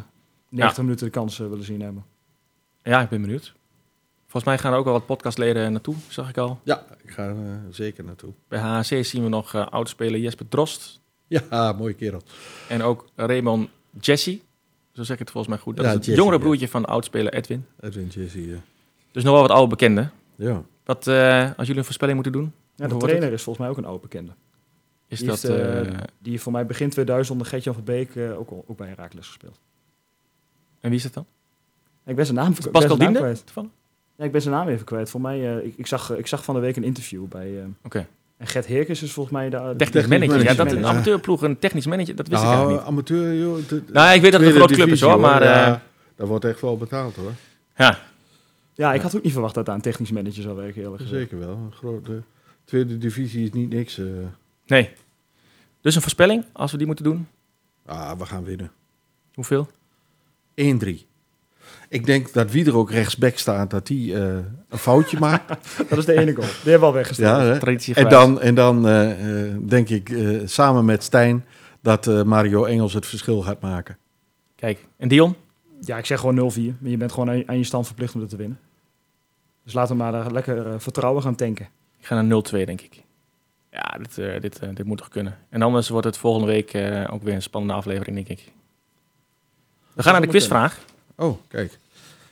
90 0.49 0.83
minuten 0.83 1.05
de 1.05 1.11
kans 1.11 1.37
willen 1.37 1.63
zien 1.63 1.81
hebben. 1.81 2.05
Ja, 2.83 3.01
ik 3.01 3.09
ben 3.09 3.21
benieuwd. 3.21 3.53
Volgens 4.21 4.43
mij 4.43 4.57
gaan 4.57 4.71
er 4.71 4.77
ook 4.77 4.85
wel 4.85 4.93
wat 4.93 5.05
podcastleden 5.05 5.71
naartoe, 5.71 5.95
zag 6.07 6.29
ik 6.29 6.37
al. 6.37 6.59
Ja, 6.63 6.85
ik 7.03 7.11
ga 7.11 7.35
zeker 7.69 8.03
naartoe. 8.03 8.33
Bij 8.47 8.59
HHC 8.59 9.05
zien 9.05 9.23
we 9.23 9.29
nog 9.29 9.53
uh, 9.53 9.67
oudspeler 9.67 10.19
Jesper 10.19 10.47
Drost. 10.47 10.99
Ja, 11.27 11.73
mooie 11.77 11.93
kerel. 11.93 12.21
En 12.69 12.81
ook 12.81 13.07
Raymond 13.15 13.69
Jesse. 13.99 14.39
Zo 14.95 15.03
zeg 15.03 15.13
ik 15.13 15.19
het 15.19 15.31
volgens 15.31 15.53
mij 15.53 15.63
goed. 15.63 15.75
Dat 15.75 15.85
Ja, 15.85 15.91
is 15.91 15.97
het 15.97 16.05
Jesse, 16.05 16.19
jongere 16.21 16.37
ja. 16.37 16.43
broertje 16.43 16.67
van 16.67 16.85
oudspeler 16.85 17.33
Edwin. 17.33 17.65
Edwin 17.79 18.07
Jesse. 18.07 18.39
eh. 18.39 18.57
Dus 19.11 19.23
nog 19.23 19.33
wel 19.33 19.41
wat 19.41 19.51
oude 19.51 19.67
bekenden. 19.69 20.11
ja. 20.35 20.63
Wat, 20.85 21.07
eh, 21.07 21.43
als 21.43 21.55
jullie 21.67 21.77
een 21.77 21.83
voorspelling 21.83 22.15
moeten 22.15 22.33
doen, 22.33 22.53
Ja, 22.75 22.87
de 22.87 22.97
trainer 22.97 23.31
is 23.31 23.43
volgens 23.43 23.65
mij 23.65 23.69
ook 23.75 23.77
een 23.81 23.85
oude 23.89 24.01
bekende. 24.01 24.31
is 25.07 25.19
Die 25.19 25.27
dat... 25.27 25.41
heeft, 25.41 25.55
eh, 25.59 25.79
eh, 25.87 25.97
Die 26.19 26.41
voor 26.41 26.51
mij 26.51 26.65
begin 26.65 26.89
2000 26.89 27.31
onder 27.31 27.47
Gertjan 27.47 27.73
van 27.73 27.83
Beek 27.83 28.17
ook, 28.17 28.49
al- 28.49 28.63
ook 28.67 28.77
bij 28.77 28.87
Herakles 28.87 29.27
gespeeld. 29.27 29.59
en 30.79 30.89
wie 30.89 30.97
is 30.97 31.03
dat 31.03 31.13
dan? 31.13 31.25
Ik 32.05 32.15
ben 32.15 32.25
zijn 32.25 32.37
naam, 32.37 32.53
ben 32.53 32.71
Pascal 32.71 32.81
zijn 32.81 32.89
naam 32.89 32.97
Diende? 32.99 33.19
kwijt. 33.19 33.45
toevallig? 33.45 33.69
Ja, 34.15 34.25
ik 34.25 34.31
ben 34.31 34.41
zijn 34.41 34.53
naam 34.53 34.67
even 34.67 34.85
kwijt. 34.85 35.09
Voor 35.09 35.21
mij, 35.21 35.57
eh, 35.57 35.65
ik, 35.65 35.73
ik, 35.77 35.87
zag, 35.87 36.11
ik 36.17 36.27
zag 36.27 36.43
van 36.43 36.55
de 36.55 36.61
week 36.61 36.75
een 36.75 36.83
interview 36.83 37.25
bij... 37.27 37.59
eh, 37.61 37.65
Oké. 37.83 38.07
En 38.37 38.47
Gert 38.47 38.65
Heerkens 38.65 39.01
is 39.03 39.11
volgens 39.11 39.35
mij 39.35 39.49
de... 39.49 39.57
Technisch, 39.57 39.77
Technisch 39.77 40.07
manager. 40.07 40.43
Ja, 40.43 40.53
dat 40.53 40.71
een 40.71 40.85
amateurploeg 40.85 41.41
een 41.41 41.59
technisch 41.59 41.85
manager, 41.85 42.15
dat 42.15 42.27
wist 42.27 42.41
ik 42.41 42.47
Nou, 42.47 42.57
eigenlijk 42.57 42.87
niet. 42.87 42.91
amateur, 42.91 43.35
joh. 43.39 43.67
de- 43.67 43.83
Nou, 43.93 44.15
ik 44.15 44.21
weet 44.21 44.31
dat 44.31 44.41
het 44.41 44.49
een 44.49 44.55
grote 44.55 44.73
club 44.73 44.87
is 44.87 45.01
hoor, 45.01 45.19
maar... 45.19 45.43
Ja, 45.43 45.65
eh, 45.73 45.79
daar 46.15 46.27
wordt 46.27 46.45
echt 46.45 46.61
wel 46.61 46.77
betaald 46.77 47.15
hoor. 47.15 47.31
ja, 47.77 47.99
Ja, 48.73 48.93
ik 48.93 49.01
had 49.01 49.15
ook 49.15 49.23
niet 49.23 49.31
verwacht 49.33 49.55
dat 49.55 49.65
daar 49.65 49.75
een 49.75 49.81
technisch 49.81 50.11
manager 50.11 50.41
zou 50.43 50.55
werken, 50.55 50.81
eerlijk 50.81 51.01
gezegd. 51.01 51.21
Zeker 51.21 51.39
wel. 51.39 51.49
Een 51.55 51.71
grote 51.73 52.21
tweede 52.63 52.97
divisie 52.97 53.43
is 53.43 53.51
niet 53.51 53.69
niks. 53.69 53.97
eh. 53.97 54.05
nee. 54.65 54.89
Dus 55.81 55.95
een 55.95 56.01
voorspelling, 56.01 56.45
als 56.53 56.71
we 56.71 56.77
die 56.77 56.85
moeten 56.87 57.05
doen. 57.05 57.27
ah, 57.85 58.17
we 58.17 58.25
gaan 58.25 58.43
winnen. 58.43 58.71
1-3. 60.61 61.05
Ik 61.89 62.05
denk 62.05 62.33
dat 62.33 62.51
wie 62.51 62.65
er 62.65 62.77
ook 62.77 62.91
rechtsback 62.91 63.37
staat, 63.37 63.69
dat 63.69 63.87
die 63.87 64.13
eh, 64.15 64.35
een 64.69 64.77
foutje 64.77 65.19
maakt. 65.19 65.47
Dat 65.89 65.97
is 65.97 66.05
de 66.05 66.13
ene 66.19 66.33
goal. 66.35 66.47
Die 66.47 66.71
hebben 66.71 66.79
we 66.79 66.85
al 66.85 66.93
weggesteld. 66.93 67.27
ja, 67.37 67.93
En 68.03 68.09
dan, 68.09 68.41
en 68.41 68.55
dan 68.55 68.87
eh, 68.87 69.45
eh, 69.45 69.53
denk 69.61 69.89
ik 69.89 70.09
eh, 70.09 70.39
samen 70.45 70.85
met 70.85 71.03
Stijn 71.03 71.45
dat 71.81 72.07
eh, 72.07 72.23
Mario 72.23 72.63
Engels 72.65 72.93
het 72.93 73.05
verschil 73.05 73.41
gaat 73.41 73.61
maken. 73.61 73.97
Kijk, 74.55 74.85
en 74.97 75.07
Dion? 75.07 75.35
Ja, 75.81 75.97
ik 75.97 76.05
zeg 76.05 76.19
gewoon 76.19 76.51
0-4. 76.53 76.59
Maar 76.79 76.91
je 76.91 76.97
bent 76.97 77.11
gewoon 77.11 77.29
aan 77.29 77.37
je, 77.37 77.47
aan 77.47 77.57
je 77.57 77.63
stand 77.63 77.85
verplicht 77.85 78.13
om 78.13 78.21
het 78.21 78.29
te 78.29 78.35
winnen. 78.35 78.59
Dus 79.63 79.73
laten 79.73 79.97
we 79.97 80.03
maar 80.03 80.11
daar 80.11 80.31
lekker 80.31 80.67
eh, 80.67 80.73
vertrouwen 80.77 81.21
gaan 81.23 81.35
tanken. 81.35 81.67
Ik 81.99 82.05
ga 82.05 82.21
naar 82.21 82.43
0-2, 82.47 82.49
denk 82.51 82.81
ik. 82.81 83.03
Ja, 83.71 83.97
dit, 83.97 84.17
eh, 84.17 84.41
dit, 84.41 84.59
dit 84.73 84.85
moet 84.85 84.97
toch 84.97 85.09
kunnen. 85.09 85.37
En 85.49 85.61
anders 85.61 85.89
wordt 85.89 86.05
het 86.05 86.17
volgende 86.17 86.47
week 86.47 86.73
eh, 86.73 87.13
ook 87.13 87.23
weer 87.23 87.33
een 87.33 87.41
spannende 87.41 87.75
aflevering, 87.75 88.15
denk 88.15 88.39
ik. 88.39 88.51
We 89.93 90.03
gaan 90.03 90.11
naar 90.11 90.21
de 90.21 90.27
quizvraag. 90.27 90.79
Oh, 91.15 91.37
kijk. 91.47 91.77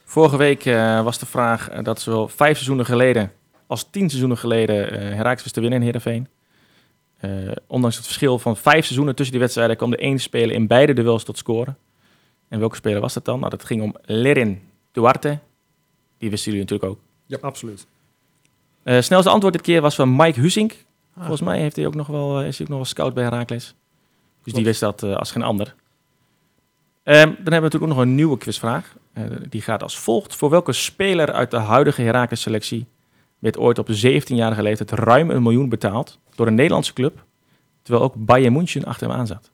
Vorige 0.06 0.38
week 0.38 0.66
eh, 0.66 1.04
was 1.04 1.20
de 1.20 1.26
vraag 1.26 1.70
eh, 1.70 1.84
dat 1.84 2.02
zowel 2.02 2.28
vijf 2.28 2.54
seizoenen 2.54 2.86
geleden 2.86 3.32
als 3.68 3.88
tien 3.90 4.10
seizoenen 4.10 4.38
geleden 4.38 4.92
eh 4.92 5.00
Herakles 5.00 5.42
wist 5.42 5.54
te 5.54 5.62
winnen 5.62 5.80
in 5.80 5.86
Heerenveen. 5.86 6.28
Eh, 7.18 7.32
ondanks 7.68 7.96
het 7.96 8.06
verschil 8.06 8.40
van 8.40 8.58
vijf 8.58 8.84
seizoenen 8.84 9.16
tussen 9.16 9.34
die 9.34 9.42
wedstrijden 9.44 9.78
kwam 9.78 9.90
de 9.90 9.98
één 9.98 10.20
speler 10.20 10.56
in 10.56 10.68
beide 10.68 10.94
duels 10.94 11.24
tot 11.24 11.38
scoren. 11.38 11.78
En 12.48 12.60
welke 12.60 12.76
speler 12.76 13.02
was 13.02 13.14
dat 13.14 13.26
dan? 13.26 13.40
Nou, 13.40 13.52
dat 13.52 13.64
ging 13.64 13.82
om 13.82 13.96
Lerin 14.02 14.62
Duarte. 14.92 15.40
Die 16.18 16.30
wisten 16.30 16.52
jullie 16.52 16.68
natuurlijk 16.68 16.92
ook. 16.92 17.00
Absoluut. 17.42 17.86
Eh 18.84 19.02
snelste 19.02 19.30
antwoord 19.30 19.54
dit 19.54 19.64
keer 19.64 19.82
was 19.82 19.96
van 19.96 20.16
Mike 20.16 20.40
Husink. 20.40 20.76
Volgens 21.18 21.42
mij 21.42 21.60
heeft 21.60 21.76
hij 21.76 21.86
ook 21.86 21.96
nog 21.96 22.08
wel, 22.08 22.44
is 22.44 22.58
hij 22.58 22.66
ook 22.66 22.72
nog 22.72 22.78
wel 22.78 22.88
scout 22.88 23.14
bij 23.14 23.24
Herakles. 23.24 23.76
Dus 24.44 24.54
die 24.54 24.64
wist 24.64 24.80
dat 24.80 25.04
als 25.04 25.32
geen 25.32 25.44
ander. 25.44 25.76
Ehm, 27.04 27.16
dan 27.16 27.28
hebben 27.28 27.44
we 27.46 27.52
natuurlijk 27.52 27.84
ook 27.84 27.98
nog 27.98 27.98
een 27.98 28.16
nieuwe 28.16 28.38
quizvraag. 28.38 28.96
Eh, 29.14 29.24
die 29.50 29.62
gaat 29.62 29.84
als 29.84 30.00
volgt. 30.00 30.36
Voor 30.36 30.50
welke 30.50 30.74
speler 30.74 31.32
uit 31.34 31.52
de 31.52 31.58
huidige 31.58 32.02
Herakles 32.02 32.42
selectie 32.42 32.86
werd 33.40 33.58
ooit 33.58 33.80
op 33.80 33.90
17-jarige 33.90 34.62
leeftijd 34.62 34.92
ruim 34.92 35.30
een 35.30 35.44
miljoen 35.44 35.70
betaald 35.70 36.20
door 36.36 36.48
een 36.48 36.56
Nederlandse 36.56 36.94
club, 36.94 37.26
terwijl 37.82 38.06
ook 38.06 38.14
Bayern 38.18 38.54
München 38.54 38.86
achter 38.86 39.08
hem 39.08 39.18
aan 39.18 39.28
zat? 39.28 39.52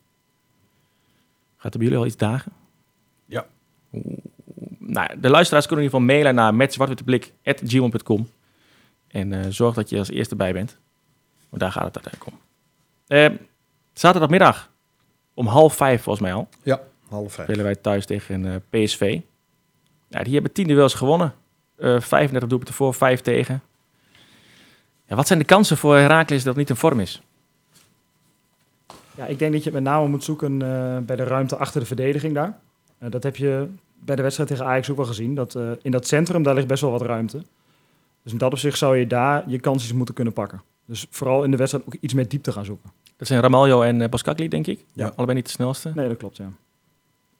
Gaat 1.56 1.72
er 1.72 1.78
bij 1.78 1.88
jullie 1.88 2.02
al 2.02 2.06
iets 2.06 2.16
dagen? 2.16 2.52
Ja. 3.26 3.46
Nou, 4.78 5.20
de 5.20 5.30
luisteraars 5.30 5.66
kunnen 5.66 5.84
in 5.84 5.90
ieder 5.90 6.00
geval 6.00 6.00
mailen 6.00 6.34
naar 6.34 6.54
metzwartwitteblik.gmail.com 6.54 8.28
en 9.08 9.32
eh, 9.32 9.46
zorg 9.48 9.74
dat 9.74 9.88
je 9.88 9.98
als 9.98 10.10
eerste 10.10 10.36
bij 10.36 10.52
bent. 10.52 10.78
Want 11.48 11.62
daar 11.62 11.72
gaat 11.72 11.94
het 11.94 12.04
uiteindelijk 12.04 12.32
om. 12.32 12.48
Eh, 13.06 13.30
zaterdagmiddag 13.92 14.70
om 15.34 15.46
half 15.46 15.74
vijf 15.74 16.02
volgens 16.02 16.24
mij 16.24 16.34
al 16.34 16.48
Ja, 16.62 16.80
half 17.10 17.32
vijf. 17.32 17.48
spelen 17.48 17.64
wij 17.64 17.74
thuis 17.74 18.06
tegen 18.06 18.46
eh, 18.46 18.84
PSV. 18.84 19.20
Ja, 20.08 20.22
die 20.22 20.32
hebben 20.32 20.52
tien 20.52 20.66
duels 20.66 20.94
gewonnen. 20.94 21.34
eh 21.76 22.00
35 22.00 22.48
doelpunten 22.48 22.74
voor, 22.74 22.94
5 22.94 23.20
tegen. 23.20 23.62
Ja, 25.06 25.16
wat 25.16 25.26
zijn 25.26 25.38
de 25.38 25.44
kansen 25.44 25.76
voor 25.76 25.96
Heracles 25.96 26.42
dat 26.42 26.56
niet 26.56 26.70
in 26.70 26.76
vorm 26.76 27.00
is? 27.00 27.22
Ja, 29.20 29.26
ik 29.26 29.38
denk 29.38 29.52
dat 29.52 29.64
je 29.64 29.70
het 29.70 29.82
met 29.82 29.92
name 29.92 30.08
moet 30.08 30.24
zoeken 30.24 30.62
eh, 30.62 30.98
bij 30.98 31.16
de 31.16 31.24
ruimte 31.24 31.56
achter 31.56 31.80
de 31.80 31.86
verdediging 31.86 32.34
daar. 32.34 32.58
Eh, 32.98 33.10
dat 33.10 33.22
heb 33.22 33.36
je 33.36 33.68
bij 33.98 34.16
de 34.16 34.22
wedstrijd 34.22 34.50
tegen 34.50 34.66
Ajax 34.66 34.90
ook 34.90 34.96
wel 34.96 35.06
gezien. 35.06 35.34
Dat, 35.34 35.54
eh, 35.54 35.70
in 35.82 35.90
dat 35.90 36.06
centrum, 36.06 36.42
daar 36.42 36.54
ligt 36.54 36.66
best 36.66 36.82
wel 36.82 36.90
wat 36.90 37.02
ruimte. 37.02 37.42
Dus 38.22 38.32
in 38.32 38.38
dat 38.38 38.52
opzicht 38.52 38.78
zou 38.78 38.96
je 38.96 39.06
daar 39.06 39.44
je 39.46 39.60
kansjes 39.60 39.92
moeten 39.92 40.14
kunnen 40.14 40.32
pakken. 40.32 40.62
Dus 40.84 41.06
vooral 41.10 41.44
in 41.44 41.50
de 41.50 41.56
wedstrijd 41.56 41.86
ook 41.86 41.94
iets 42.00 42.14
meer 42.14 42.28
diepte 42.28 42.52
gaan 42.52 42.64
zoeken. 42.64 42.90
Dat 43.16 43.28
zijn 43.28 43.40
Ramaljo 43.40 43.82
en 43.82 44.00
uh, 44.00 44.08
Boskakli, 44.08 44.48
denk 44.48 44.66
ik. 44.66 44.84
Ja. 44.92 45.12
Allebei 45.16 45.34
niet 45.36 45.46
de 45.46 45.52
snelste. 45.52 45.92
Nee, 45.94 46.08
dat 46.08 46.16
klopt, 46.16 46.36
ja. 46.36 46.52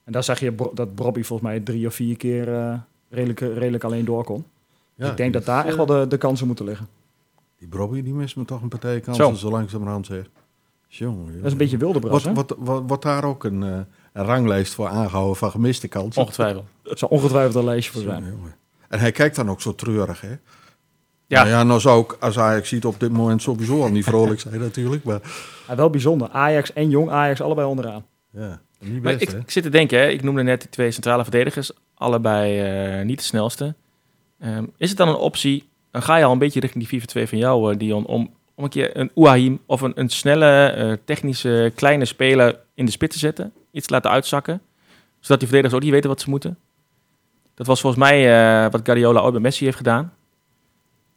En 0.05 0.13
daar 0.13 0.25
zag 0.25 0.41
je 0.41 0.53
Bro- 0.53 0.71
dat 0.75 0.95
Bobby 0.95 1.23
volgens 1.23 1.49
mij 1.49 1.61
drie 1.61 1.87
of 1.87 1.95
vier 1.95 2.17
keer 2.17 2.55
eh, 2.55 2.75
redelijk, 3.09 3.41
redelijk 3.41 3.85
alleen 3.85 4.05
door 4.05 4.25
kon. 4.25 4.45
Ja, 4.95 5.03
Dus 5.03 5.11
ik 5.11 5.17
denk 5.17 5.33
dat 5.33 5.45
daar 5.45 5.67
echt 5.67 5.77
wel 5.77 5.87
de, 5.87 6.07
de 6.09 6.17
kansen 6.17 6.47
moeten 6.47 6.65
liggen. 6.65 6.89
Die 7.59 7.69
Brobby, 7.69 8.03
die 8.03 8.15
mist 8.15 8.37
me 8.37 8.45
toch 8.45 8.63
een 8.63 8.69
partij 8.69 9.01
kansen, 9.01 9.25
Zo. 9.25 9.35
zo 9.35 9.51
langzamerhand 9.51 10.07
zeg. 10.07 10.25
Jongen, 10.89 11.19
jongen. 11.19 11.37
Dat 11.37 11.45
is 11.47 11.53
een 11.53 11.59
beetje 11.59 11.77
hè? 11.77 11.85
Wordt, 11.87 12.25
wordt, 12.33 12.55
wordt, 12.59 12.83
wordt 12.89 13.03
daar 13.03 13.25
ook 13.25 13.45
een, 13.45 13.63
eh, 13.63 13.79
een 14.13 14.25
ranglijst 14.25 14.75
voor 14.75 14.89
aangehouden 14.89 15.37
van 15.37 15.51
gemiste 15.51 15.89
kansen? 15.89 16.23
Ongetwijfeld. 16.23 16.65
Er 16.83 16.99
zou 16.99 17.11
ongetwijfeld 17.11 17.55
een 17.55 17.65
lijstje 17.65 17.93
voor 17.93 18.03
zijn. 18.03 18.25
Jongen. 18.25 18.55
En 18.89 18.99
hij 18.99 19.13
kijkt 19.13 19.37
dan 19.37 19.51
ook 19.51 19.61
zo 19.61 19.75
treurig, 19.75 20.21
hè? 20.21 20.29
Ja. 20.31 20.37
Ja, 21.27 21.47
ja 21.47 21.63
nou 21.63 21.81
zou 21.81 22.03
ik, 22.03 22.17
als 22.21 22.39
Ajax 22.39 22.69
ziet, 22.69 22.85
op 22.85 23.01
dit 23.01 23.13
moment 23.13 23.43
sowieso 23.43 23.83
al 23.83 23.91
niet 23.91 24.05
vrolijk 24.05 24.41
zijn 24.41 24.61
natuurlijk. 24.69 25.05
Maar 25.05 25.21
Ja, 25.69 25.75
wel 25.77 25.91
bijzonder. 25.91 26.29
Ajax 26.29 26.73
en 26.73 26.91
Jong 26.91 27.11
Ajax 27.11 27.41
allebei 27.41 27.69
onderaan. 27.69 28.05
ja, 28.31 28.61
niet 28.81 29.03
Maar 29.03 29.17
best, 29.17 29.33
ik, 29.33 29.41
ik 29.41 29.51
zit 29.51 29.63
te 29.63 29.69
denken, 29.69 29.99
hè, 29.99 30.09
ik 30.09 30.23
noemde 30.23 30.43
net 30.43 30.61
die 30.61 30.71
twee 30.71 30.91
centrale 30.91 31.23
verdedigers. 31.23 31.71
Allebei 31.95 32.61
eh, 32.61 33.05
niet 33.05 33.19
de 33.19 33.25
snelste. 33.25 33.75
Ehm, 34.39 34.65
is 34.77 34.89
het 34.89 34.99
dan 34.99 35.09
een 35.09 35.15
optie, 35.15 35.69
dan 35.91 36.03
ga 36.03 36.17
je 36.17 36.25
al 36.25 36.33
een 36.33 36.39
beetje 36.39 36.61
richting 36.61 36.89
die 36.89 37.01
4-2 37.01 37.29
van 37.29 37.39
jou, 37.39 37.73
eh, 37.73 37.79
Dion, 37.79 38.07
om, 38.07 38.35
om 38.55 38.65
een 38.65 38.71
keer 38.71 38.97
een 38.97 39.11
Ouahim 39.15 39.61
of 39.67 39.81
een, 39.81 39.93
een 39.95 40.09
snelle, 40.09 40.67
eh, 40.67 40.93
technische, 41.05 41.73
kleine 41.75 42.05
speler 42.05 42.59
in 42.75 42.85
de 42.85 42.91
spits 42.91 43.13
te 43.13 43.19
zetten. 43.19 43.53
Iets 43.73 43.87
te 43.87 43.93
laten 43.93 44.11
uitzakken, 44.11 44.63
zodat 45.21 45.39
die 45.39 45.49
verdedigers 45.49 45.75
ook 45.75 45.83
niet 45.83 45.93
weten 45.93 46.11
wat 46.11 46.21
ze 46.21 46.31
moeten. 46.31 46.59
Dat 47.55 47.67
was 47.67 47.81
volgens 47.81 48.03
mij 48.03 48.71
wat 48.71 48.81
Guardiola 48.85 49.21
ooit 49.21 49.33
bij 49.33 49.41
Messi 49.41 49.65
heeft 49.65 49.77
gedaan. 49.77 50.13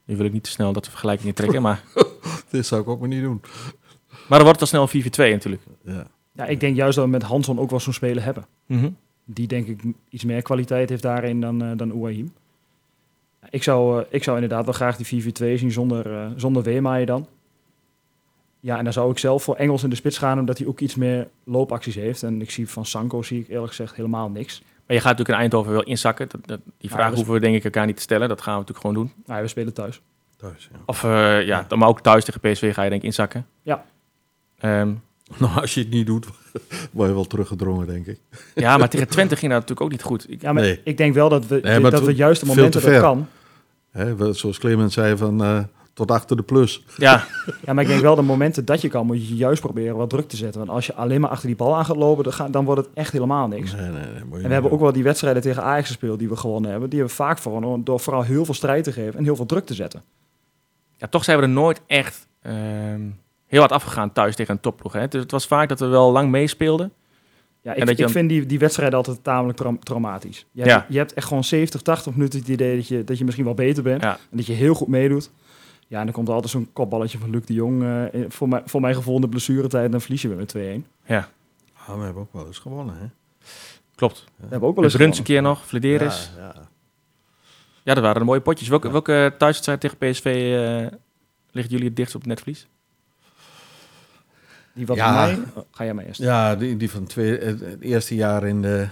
Nu 0.06 0.17
wil 0.17 0.26
ik 0.26 0.34
niet 0.34 0.43
te 0.43 0.49
snel 0.49 0.73
dat 0.73 0.89
vergelijking 0.89 1.28
niet 1.28 1.36
trekken, 1.36 1.62
maar, 1.62 1.84
Dit 2.49 2.65
zou 2.65 2.82
ik 2.82 2.88
ook 2.88 2.99
maar 2.99 3.08
niet 3.08 3.21
doen. 3.21 3.41
maar 4.28 4.38
dan 4.39 4.43
wordt 4.43 4.60
het 4.60 4.73
al 4.73 4.88
snel 4.88 4.89
een 4.91 5.30
4-4-2 5.32 5.34
natuurlijk. 5.34 5.62
Ja. 5.84 6.08
Ja, 6.34 6.46
ik 6.46 6.60
denk 6.60 6.76
juist 6.76 6.96
dat 6.96 7.06
we 7.06 7.12
met 7.12 7.24
Hanson 7.24 7.60
ook 7.60 7.69
wel 7.69 7.80
zo'n 7.80 7.93
speler 7.93 8.24
hebben. 8.24 8.46
Mhm. 8.65 8.89
Die 9.26 9.48
denk 9.48 9.67
ik 9.67 9.82
iets 10.10 10.24
meer 10.24 10.41
kwaliteit 10.41 10.89
heeft 10.89 11.02
daarin 11.02 11.41
dan, 11.41 11.63
eh 11.63 11.72
dan 11.76 11.91
Ouahim. 11.91 12.34
Ja, 13.41 13.48
ik, 13.50 13.63
zou, 13.63 14.02
eh, 14.02 14.06
ik 14.10 14.24
zou 14.24 14.36
inderdaad 14.36 14.65
wel 14.65 14.74
graag 14.74 14.98
die 14.98 15.06
4-4-2 15.06 15.58
zien 15.58 15.72
zonder, 15.72 16.13
eh 16.13 16.28
zonder 16.36 16.63
Weermaaien 16.63 17.08
dan. 17.08 17.28
Ja, 18.60 18.78
en 18.78 18.84
dan 18.84 18.93
zou 18.93 19.12
ik 19.12 19.17
zelf 19.17 19.43
voor 19.43 19.56
Engels 19.56 19.84
in 19.84 19.89
de 19.89 19.96
spits 19.96 20.17
gaan, 20.17 20.39
omdat 20.39 20.58
hij 20.58 20.67
ook 20.67 20.80
iets 20.80 20.96
meer 20.96 21.28
loopacties 21.43 21.96
heeft. 21.96 22.24
En 22.24 22.41
ik 22.41 22.52
zie 22.52 22.69
van 22.69 22.86
Sanko 22.86 23.22
zie 23.22 23.39
ik 23.39 23.48
eerlijk 23.48 23.67
gezegd 23.67 23.96
helemaal 23.96 24.30
niks. 24.30 24.62
Maar 24.62 24.96
je 24.96 25.02
gaat 25.02 25.12
natuurlijk 25.12 25.30
in 25.30 25.36
Eindhoven 25.36 25.72
wel 25.72 25.84
inzakken. 25.84 26.28
Dat, 26.30 26.48
dat, 26.48 26.60
die 26.65 26.89
Ja, 26.89 26.96
vraag 26.96 27.13
hoeven 27.13 27.34
we 27.34 27.39
denk 27.39 27.56
ik 27.56 27.63
elkaar 27.63 27.86
niet 27.86 27.96
te 27.96 28.02
stellen. 28.02 28.28
Dat 28.30 28.41
gaan 28.41 28.54
we 28.54 28.60
natuurlijk 28.60 28.86
gewoon 28.86 29.06
doen. 29.06 29.24
Nou, 29.26 29.41
we 29.41 29.48
spelen 29.48 29.74
thuis. 29.74 30.02
Thuis, 30.38 30.69
ja. 30.72 30.80
Of 30.86 31.04
eh, 31.04 31.46
ja, 31.46 31.65
dan 31.67 31.80
maar 31.80 31.88
ook 31.88 32.02
thuis 32.02 32.26
tegen 32.26 32.39
PSV 32.39 32.74
ga 32.74 32.84
je 32.84 32.89
denk 32.89 33.02
ik 33.02 33.08
inzakken. 33.08 33.48
Ja. 33.62 33.86
Ehm, 34.58 34.93
Nou, 35.39 35.59
als 35.62 35.73
je 35.73 35.79
het 35.79 35.89
niet 35.89 36.05
doet, 36.05 36.25
word 36.91 37.07
je 37.09 37.13
wel 37.15 37.25
teruggedrongen, 37.27 37.88
denk 37.88 38.05
ik. 38.07 38.19
ja, 38.55 38.77
maar 38.77 38.89
tegen 38.89 39.07
Twente 39.07 39.36
ging 39.36 39.51
dat 39.51 39.59
natuurlijk 39.62 39.81
ook 39.81 39.91
niet 39.91 40.03
goed. 40.03 40.31
Ik, 40.31 40.41
Ja, 40.41 40.53
maar 40.53 40.63
Nee. 40.63 40.81
ik 40.83 40.97
denk 40.97 41.13
wel 41.13 41.29
dat 41.29 41.47
we, 41.47 41.59
Nee, 41.63 41.79
dat 41.79 41.91
het 41.91 42.03
we 42.05 42.15
juist 42.15 42.39
de 42.41 42.45
momenten 42.47 42.81
te 42.81 42.89
dat 42.91 43.01
kan. 43.01 43.27
Hè, 43.91 44.33
zoals 44.33 44.57
Clemens 44.57 44.93
zei, 44.93 45.17
van 45.17 45.43
eh, 45.43 45.59
tot 45.93 46.12
achter 46.12 46.36
de 46.38 46.43
plus. 46.43 46.83
ja, 46.97 47.25
Ja, 47.65 47.73
maar 47.73 47.83
ik 47.83 47.89
denk 47.89 48.01
wel 48.01 48.15
de 48.15 48.21
momenten 48.21 48.65
dat 48.65 48.81
je 48.81 48.88
kan, 48.88 49.05
moet 49.05 49.27
je 49.27 49.36
juist 49.36 49.62
proberen 49.62 49.95
wat 49.95 50.09
druk 50.09 50.27
te 50.27 50.36
zetten. 50.36 50.59
Want 50.59 50.71
als 50.71 50.86
je 50.86 50.93
alleen 50.93 51.21
maar 51.21 51.29
achter 51.29 51.47
die 51.47 51.55
bal 51.55 51.75
aan 51.75 51.86
gaat 51.86 51.95
lopen, 51.95 52.23
dan, 52.38 52.51
dan 52.51 52.65
wordt 52.65 52.81
het 52.81 52.89
echt 52.93 53.12
helemaal 53.12 53.47
niks. 53.47 53.71
Nee, 53.71 53.81
nee, 53.81 53.91
nee, 53.91 54.01
moet 54.01 54.09
je 54.12 54.13
En 54.21 54.21
niet 54.23 54.41
we 54.41 54.41
hebben 54.41 54.62
doen. 54.62 54.71
ook 54.71 54.79
wel 54.79 54.91
die 54.91 55.03
wedstrijden 55.03 55.41
tegen 55.41 55.63
Ajax 55.63 55.88
gespeeld 55.88 56.19
die 56.19 56.29
we 56.29 56.36
gewonnen 56.36 56.71
hebben. 56.71 56.89
Die 56.89 56.99
hebben 56.99 57.17
we 57.17 57.23
vaak 57.23 57.39
gewonnen 57.39 57.83
door 57.83 57.99
vooral 57.99 58.21
heel 58.21 58.45
veel 58.45 58.53
strijd 58.53 58.83
te 58.83 58.91
geven 58.91 59.17
en 59.17 59.23
heel 59.23 59.36
veel 59.36 59.45
druk 59.45 59.65
te 59.65 59.73
zetten. 59.73 60.03
ja, 60.97 61.07
toch 61.07 61.23
zijn 61.23 61.38
we 61.38 61.43
er 61.43 61.49
nooit 61.49 61.81
echt 61.88 62.27
ehm, 62.41 63.01
heel 63.53 63.59
hard 63.61 63.71
afgegaan 63.71 64.11
thuis 64.13 64.35
tegen 64.35 64.53
een 64.53 64.59
topploeg. 64.59 64.93
Hè? 64.93 65.07
Dus 65.07 65.21
het 65.21 65.31
was 65.31 65.47
vaak 65.47 65.69
dat 65.69 65.79
we 65.79 65.85
wel 65.85 66.11
lang 66.11 66.29
meespeelden. 66.31 66.91
Ja, 67.61 67.73
ik, 67.73 67.89
ik 67.89 67.97
dan- 67.97 68.09
vind 68.09 68.29
die, 68.29 68.45
die 68.45 68.59
wedstrijden 68.59 68.97
altijd 68.97 69.23
tamelijk 69.23 69.57
traum- 69.57 69.79
traumatisch. 69.83 70.45
Je 70.51 70.61
hebt, 70.61 70.73
Ja. 70.73 70.85
je 70.89 70.97
hebt 70.97 71.13
echt 71.13 71.27
gewoon 71.27 71.43
70, 71.43 71.81
80 71.81 72.13
minuten 72.15 72.39
het 72.39 72.47
idee 72.47 72.75
dat 72.75 72.87
je, 72.87 73.03
dat 73.03 73.17
je 73.17 73.23
misschien 73.23 73.45
wel 73.45 73.53
beter 73.53 73.83
bent. 73.83 74.01
Ja. 74.01 74.11
En 74.31 74.37
dat 74.37 74.45
je 74.45 74.53
heel 74.53 74.73
goed 74.73 74.87
meedoet. 74.87 75.31
Ja, 75.87 75.99
en 75.99 76.05
dan 76.05 76.13
komt 76.13 76.27
er 76.27 76.33
altijd 76.33 76.51
zo'n 76.51 76.69
kopballetje 76.73 77.17
van 77.17 77.29
Luc 77.29 77.45
de 77.45 77.53
Jong. 77.53 77.83
eh, 77.83 78.21
voor, 78.27 78.47
mij, 78.49 78.61
voor 78.65 78.81
mijn 78.81 78.95
gevoel 78.95 79.15
in 79.15 79.21
de 79.21 79.29
blessuretijd. 79.29 79.85
En 79.85 79.91
dan 79.91 80.01
verlies 80.01 80.21
je 80.21 80.27
weer 80.27 80.37
met 80.37 80.47
2-1. 80.47 80.85
Ja, 81.05 81.29
Ah, 81.87 81.97
we 81.97 82.03
hebben 82.03 82.21
ook 82.21 82.33
wel 82.33 82.45
eens 82.47 82.59
gewonnen, 82.59 82.95
hè? 82.97 83.05
klopt. 83.95 84.23
We 84.35 84.45
hebben 84.49 84.69
ook 84.69 84.75
wel 84.75 84.83
eens 84.83 84.93
Bruns 84.95 85.17
een 85.17 85.23
keer 85.23 85.41
nog, 85.41 85.65
Flederis. 85.65 86.31
Ja, 86.37 86.43
Ja, 86.43 86.53
ja. 87.83 87.93
dat 87.93 88.03
waren 88.03 88.19
de 88.19 88.25
mooie 88.25 88.41
potjes. 88.41 88.67
Welke, 88.67 88.85
Ja. 88.87 88.91
welke 88.91 89.33
thuiswedstrijd 89.37 89.79
tegen 89.81 89.97
PSV 89.97 90.25
eh 90.25 90.97
ligt 91.51 91.69
jullie 91.69 91.85
het 91.85 91.95
dichtst 91.95 92.15
op 92.15 92.21
het 92.21 92.29
netvlies? 92.29 92.67
Die 94.73 94.86
wat 94.86 94.97
Ja. 94.97 95.25
mij... 95.25 95.39
ga 95.71 95.83
jij 95.83 95.93
maar 95.93 96.05
eerst. 96.05 96.19
Ja, 96.21 96.55
die, 96.55 96.77
die 96.77 96.89
van 96.91 97.05
twee, 97.05 97.38
het, 97.38 97.59
het 97.59 97.81
eerste 97.81 98.15
jaar 98.15 98.43
in 98.47 98.62
de 98.62 98.88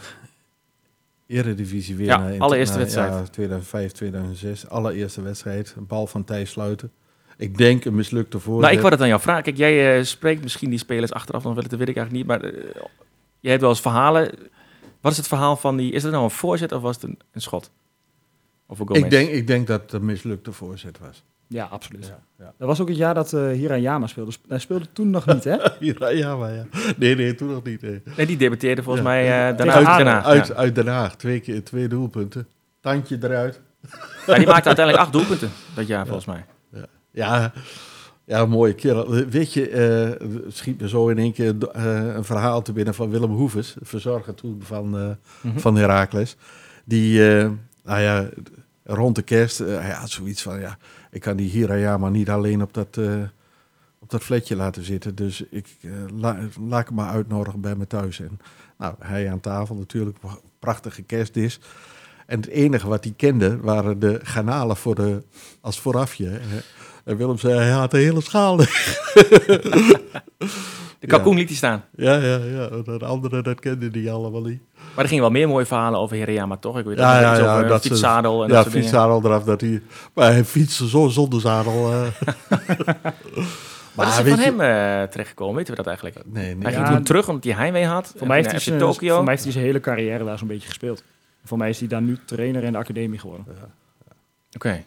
Eredivisie 1.28 1.96
weer. 1.96 2.06
Ja, 2.06 2.18
naar- 2.18 2.40
allereerste 2.40 2.74
naar- 2.76 2.84
wedstrijd. 2.84 3.12
Ja, 3.14 3.24
2005, 3.32 3.92
2006. 3.92 4.68
Allereerste 4.70 5.22
wedstrijd. 5.22 5.74
Een 5.78 5.88
bal 5.88 6.08
van 6.08 6.24
Thijs 6.24 6.50
Sluiten. 6.52 6.92
Ik 7.38 7.58
denk 7.58 7.86
een 7.86 7.96
mislukte 7.96 8.40
voorzet. 8.40 8.62
Nou, 8.62 8.74
ik 8.74 8.80
wou 8.80 8.92
dat 8.92 9.02
aan 9.02 9.08
jou 9.08 9.22
vragen. 9.22 9.44
Kijk, 9.44 9.58
jij 9.58 9.98
eh, 9.98 10.04
spreekt 10.04 10.42
misschien 10.44 10.70
die 10.70 10.80
spelers 10.80 11.14
achteraf 11.14 11.44
nog 11.44 11.54
wel, 11.54 11.64
dat 11.64 11.80
weet 11.80 11.90
ik 11.90 11.98
eigenlijk 11.98 12.12
niet. 12.12 12.26
Maar 12.42 12.50
eh, 12.52 12.64
jij 13.40 13.50
hebt 13.52 13.62
wel 13.62 13.70
eens 13.72 13.82
verhalen. 13.82 14.32
Wat 15.02 15.12
is 15.12 15.18
het 15.18 15.28
verhaal 15.28 15.56
van 15.56 15.78
die... 15.78 15.92
Is 15.92 16.04
het 16.04 16.12
nou 16.12 16.24
een 16.24 16.32
voorzet 16.32 16.72
of 16.72 16.82
was 16.82 16.96
het 16.96 17.04
een, 17.04 17.20
een 17.32 17.42
schot? 17.42 17.72
Of 18.68 18.80
een 18.80 18.88
ik, 18.96 19.10
denk, 19.10 19.30
ik 19.30 19.48
denk 19.48 19.68
dat 19.68 19.82
het 19.82 19.92
een 19.94 20.06
mislukte 20.06 20.52
voorzet 20.52 21.00
was. 21.00 21.24
Ja, 21.54 21.66
absoluut. 21.66 22.06
Ja, 22.08 22.20
ja. 22.46 22.54
Dat 22.58 22.68
was 22.68 22.82
ook 22.82 22.88
het 22.88 22.98
jaar 22.98 23.14
dat 23.14 23.32
uh, 23.32 23.52
Hirayama 23.52 24.08
speelde. 24.08 24.32
Sp- 24.32 24.46
Hij 24.50 24.60
speelde 24.60 24.86
toen 24.94 25.10
nog 25.10 25.26
niet, 25.26 25.44
hè? 25.44 25.56
Ja, 25.80 26.10
ja, 26.10 26.36
maar 26.36 26.54
ja. 26.54 26.66
Nee, 26.98 27.16
nee, 27.16 27.36
toen 27.36 27.50
nog 27.52 27.64
niet. 27.64 27.82
Nee. 27.82 28.02
Nee, 28.18 28.26
die 28.26 28.38
debuteerde 28.38 28.84
volgens 28.84 29.06
Ja. 29.06 29.12
mij 29.12 29.24
eh, 29.50 29.58
daarna 29.58 29.74
uit 29.74 29.98
Den. 29.98 30.08
Haag. 30.08 30.26
Uit, 30.26 30.48
ja. 30.48 30.54
uit 30.54 30.76
Den 30.76 30.88
Haag. 30.88 31.16
Twee, 31.16 31.40
keer, 31.40 31.64
twee 31.64 31.88
doelpunten. 31.88 32.48
Tandje 32.80 33.18
eruit. 33.22 33.60
Ja, 34.28 34.36
die 34.36 34.48
maakte 34.48 34.68
uiteindelijk 34.68 34.98
acht 35.06 35.12
doelpunten 35.14 35.50
dat 35.76 35.88
jaar 35.88 36.06
volgens 36.06 36.26
mij. 36.26 36.46
Ja, 37.12 37.52
ja 38.26 38.46
mooie 38.46 38.74
kerel. 38.74 39.10
Weet 39.10 39.54
je, 39.54 39.70
eh, 39.70 40.28
schiet 40.52 40.82
me 40.82 40.90
zo 40.90 41.08
in 41.10 41.18
één 41.18 41.34
keer 41.34 41.56
eh, 41.72 42.14
een 42.16 42.24
verhaal 42.24 42.62
te 42.62 42.74
binnen 42.74 42.94
van 42.94 43.10
Willem 43.10 43.32
Hoeves, 43.32 43.76
verzorger 43.82 44.34
toen 44.34 44.62
van, 44.64 44.98
eh 44.98 45.10
Mhm. 45.42 45.60
van 45.60 45.76
Heracles. 45.76 46.36
Die, 46.86 47.36
eh, 47.38 47.50
nou 47.84 48.02
ja, 48.02 48.30
rond 48.84 49.16
de 49.16 49.22
kerst, 49.22 49.60
eh, 49.60 49.80
hij 49.80 49.92
had 49.92 50.10
zoiets 50.10 50.42
van, 50.42 50.60
ja, 50.60 50.78
ik 51.12 51.22
kan 51.22 51.38
die 51.38 51.50
Hirayama 51.50 52.10
niet 52.10 52.30
alleen 52.30 52.62
op 52.62 52.74
dat, 52.74 52.98
eh, 52.98 53.22
op 54.00 54.10
dat 54.10 54.24
flatje 54.24 54.56
laten 54.56 54.84
zitten. 54.84 55.16
Dus 55.16 55.44
ik 55.50 55.68
eh, 55.82 55.92
la, 56.20 56.38
laat 56.68 56.86
hem 56.86 56.96
maar 56.96 57.10
uitnodigen 57.10 57.62
bij 57.62 57.76
me 57.76 57.88
thuis. 57.88 58.20
En, 58.20 58.40
nou, 58.78 58.96
hij 59.00 59.32
aan 59.32 59.40
tafel 59.40 59.76
natuurlijk, 59.76 60.18
prachtige 60.60 61.02
kerstdis. 61.02 61.60
En 62.26 62.40
het 62.40 62.50
enige 62.50 62.88
wat 62.88 63.04
hij 63.04 63.14
kende 63.18 63.58
waren 63.58 64.00
de 64.00 64.20
garnalen 64.24 64.78
voor 64.78 64.96
de, 64.96 65.24
als 65.62 65.80
voorafje. 65.80 66.30
Eh, 66.30 66.40
En 67.04 67.18
Willem 67.18 67.38
zei, 67.38 67.54
hij 67.54 67.70
had 67.70 67.92
de 67.92 67.98
hele 67.98 68.22
schaal. 68.22 68.60
De 71.02 71.08
kalkoen 71.08 71.36
liet 71.36 71.48
hij 71.48 71.58
staan. 71.58 71.84
ja, 71.96 72.14
ja, 72.16 72.38
ja. 72.38 72.68
De 72.98 73.06
anderen, 73.06 73.44
dat 73.44 73.60
kenden 73.60 73.92
die 73.92 74.12
allemaal 74.12 74.42
niet. 74.42 74.62
Maar 74.96 75.04
er 75.04 75.08
gingen 75.08 75.24
wel 75.24 75.32
meer 75.32 75.48
mooie 75.48 75.66
verhalen 75.66 76.00
over 76.00 76.16
Hereyama, 76.18 76.58
toch? 76.58 76.78
Ik 76.80 76.86
weet 76.86 76.98
Ja, 76.98 77.20
ja, 77.22 77.36
ja, 77.38 77.56
over 77.56 77.68
dat 77.68 77.82
fietszadel 77.82 78.42
en 78.44 78.48
ja, 78.48 78.54
dat 78.54 78.62
soort 78.62 78.74
dingen. 78.74 78.88
fietszadel 78.90 79.22
eraf. 79.26 79.44
Dat 79.44 79.62
hij, 79.62 79.82
maar 80.14 80.32
hij 80.32 80.46
fietste 80.46 80.88
zo 80.90 81.08
zonder 81.08 81.42
zadel. 81.42 81.92
eh. 81.92 82.08
Wat 83.96 84.08
is 84.08 84.18
er 84.18 84.24
weet 84.24 84.34
van 84.34 84.44
je- 84.44 84.50
hem 84.50 84.62
eh, 85.02 85.08
terechtgekomen? 85.10 85.56
Weten 85.56 85.70
we 85.72 85.78
dat 85.78 85.88
eigenlijk? 85.88 86.16
Nee, 86.26 86.56
nee. 86.56 86.64
Hij 86.64 86.72
Ja, 86.72 86.84
ging 86.86 86.96
toen 86.96 87.04
terug 87.06 87.28
omdat 87.28 87.44
hij 87.44 87.54
heimwee 87.54 87.86
had. 87.86 88.14
Voor 88.18 88.28
mij, 88.28 88.38
heeft 88.38 88.52
hij 88.52 88.60
zijn, 88.60 88.80
Tokio. 88.80 89.14
voor 89.16 89.24
mij 89.24 89.32
heeft 89.34 89.44
hij 89.44 89.54
zijn 89.54 89.66
hele 89.66 89.80
carrière 89.80 90.24
daar 90.24 90.38
zo'n 90.38 90.48
beetje 90.48 90.68
gespeeld. 90.68 91.04
Voor 91.46 91.58
mij 91.58 91.70
is 91.70 91.80
hij 91.80 91.88
daar 91.88 92.02
nu 92.02 92.18
trainer 92.26 92.64
in 92.64 92.72
de 92.72 92.78
academie 92.78 93.20
geworden. 93.20 93.46
Oké. 94.56 94.84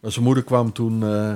Maar 0.00 0.12
zijn 0.12 0.24
moeder 0.24 0.44
kwam 0.44 0.72
toen 0.72 1.02
eh, 1.02 1.34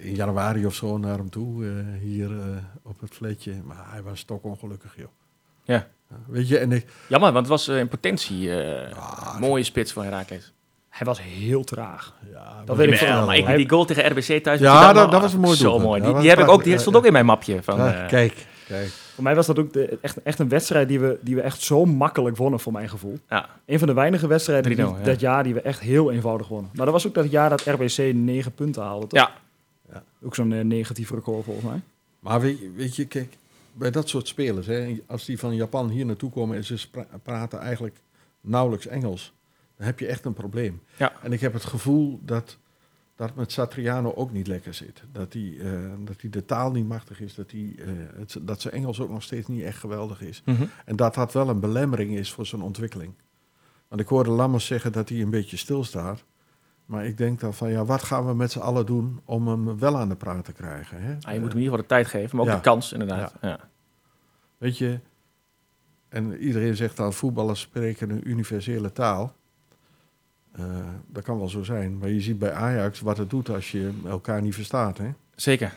in 0.00 0.14
januari 0.14 0.66
of 0.66 0.74
zo 0.74 0.98
naar 0.98 1.16
hem 1.16 1.30
toe, 1.30 1.64
eh, 1.64 1.70
hier 2.00 2.30
eh, 2.30 2.44
op 2.82 3.00
het 3.00 3.14
flatje. 3.14 3.52
Maar 3.64 3.84
hij 3.90 4.02
was 4.02 4.24
ongelukkig, 4.42 4.94
joh. 4.96 5.08
Ja. 5.64 5.86
Weet 6.26 6.48
je, 6.48 6.58
en 6.58 6.72
ik, 6.72 6.86
Jammer, 7.08 7.32
want 7.32 7.46
het 7.46 7.54
was 7.54 7.68
eh, 7.68 7.78
in 7.78 7.88
potentie 7.88 8.62
eh, 8.62 8.96
Ah, 8.96 9.32
een 9.34 9.40
mooie 9.40 9.62
spits 9.62 9.92
voor 9.92 10.02
Herakles. 10.04 10.52
Hij 10.88 11.06
was 11.06 11.22
heel 11.22 11.64
traag. 11.64 12.14
ja, 12.32 12.62
Dat 12.64 12.76
weet 12.76 12.92
ik 12.92 13.00
wel. 13.00 13.26
maar 13.26 13.36
ik 13.36 13.46
die 13.56 13.68
goal 13.68 13.84
tegen 13.84 14.06
RBC 14.10 14.42
thuis. 14.42 14.60
Ja, 14.60 14.92
die 14.92 15.10
dat- 15.10 15.20
was 15.20 15.32
een 15.32 15.40
mooi 15.40 15.56
Zo 15.56 15.62
doelpunt. 15.78 16.02
mooi. 16.04 16.20
Die, 16.20 16.28
heb 16.28 16.38
ik 16.38 16.48
ook. 16.48 16.64
Die 16.64 16.78
stond 16.78 16.96
ook 16.96 17.06
in 17.06 17.12
mijn 17.12 17.26
mapje. 17.26 17.62
Van, 17.62 17.76
Ja, 17.78 18.02
eh, 18.02 18.08
kijk, 18.08 18.46
kijk. 18.66 18.88
Voor 18.88 19.24
mij 19.24 19.34
was 19.34 19.46
dat 19.46 19.58
ook 19.58 19.72
de, 19.72 19.98
echt, 20.02 20.22
echt 20.22 20.38
een 20.38 20.48
wedstrijd 20.48 20.88
die 20.88 21.00
we, 21.00 21.18
die 21.20 21.34
we 21.34 21.40
echt 21.40 21.60
zo 21.62 21.84
makkelijk 21.84 22.36
wonnen, 22.36 22.60
voor 22.60 22.72
mijn 22.72 22.88
gevoel. 22.88 23.18
Ja. 23.28 23.48
Een 23.66 23.78
van 23.78 23.88
de 23.88 23.94
weinige 23.94 24.26
wedstrijden 24.26 24.76
die, 24.76 24.84
3-0, 24.86 24.98
ja. 24.98 25.04
dat 25.04 25.20
jaar 25.20 25.42
die 25.44 25.54
we 25.54 25.60
echt 25.60 25.80
heel 25.80 26.10
eenvoudig 26.12 26.48
wonnen. 26.48 26.70
Maar 26.74 26.84
dat 26.84 26.94
was 26.94 27.06
ook 27.06 27.14
dat 27.14 27.30
jaar 27.30 27.48
dat 27.50 27.62
RBC 27.66 28.14
negen 28.14 28.52
punten 28.52 28.82
haalde, 28.82 29.06
toch? 29.06 29.20
Ja. 29.20 29.30
Ja. 29.92 30.04
Ook 30.22 30.34
zo'n 30.34 30.52
eh, 30.52 30.64
negatief 30.64 31.10
record 31.10 31.44
volgens 31.44 31.66
mij. 31.66 31.80
Maar 32.20 32.40
weet, 32.40 32.58
je- 32.58 32.70
weet 32.72 32.96
je, 32.96 33.06
kijk, 33.06 33.36
bij 33.72 33.90
dat 33.90 34.08
soort 34.08 34.28
spelers, 34.28 34.66
hè, 34.66 34.98
als 35.06 35.24
die 35.24 35.38
van 35.38 35.54
Japan 35.56 35.88
hier 35.88 36.06
naartoe 36.06 36.30
komen 36.30 36.56
en 36.56 36.64
ze 36.64 36.88
praten 37.22 37.58
eigenlijk 37.58 37.96
nauwelijks 38.40 38.86
Engels, 38.86 39.32
dan 39.76 39.86
heb 39.86 39.98
je 39.98 40.06
echt 40.06 40.24
een 40.24 40.32
probleem. 40.32 40.80
Ja. 40.96 41.12
En 41.22 41.32
ik 41.32 41.40
heb 41.40 41.52
het 41.52 41.64
gevoel 41.64 42.20
dat 42.24 42.56
dat 43.16 43.34
met 43.34 43.52
Satriano 43.52 44.12
ook 44.14 44.32
niet 44.32 44.46
lekker 44.46 44.74
zit. 44.74 45.02
Dat 45.12 45.32
hij 45.32 45.56
eh, 45.60 45.72
dat 46.04 46.20
hij 46.20 46.30
de 46.30 46.44
taal 46.44 46.70
niet 46.70 46.88
machtig 46.88 47.20
is, 47.20 47.34
dat, 47.34 47.50
hij, 47.50 47.74
eh, 47.78 47.86
het, 48.16 48.36
dat 48.40 48.60
zijn 48.60 48.74
Engels 48.74 49.00
ook 49.00 49.10
nog 49.10 49.22
steeds 49.22 49.46
niet 49.48 49.62
echt 49.62 49.78
geweldig 49.78 50.20
is. 50.22 50.42
Mhm. 50.44 50.64
En 50.84 50.96
dat 50.96 51.14
dat 51.14 51.32
wel 51.32 51.48
een 51.48 51.60
belemmering 51.60 52.16
is 52.16 52.32
voor 52.32 52.46
zijn 52.46 52.62
ontwikkeling. 52.62 53.12
Want 53.88 54.00
ik 54.00 54.06
hoorde 54.08 54.30
Lammers 54.30 54.66
zeggen 54.66 54.92
dat 54.92 55.08
hij 55.08 55.20
een 55.20 55.30
beetje 55.30 55.56
stilstaat. 55.56 56.24
Maar 56.88 57.06
ik 57.06 57.16
denk 57.16 57.40
dan 57.40 57.54
van, 57.54 57.70
ja, 57.70 57.84
wat 57.84 58.02
gaan 58.02 58.26
we 58.26 58.34
met 58.34 58.50
z'n 58.52 58.58
allen 58.58 58.86
doen 58.86 59.20
om 59.24 59.48
hem 59.48 59.78
wel 59.78 59.98
aan 59.98 60.08
de 60.08 60.16
praat 60.16 60.44
te 60.44 60.52
krijgen? 60.52 61.02
Hè? 61.02 61.16
Ah, 61.20 61.32
je 61.34 61.40
moet 61.40 61.48
hem 61.52 61.58
in 61.58 61.62
ieder 61.62 61.62
geval 61.62 61.76
de 61.76 61.86
tijd 61.86 62.06
geven, 62.06 62.36
maar 62.36 62.44
ook 62.44 62.50
Ja. 62.50 62.56
de 62.56 62.62
kans 62.62 62.92
inderdaad. 62.92 63.34
Ja. 63.40 63.58
Weet 64.58 64.78
je, 64.78 64.98
en 66.08 66.36
iedereen 66.36 66.76
zegt 66.76 66.96
dan 66.96 67.12
voetballers 67.12 67.60
spreken 67.60 68.10
een 68.10 68.28
universele 68.28 68.92
taal. 68.92 69.34
Eh, 70.52 70.64
dat 71.06 71.22
kan 71.24 71.38
wel 71.38 71.48
zo 71.48 71.62
zijn, 71.62 71.98
maar 71.98 72.08
je 72.08 72.20
ziet 72.20 72.38
bij 72.38 72.52
Ajax 72.52 73.00
wat 73.00 73.18
het 73.18 73.30
doet 73.30 73.48
als 73.48 73.70
je 73.72 73.92
elkaar 74.06 74.42
niet 74.42 74.54
verstaat. 74.54 74.98
Hè? 74.98 75.10
Zeker. 75.34 75.72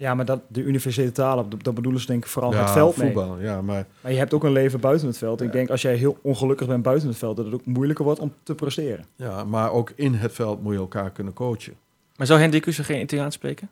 Ja, 0.00 0.14
maar 0.14 0.24
dat, 0.24 0.40
de 0.48 0.62
universele 0.62 1.12
talen, 1.12 1.48
dat, 1.62 1.74
bedoelen 1.74 2.00
ze 2.00 2.06
denk 2.06 2.24
ik 2.24 2.30
vooral 2.30 2.52
ja, 2.52 2.60
het 2.60 2.70
veld 2.70 2.96
mee. 2.96 3.14
ja, 3.40 3.62
maar 3.62 3.86
Maar 4.00 4.12
je 4.12 4.18
hebt 4.18 4.34
ook 4.34 4.44
een 4.44 4.52
leven 4.52 4.80
buiten 4.80 5.06
het 5.06 5.18
veld. 5.18 5.40
Ik 5.40 5.46
Ja. 5.46 5.52
denk 5.52 5.70
als 5.70 5.82
jij 5.82 5.94
heel 5.94 6.18
ongelukkig 6.22 6.66
bent 6.66 6.82
buiten 6.82 7.08
het 7.08 7.18
veld, 7.18 7.36
dat 7.36 7.44
het 7.44 7.54
ook 7.54 7.64
moeilijker 7.66 8.04
wordt 8.04 8.20
om 8.20 8.34
te 8.42 8.54
presteren. 8.54 9.04
Ja, 9.16 9.44
maar 9.44 9.72
ook 9.72 9.92
in 9.94 10.14
het 10.14 10.32
veld 10.32 10.62
moet 10.62 10.72
je 10.72 10.78
elkaar 10.78 11.10
kunnen 11.10 11.32
coachen. 11.32 11.74
Maar 12.16 12.26
zou 12.26 12.40
Hendrik 12.40 12.62
Kussen 12.62 12.84
geen 12.84 13.00
Italiaans 13.00 13.34
spreken? 13.34 13.68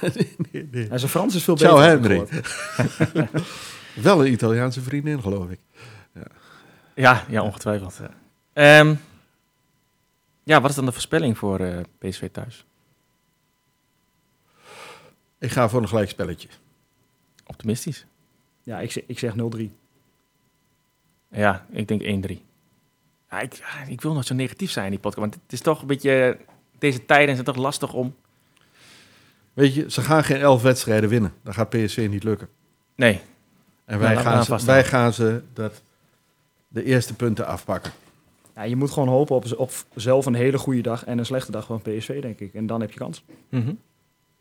nee, 0.52 0.68
nee. 0.70 0.88
En 0.88 0.98
zijn 0.98 1.10
Frans 1.10 1.34
is 1.34 1.44
veel 1.44 1.56
Ciao, 1.56 1.76
beter. 1.76 1.88
Hendrik. 1.90 2.28
gehoord. 2.28 3.42
Wel 4.02 4.24
een 4.26 4.32
Italiaanse 4.32 4.80
vriendin, 4.80 5.20
geloof 5.22 5.50
ik. 5.50 5.58
Ja, 6.94 7.24
ja 7.28 7.42
ongetwijfeld. 7.42 8.00
Ehm, 8.52 8.94
ja, 10.44 10.60
wat 10.60 10.70
is 10.70 10.76
dan 10.76 10.84
de 10.84 10.92
voorspelling 10.92 11.38
voor 11.38 11.58
eh, 11.60 11.76
PSV 11.98 12.28
thuis? 12.32 12.64
Ik 15.44 15.50
ga 15.50 15.68
voor 15.68 15.82
een 15.82 15.88
gelijkspelletje. 15.88 16.48
Optimistisch. 17.46 18.06
Ja, 18.62 18.80
ik, 18.80 18.92
zeg- 18.92 19.04
ik 19.06 19.18
zeg 19.18 19.34
0-3. 19.56 19.60
Ja, 21.28 21.66
ik 21.70 21.88
denk 21.88 22.26
1-3. 22.30 22.36
Ja, 23.30 23.40
ik, 23.40 23.62
ik 23.88 24.00
wil 24.00 24.12
nog 24.12 24.24
zo 24.24 24.34
negatief 24.34 24.70
zijn 24.70 24.84
in 24.84 24.90
die 24.90 25.00
podcast, 25.00 25.20
want 25.30 25.34
het 25.42 25.52
is 25.52 25.60
toch 25.60 25.80
een 25.80 25.86
beetje... 25.86 26.38
Deze 26.78 27.04
tijden 27.06 27.28
is 27.30 27.36
het 27.36 27.46
toch 27.46 27.56
lastig 27.56 27.92
om... 27.92 28.14
Weet 29.52 29.74
je, 29.74 29.90
ze 29.90 30.00
gaan 30.00 30.24
geen 30.24 30.40
elf 30.40 30.62
wedstrijden 30.62 31.08
winnen. 31.08 31.32
Dat 31.42 31.54
gaat 31.54 31.68
PSV 31.68 32.06
niet 32.10 32.24
lukken. 32.24 32.48
Nee, 32.94 33.12
En 33.14 33.20
Nou, 33.86 34.00
wij, 34.00 34.16
we 34.16 34.22
gaan, 34.22 34.42
ze, 34.44 34.50
vast 34.50 34.64
wij 34.64 34.84
gaan 34.84 35.12
ze 35.12 35.42
dat, 35.52 35.82
de 36.68 36.84
eerste 36.84 37.14
punten 37.14 37.46
afpakken. 37.46 37.92
Ja, 38.54 38.62
je 38.62 38.76
moet 38.76 38.90
gewoon 38.90 39.08
hopen 39.08 39.36
op, 39.36 39.44
op 39.56 39.72
zelf 39.94 40.26
een 40.26 40.34
hele 40.34 40.58
goede 40.58 40.80
dag 40.80 41.04
en 41.04 41.18
een 41.18 41.26
slechte 41.26 41.50
dag 41.50 41.66
van 41.66 41.82
PSV, 41.82 42.22
denk 42.22 42.38
ik. 42.40 42.54
En 42.54 42.66
dan 42.66 42.80
heb 42.80 42.90
je 42.92 42.98
kans. 42.98 43.24
Mhm. 43.48 43.74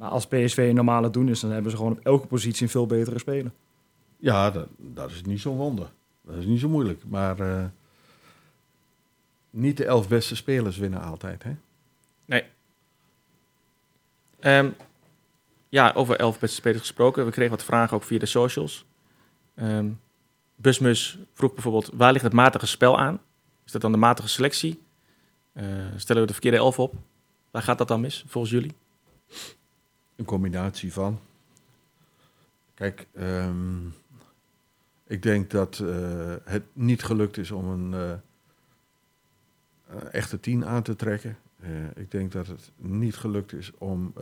Maar 0.03 0.11
als 0.11 0.27
PSV 0.27 0.57
een 0.57 0.75
normale 0.75 1.09
doen 1.09 1.29
is, 1.29 1.39
dan 1.39 1.51
hebben 1.51 1.71
ze 1.71 1.77
gewoon 1.77 1.91
op 1.91 1.99
elke 1.99 2.27
positie 2.27 2.63
een 2.63 2.69
veel 2.69 2.85
betere 2.85 3.19
speler. 3.19 3.51
Ja, 4.17 4.51
dat, 4.51 4.67
dat 4.77 5.11
is 5.11 5.21
niet 5.21 5.41
zo'n 5.41 5.57
wonder. 5.57 5.91
Dat 6.21 6.35
is 6.35 6.45
niet 6.45 6.59
zo 6.59 6.69
moeilijk. 6.69 7.03
Maar 7.07 7.39
eh, 7.39 7.65
niet 9.49 9.77
de 9.77 9.85
elf 9.85 10.07
beste 10.07 10.35
spelers 10.35 10.77
winnen 10.77 11.01
altijd. 11.01 11.43
Hè? 11.43 11.55
Ehm, 14.39 14.69
ja, 15.69 15.91
over 15.95 16.15
elf 16.15 16.39
beste 16.39 16.55
spelers 16.55 16.81
gesproken. 16.81 17.25
We 17.25 17.31
kregen 17.31 17.51
wat 17.51 17.63
vragen 17.63 17.97
ook 17.97 18.03
via 18.03 18.19
de 18.19 18.25
socials. 18.25 18.85
Ehm 19.55 19.87
Busmus 20.55 21.17
vroeg 21.33 21.53
bijvoorbeeld, 21.53 21.89
waar 21.93 22.11
ligt 22.11 22.23
het 22.23 22.33
matige 22.33 22.67
spel 22.67 22.99
aan? 22.99 23.21
Is 23.65 23.71
dat 23.71 23.81
dan 23.81 23.91
de 23.91 23.97
matige 23.97 24.27
selectie? 24.27 24.83
Eh, 25.53 25.65
stellen 25.95 26.21
we 26.21 26.27
de 26.27 26.33
verkeerde 26.33 26.57
elf 26.57 26.79
op? 26.79 26.93
Waar 27.51 27.61
gaat 27.61 27.77
dat 27.77 27.87
dan 27.87 28.01
mis, 28.01 28.23
volgens 28.27 28.53
jullie? 28.53 28.73
Een 30.15 30.25
combinatie 30.25 30.93
van. 30.93 31.19
Kijk, 32.73 33.07
ik 35.07 35.21
denk 35.21 35.49
dat 35.49 35.83
het 36.43 36.63
niet 36.73 37.03
gelukt 37.03 37.37
is 37.37 37.51
om 37.51 37.69
een 37.69 37.93
eh, 39.87 39.97
echte 40.11 40.39
tien 40.39 40.65
aan 40.65 40.83
te 40.83 40.95
trekken. 40.95 41.37
Ik 41.95 42.11
denk 42.11 42.31
dat 42.31 42.47
het 42.47 42.71
niet 42.77 43.15
gelukt 43.15 43.53
is 43.53 43.71
om 43.77 44.13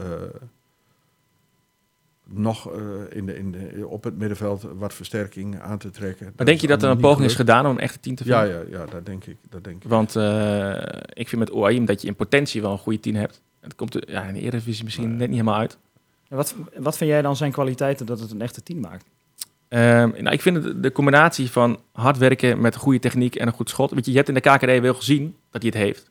nog 2.34 2.72
eh, 2.74 2.82
in 3.10 3.26
de, 3.26 3.38
in 3.38 3.52
de, 3.52 3.88
op 3.88 4.04
het 4.04 4.18
middenveld 4.18 4.62
wat 4.62 4.94
versterking 4.94 5.60
aan 5.60 5.78
te 5.78 5.90
trekken. 5.90 6.34
Maar 6.36 6.46
denk 6.46 6.60
je 6.60 6.68
dat 6.68 6.84
er 6.84 6.90
een 6.90 6.98
poging 6.98 7.26
is 7.26 7.36
gedaan 7.36 7.66
om 7.66 7.72
een 7.72 7.80
echte 7.80 8.00
tien 8.00 8.16
te 8.16 8.26
Ja, 8.26 8.44
vinden? 8.44 8.70
ja, 8.70 8.78
ja, 8.80 8.86
dat 8.86 9.06
denk 9.06 9.26
ik. 9.26 9.38
Dat 9.50 9.64
denk 9.64 9.84
ik. 9.84 9.90
Want 9.90 10.16
eh, 10.16 10.78
ik 11.14 11.28
vind 11.30 11.42
met 11.42 11.52
OAIM 11.52 11.86
dat 11.86 12.02
je 12.02 12.08
in 12.08 12.16
potentie 12.16 12.62
wel 12.62 12.72
een 12.72 12.78
goede 12.78 13.00
tien 13.00 13.16
hebt. 13.16 13.42
Het 13.62 13.76
komt 13.76 13.96
er, 13.96 14.12
ja, 14.12 14.24
in 14.24 14.34
de 14.34 14.40
Eredivisie 14.40 14.84
misschien 14.84 15.10
net 15.10 15.20
niet 15.30 15.40
helemaal 15.40 15.60
uit. 15.60 15.78
En 16.30 16.36
wat, 16.38 16.56
wat 16.78 16.98
vind 16.98 17.10
jij 17.10 17.22
dan 17.22 17.36
zijn 17.36 17.52
kwaliteiten 17.52 18.06
dat 18.06 18.20
het 18.20 18.32
een 18.32 18.42
echte 18.42 18.64
team 18.64 18.80
maakt? 18.80 19.06
Ehm, 19.68 20.10
nou, 20.24 20.30
ik 20.30 20.42
vind 20.42 20.64
het 20.64 20.84
de 20.84 20.92
combinatie 20.92 21.52
van 21.52 21.80
hard 21.92 22.18
werken 22.18 22.62
met 22.62 22.76
goede 22.76 23.00
techniek 23.00 23.36
en 23.36 23.48
een 23.48 23.54
goed 23.54 23.70
schot. 23.70 23.92
Weet 23.92 24.06
je, 24.06 24.12
je 24.12 24.18
hebt 24.18 24.30
in 24.30 24.34
de 24.36 24.40
KKD 24.42 24.82
wel 24.82 24.94
gezien 24.94 25.36
dat 25.50 25.62
hij 25.62 25.72
het 25.74 25.82
heeft. 25.82 26.10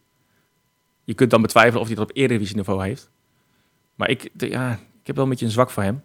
Je 1.04 1.14
kunt 1.14 1.30
dan 1.30 1.42
betwijfelen 1.42 1.80
of 1.80 1.86
hij 1.88 1.96
het 2.00 2.10
op 2.10 2.16
Eredivisie 2.16 2.56
niveau 2.56 2.82
heeft. 2.84 3.10
Maar 3.94 4.10
ik, 4.10 4.30
de- 4.32 4.48
ja, 4.50 4.72
ik 4.72 5.06
heb 5.06 5.14
wel 5.16 5.24
een 5.24 5.30
beetje 5.30 5.44
een 5.44 5.50
zwak 5.50 5.70
voor 5.70 5.82
hem. 5.82 6.02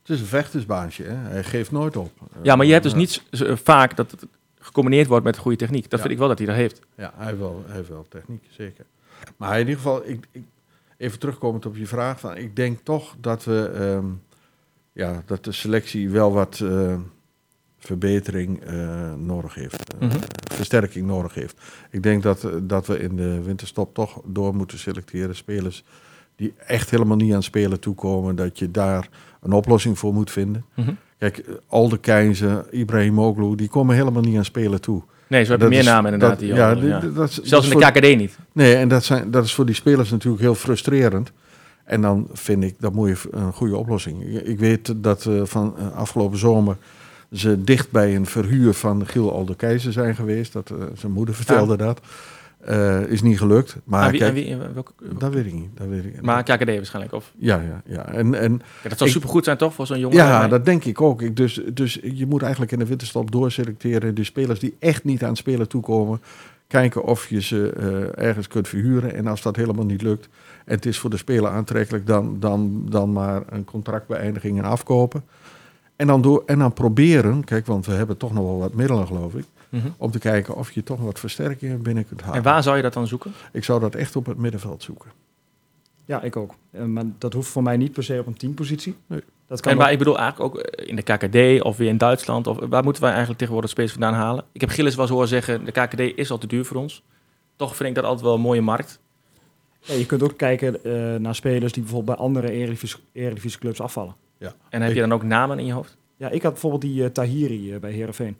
Het 0.00 0.14
is 0.14 0.20
een 0.20 0.26
vechtersbaantje, 0.26 1.04
hè? 1.04 1.14
hij 1.14 1.44
geeft 1.44 1.70
nooit 1.72 1.96
op. 1.96 2.10
Ja, 2.42 2.56
maar 2.56 2.66
je 2.66 2.72
hebt 2.72 2.82
dus 2.84 2.92
Ja. 2.92 2.98
niet 2.98 3.22
zo 3.30 3.54
vaak 3.54 3.96
dat 3.96 4.10
het 4.10 4.26
gecombineerd 4.58 5.06
wordt 5.06 5.24
met 5.24 5.36
goede 5.36 5.56
techniek. 5.56 5.82
Dat 5.82 5.92
Ja. 5.92 5.98
vind 5.98 6.10
ik 6.12 6.18
wel 6.18 6.28
dat 6.28 6.38
hij 6.38 6.46
dat 6.46 6.56
heeft. 6.56 6.80
Ja, 6.96 7.12
hij 7.16 7.26
heeft 7.26 7.38
wel, 7.38 7.62
hij 7.66 7.76
heeft 7.76 7.88
wel 7.88 8.06
techniek, 8.08 8.44
zeker. 8.50 8.84
Maar 9.36 9.52
in 9.52 9.58
ieder 9.58 9.76
geval, 9.76 10.08
ik, 10.08 10.26
ik, 10.32 10.42
even 10.96 11.18
terugkomend 11.18 11.66
op 11.66 11.76
je 11.76 11.86
vraag, 11.86 12.20
van, 12.20 12.36
ik 12.36 12.56
denk 12.56 12.78
toch 12.82 13.14
dat 13.20 13.44
we, 13.44 13.70
ehm, 13.74 14.06
ja, 14.92 15.22
dat 15.26 15.44
de 15.44 15.52
selectie 15.52 16.10
wel 16.10 16.32
wat 16.32 16.60
eh, 16.60 16.96
verbetering 17.78 18.60
eh, 18.64 19.14
nodig 19.14 19.54
heeft, 19.54 19.94
eh, 19.94 20.08
Mhm. 20.08 20.18
versterking 20.52 21.06
nodig 21.06 21.34
heeft. 21.34 21.60
Ik 21.90 22.02
denk 22.02 22.22
dat, 22.22 22.44
eh, 22.44 22.50
dat 22.62 22.86
we 22.86 22.98
in 22.98 23.16
de 23.16 23.42
winterstop 23.42 23.94
toch 23.94 24.20
door 24.24 24.54
moeten 24.54 24.78
selecteren 24.78 25.36
spelers 25.36 25.84
die 26.36 26.54
echt 26.66 26.90
helemaal 26.90 27.16
niet 27.16 27.34
aan 27.34 27.42
spelen 27.42 27.80
toekomen, 27.80 28.36
dat 28.36 28.58
je 28.58 28.70
daar 28.70 29.08
een 29.40 29.52
oplossing 29.52 29.98
voor 29.98 30.14
moet 30.14 30.30
vinden. 30.30 30.64
Mhm. 30.74 30.92
Kijk, 31.18 31.44
Alde 31.66 31.98
Keizer, 31.98 32.72
Ibrahimoglu, 32.72 33.54
die 33.54 33.68
komen 33.68 33.94
helemaal 33.96 34.22
niet 34.22 34.36
aan 34.36 34.44
spelen 34.44 34.80
toe. 34.80 35.02
Nee, 35.28 35.44
zo 35.44 35.50
hebben 35.50 35.68
meer 35.68 35.78
is- 35.78 35.84
namen 35.84 36.12
inderdaad. 36.12 36.38
dat- 36.38 36.48
die 36.48 36.56
ja, 36.56 36.68
anderen, 36.70 36.88
ja. 36.88 37.00
die- 37.00 37.12
dat 37.12 37.30
Zelfs 37.42 37.66
in 37.70 37.78
de 37.78 37.82
voor- 37.84 37.92
KKD 37.92 38.16
niet. 38.16 38.38
Nee, 38.52 38.74
en 38.74 38.88
dat, 38.88 39.04
zijn, 39.04 39.30
dat 39.30 39.44
is 39.44 39.54
voor 39.54 39.66
die 39.66 39.74
spelers 39.74 40.10
natuurlijk 40.10 40.42
heel 40.42 40.54
frustrerend. 40.54 41.32
En 41.84 42.00
dan 42.00 42.28
vind 42.32 42.62
ik, 42.64 42.74
dat 42.78 42.92
moet 42.92 43.08
je 43.08 43.16
een 43.30 43.52
goede 43.52 43.76
oplossing. 43.76 44.24
Ik, 44.44 44.58
weet 44.58 44.92
dat 44.96 45.26
eh, 45.26 45.40
van 45.44 45.74
eh, 45.78 45.96
afgelopen 45.96 46.38
zomer 46.38 46.76
ze 47.32 47.64
dicht 47.64 47.90
bij 47.90 48.16
een 48.16 48.26
verhuur 48.26 48.72
van 48.74 49.06
Giel 49.06 49.32
Alde 49.32 49.54
Keizer 49.56 49.92
zijn 49.92 50.14
geweest. 50.14 50.52
Dat, 50.52 50.70
eh, 50.70 50.76
zijn 50.94 51.12
moeder 51.12 51.34
vertelde 51.34 51.76
dat. 51.76 52.00
Eh, 52.66 53.00
is 53.00 53.22
niet 53.22 53.38
gelukt. 53.38 53.76
Maar 53.84 54.10
wie, 54.10 54.20
kijk, 54.20 54.34
wie, 54.34 54.56
welke, 54.56 54.92
dat 55.18 55.32
weet 55.32 55.46
ik 55.46 55.52
niet. 55.52 55.68
Dat 55.74 55.86
weet 55.86 56.04
ik 56.04 56.22
maar 56.22 56.42
KKD 56.42 56.66
waarschijnlijk. 56.66 57.14
Of, 57.14 57.32
ja, 57.38 57.60
ja, 57.60 57.82
ja. 57.94 58.12
En, 58.12 58.34
en 58.34 58.62
ja, 58.82 58.88
dat 58.88 58.98
zou 58.98 59.10
supergoed 59.10 59.44
zijn 59.44 59.56
toch 59.56 59.74
voor 59.74 59.86
zo'n 59.86 59.98
jongen? 59.98 60.16
ja, 60.16 60.48
dat 60.48 60.64
denk 60.64 60.84
ik 60.84 61.00
ook. 61.00 61.22
Ik, 61.22 61.36
dus, 61.36 61.60
dus 61.72 61.98
je 62.02 62.26
moet 62.26 62.42
eigenlijk 62.42 62.72
in 62.72 62.78
de 62.78 62.86
winterstop 62.86 63.30
doorselecteren. 63.30 64.14
De 64.14 64.24
spelers 64.24 64.58
die 64.58 64.76
echt 64.78 65.04
niet 65.04 65.22
aan 65.22 65.28
het 65.28 65.38
spelen 65.38 65.68
toekomen. 65.68 66.20
Kijken 66.66 67.02
of 67.04 67.28
je 67.28 67.40
ze 67.40 67.72
eh, 67.72 68.26
ergens 68.26 68.48
kunt 68.48 68.68
verhuren. 68.68 69.14
En 69.14 69.26
als 69.26 69.42
dat 69.42 69.56
helemaal 69.56 69.86
niet 69.86 70.02
lukt 70.02 70.28
en 70.64 70.74
het 70.74 70.86
is 70.86 70.98
voor 70.98 71.10
de 71.10 71.16
speler 71.16 71.50
aantrekkelijk, 71.50 72.06
dan, 72.06 72.36
dan, 72.40 72.86
dan 72.88 73.12
maar 73.12 73.42
een 73.48 73.64
contractbeëindiging 73.64 74.58
en 74.58 74.64
afkopen. 74.64 75.24
En 75.96 76.06
dan, 76.06 76.22
door, 76.22 76.42
en 76.46 76.58
dan 76.58 76.72
proberen, 76.72 77.44
kijk, 77.44 77.66
want 77.66 77.86
we 77.86 77.92
hebben 77.92 78.16
toch 78.16 78.32
nog 78.32 78.44
wel 78.44 78.58
wat 78.58 78.74
middelen, 78.74 79.06
geloof 79.06 79.34
ik. 79.34 79.44
Mhm. 79.76 79.88
Om 79.96 80.10
te 80.10 80.18
kijken 80.18 80.54
of 80.54 80.70
je 80.70 80.82
toch 80.82 81.00
wat 81.00 81.18
versterkingen 81.18 81.82
binnen 81.82 82.06
kunt 82.06 82.20
halen. 82.20 82.36
En 82.36 82.42
waar 82.42 82.62
zou 82.62 82.76
je 82.76 82.82
dat 82.82 82.92
dan 82.92 83.06
zoeken? 83.06 83.32
Ik 83.52 83.64
zou 83.64 83.80
dat 83.80 83.94
echt 83.94 84.16
op 84.16 84.26
het 84.26 84.36
middenveld 84.38 84.82
zoeken. 84.82 85.10
Ja, 86.04 86.22
ik 86.22 86.36
ook. 86.36 86.54
Eh, 86.70 86.82
maar 86.84 87.04
dat 87.18 87.32
hoeft 87.32 87.48
voor 87.48 87.62
mij 87.62 87.76
niet 87.76 87.92
per 87.92 88.02
se 88.04 88.18
op 88.20 88.26
een 88.26 88.36
teampositie. 88.36 88.96
Nee. 89.06 89.20
Dat 89.46 89.60
kan 89.60 89.70
En 89.72 89.76
ook- 89.78 89.82
waar, 89.84 89.92
ik 89.92 89.98
bedoel 89.98 90.18
eigenlijk 90.18 90.54
ook 90.56 90.62
eh, 90.62 90.88
in 90.88 90.96
de 90.96 91.02
KKD 91.02 91.62
of 91.62 91.76
weer 91.76 91.88
in 91.88 91.98
Duitsland. 91.98 92.46
Of, 92.46 92.58
waar 92.68 92.82
moeten 92.82 93.00
wij 93.02 93.10
eigenlijk 93.10 93.38
tegenwoordig 93.38 93.70
spelers 93.70 93.92
vandaan 93.92 94.14
halen? 94.14 94.44
Ik 94.52 94.60
heb 94.60 94.70
Gilles 94.70 94.94
wel 94.94 95.04
eens 95.04 95.12
horen 95.12 95.28
zeggen, 95.28 95.64
de 95.64 95.72
KKD 95.72 96.00
is 96.00 96.30
al 96.30 96.38
te 96.38 96.46
duur 96.46 96.64
voor 96.64 96.76
ons. 96.76 97.02
Toch 97.56 97.76
vind 97.76 97.88
ik 97.88 97.94
dat 97.94 98.04
altijd 98.04 98.24
wel 98.24 98.34
een 98.34 98.40
mooie 98.40 98.60
markt. 98.60 99.00
Ja, 99.80 99.94
je 99.94 100.06
kunt 100.06 100.22
ook 100.22 100.36
kijken 100.36 100.84
eh, 100.84 101.14
naar 101.20 101.34
spelers 101.34 101.72
die 101.72 101.82
bijvoorbeeld 101.82 102.16
bij 102.16 102.26
andere 102.26 102.50
Eredivisie- 102.50 103.00
Eredivisie-clubs 103.12 103.80
afvallen. 103.80 104.14
En 104.68 104.82
heb 104.82 104.94
je 104.94 105.00
dan 105.00 105.12
ook 105.12 105.22
namen 105.22 105.58
in 105.58 105.66
je 105.66 105.72
hoofd? 105.72 105.96
Ja, 106.16 106.28
ik 106.28 106.42
had 106.42 106.52
bijvoorbeeld 106.52 106.82
die 106.82 107.12
Tahiri 107.12 107.78
bij 107.78 107.92
Herenveen. 107.92 108.36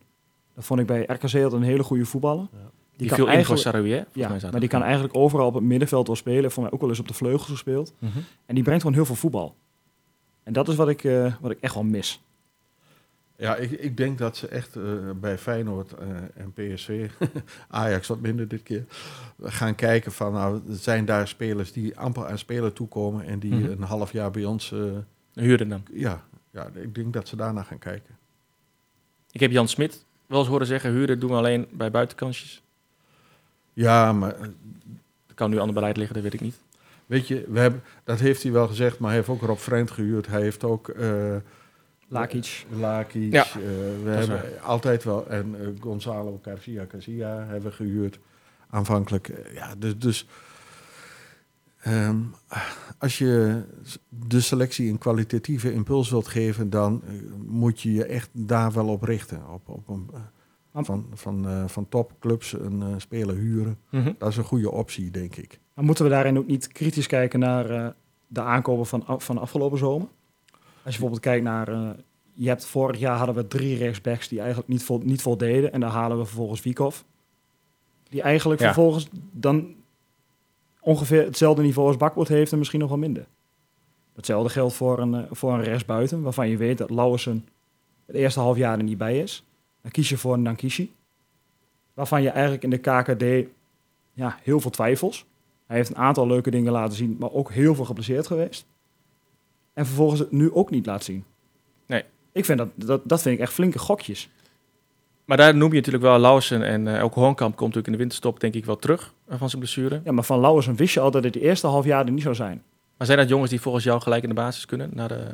Dat 0.57 0.64
vond 0.64 0.80
ik 0.80 0.86
bij 0.86 1.02
RKC 1.02 1.22
altijd 1.22 1.52
een 1.52 1.62
hele 1.62 1.82
goede 1.82 2.04
voetballer. 2.04 2.48
Ja. 2.52 2.59
Die, 2.96 3.09
kan 3.09 3.16
viel 3.16 3.26
in 3.26 3.44
voor 3.44 3.54
eigenlijk- 3.54 4.12
mij 4.42 4.50
maar 4.50 4.61
die 4.61 4.68
kan 4.68 4.82
eigenlijk 4.82 5.16
overal 5.16 5.46
op 5.46 5.54
het 5.54 5.62
middenveld 5.62 6.07
wel 6.07 6.16
spelen. 6.16 6.50
Voor 6.50 6.62
mij 6.62 6.72
ook 6.72 6.80
wel 6.80 6.88
eens 6.88 6.98
op 7.00 7.09
de 7.09 7.14
vleugels 7.14 7.48
gespeeld. 7.50 7.92
Mhm. 7.98 8.18
En 8.46 8.54
die 8.54 8.64
brengt 8.64 8.80
gewoon 8.82 8.96
heel 8.96 9.07
veel 9.07 9.14
voetbal. 9.14 9.54
En 10.42 10.52
dat 10.52 10.68
is 10.68 10.74
wat 10.74 10.88
ik, 10.88 11.04
eh, 11.04 11.34
wat 11.40 11.50
ik 11.50 11.59
echt 11.61 11.74
wel 11.74 11.82
mis. 11.82 12.20
Ja, 13.36 13.57
ik, 13.57 13.70
ik 13.70 13.96
denk 13.96 14.18
dat 14.18 14.36
ze 14.36 14.48
echt 14.48 14.76
eh, 14.76 14.82
bij 15.20 15.38
Feyenoord 15.38 15.92
eh, 15.92 16.09
en 16.34 16.52
PSV, 16.52 17.11
Ajax 17.68 18.07
wat 18.09 18.20
minder 18.20 18.48
dit 18.48 18.62
keer, 18.62 18.84
gaan 19.42 19.74
kijken 19.74 20.12
van, 20.12 20.32
nou, 20.32 20.61
zijn 20.70 21.04
daar 21.04 21.28
spelers 21.28 21.72
die 21.72 21.98
amper 21.98 22.26
aan 22.26 22.38
spelen 22.38 22.72
toekomen 22.72 23.24
en 23.24 23.38
die 23.38 23.54
Mhm. 23.54 23.70
een 23.70 23.82
half 23.82 24.12
jaar 24.12 24.30
bij 24.30 24.44
ons, 24.44 24.72
eh, 24.72 24.80
Huurden 25.34 25.68
dan. 25.68 25.82
ja, 25.92 26.24
ja, 26.50 26.68
ik 26.74 26.94
denk 26.94 27.12
dat 27.12 27.28
ze 27.28 27.36
daarna 27.36 27.62
gaan 27.62 27.78
kijken. 27.78 28.14
Ik 29.30 29.40
heb 29.40 29.50
Jan 29.50 29.68
Smit 29.68 30.04
wel 30.27 30.39
eens 30.39 30.49
horen 30.49 30.66
zeggen, 30.66 30.91
huren 30.91 31.20
doen 31.20 31.31
we 31.31 31.37
alleen 31.37 31.66
bij 31.70 31.91
buitenkansjes. 31.91 32.62
Ja, 33.72 34.12
maar 34.12 34.35
eh, 34.35 34.41
Dat 35.27 35.37
kan 35.37 35.51
nu 35.51 35.59
aan 35.59 35.66
het 35.66 35.74
beleid 35.74 35.97
liggen, 35.97 36.14
dat 36.14 36.24
weet 36.24 36.35
ik 36.35 36.41
niet. 36.41 36.59
weet 37.07 37.29
je, 37.29 37.45
we 37.49 37.59
hebben, 37.59 37.83
dat 38.05 38.20
heeft 38.20 38.43
hij 38.43 38.53
wel 38.53 38.66
gezegd, 38.66 38.99
maar 38.99 39.09
hij 39.09 39.18
heeft 39.18 39.31
ook 39.31 39.43
Rob 39.43 39.59
Vreemd 39.59 39.91
gehuurd. 39.91 40.27
Hij 40.27 40.43
heeft 40.43 40.64
ook 40.64 40.89
eh 40.89 41.37
Lakic. 42.09 42.66
Lakic. 42.70 43.33
Ja, 43.33 43.45
eh, 43.45 43.61
we 44.03 44.11
hebben 44.11 44.62
altijd 44.62 45.05
wel, 45.05 45.27
en 45.29 45.57
eh, 45.61 45.66
Gonzalo 45.81 46.41
Garcia 46.43 46.85
Garcia 46.89 47.29
hebben 47.29 47.70
we 47.70 47.77
gehuurd 47.77 48.18
aanvankelijk. 48.70 49.29
Eh, 49.29 49.55
ja, 49.55 49.74
dus, 49.79 49.99
dus 49.99 50.27
ehm, 51.87 52.16
als 52.99 53.18
je 53.18 53.62
de 54.09 54.41
selectie 54.41 54.91
een 54.91 54.99
kwalitatieve 54.99 55.72
impuls 55.72 56.11
wilt 56.11 56.26
geven, 56.28 56.70
dan 56.70 57.03
eh, 57.07 57.12
moet 57.47 57.80
je 57.80 57.93
je 57.93 58.05
echt 58.05 58.28
daar 58.32 58.72
wel 58.72 58.89
op 58.89 59.03
richten. 59.03 59.49
Op, 59.53 59.68
op 59.68 59.89
een, 59.89 60.11
eh, 60.14 60.20
van, 60.84 61.07
van, 61.14 61.49
eh, 61.49 61.64
van 61.66 61.89
topclubs 61.89 62.53
een 62.53 62.82
eh, 62.82 62.89
speler 62.97 63.34
huren. 63.34 63.78
Mhm. 63.91 64.12
Dat 64.18 64.28
is 64.28 64.37
een 64.37 64.45
goede 64.45 64.70
optie, 64.70 65.11
denk 65.11 65.37
ik. 65.37 65.59
Maar 65.74 65.84
moeten 65.84 66.05
we 66.05 66.11
daarin 66.11 66.39
ook 66.39 66.47
niet 66.47 66.68
kritisch 66.68 67.07
kijken 67.07 67.39
naar 67.41 67.70
eh, 67.70 67.89
de 68.26 68.41
aankopen 68.41 68.87
van, 68.87 69.05
van 69.18 69.39
afgelopen 69.39 69.78
zomer? 69.78 70.09
Als 70.51 70.95
je 70.95 71.01
bijvoorbeeld 71.01 71.20
kijkt 71.20 71.45
naar... 71.45 71.68
eh, 71.68 71.91
je 72.32 72.49
hebt 72.49 72.64
vorig 72.66 72.99
jaar 72.99 73.16
hadden 73.16 73.34
we 73.34 73.47
drie 73.49 73.76
rechtsbacks 73.76 74.28
die 74.28 74.39
eigenlijk 74.39 74.68
niet, 74.68 74.82
vol, 74.82 74.99
niet 75.05 75.22
voldeden. 75.22 75.72
En 75.72 75.80
dan 75.80 75.91
halen 75.91 76.18
we 76.18 76.24
vervolgens 76.24 76.62
Wiekhoff. 76.62 77.05
Die 78.09 78.22
eigenlijk 78.22 78.61
Ja. 78.61 78.66
vervolgens 78.66 79.09
dan 79.32 79.74
ongeveer 80.87 81.24
hetzelfde 81.24 81.62
niveau 81.62 81.89
als 81.89 81.97
Bakboord 81.97 82.28
heeft 82.28 82.53
en 82.53 82.59
misschien 82.59 82.80
nog 82.80 82.89
wel 82.89 82.99
minder. 82.99 83.26
Hetzelfde 84.14 84.49
geldt 84.49 84.74
voor 84.74 84.99
een, 84.99 85.14
eh, 85.14 85.22
voor 85.30 85.53
een 85.53 85.62
rechtsbuiten, 85.62 86.22
waarvan 86.22 86.49
je 86.49 86.57
weet 86.57 86.78
dat 86.78 86.91
Lauwersen 86.91 87.49
het 88.07 88.16
eerste 88.16 88.41
half 88.41 88.57
jaar 88.57 88.78
er 88.78 88.84
niet 88.84 88.99
bij 88.99 89.18
is. 89.18 89.45
Dan 89.82 89.91
kies 89.91 90.09
je 90.09 90.16
voor 90.16 90.34
een 90.34 90.43
Nankishi. 90.43 90.93
Waarvan 91.95 92.22
je 92.22 92.28
eigenlijk 92.28 92.62
in 92.62 92.70
de 92.70 92.78
KKD 92.78 93.49
ja, 94.12 94.39
heel 94.43 94.61
veel 94.61 94.70
twijfels. 94.70 95.26
Hij 95.66 95.76
heeft 95.76 95.89
een 95.89 95.97
aantal 95.97 96.26
leuke 96.26 96.51
dingen 96.51 96.72
laten 96.72 96.97
zien, 96.97 97.16
maar 97.18 97.32
ook 97.32 97.53
heel 97.53 97.74
veel 97.74 97.84
geblesseerd 97.84 98.26
geweest. 98.26 98.66
En 99.72 99.87
vervolgens 99.87 100.20
het 100.20 100.32
nu 100.32 100.53
ook 100.53 100.70
niet 100.70 100.87
laat 100.87 101.05
zien. 101.05 101.24
Nee. 101.87 102.05
Ik 102.32 102.45
vind 102.45 102.59
dat, 102.59 102.68
dat, 102.74 103.01
dat 103.05 103.22
vind 103.22 103.34
ik 103.34 103.41
echt 103.41 103.53
flinke 103.53 103.78
gokjes. 103.78 104.28
Maar 105.27 105.37
daar 105.37 105.57
noem 105.57 105.70
je 105.70 105.77
natuurlijk 105.77 106.05
wel 106.05 106.18
Lausen 106.18 106.62
en 106.62 106.97
eh 106.97 107.05
ook 107.05 107.14
Hoornkamp 107.14 107.57
komt 107.57 107.74
natuurlijk 107.74 107.87
in 107.87 107.93
de 107.93 107.99
winterstop 107.99 108.41
denk 108.41 108.55
ik 108.55 108.64
wel 108.64 108.77
terug 108.77 109.12
eh, 109.29 109.39
van 109.39 109.49
zijn 109.49 109.61
blessure. 109.61 110.01
Ja, 110.05 110.12
maar 110.12 110.24
van 110.24 110.41
Lauwersen 110.41 110.77
wist 110.77 110.95
je 110.95 111.01
al 111.01 111.11
dat 111.11 111.24
het 111.24 111.33
de 111.33 111.41
eerste 111.41 111.66
half 111.66 111.85
jaar 111.85 112.05
er 112.05 112.12
niet 112.12 112.22
zou 112.22 112.35
zijn. 112.35 112.62
Maar 112.97 113.07
zijn 113.07 113.18
dat 113.18 113.29
jongens 113.29 113.51
die 113.51 113.61
volgens 113.61 113.85
jou 113.85 114.01
gelijk 114.01 114.22
in 114.22 114.29
de 114.29 114.35
basis 114.35 114.66
kunnen 114.66 114.91
na 114.93 115.09
de, 115.09 115.27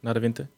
na 0.00 0.12
de 0.12 0.20
winter? 0.20 0.48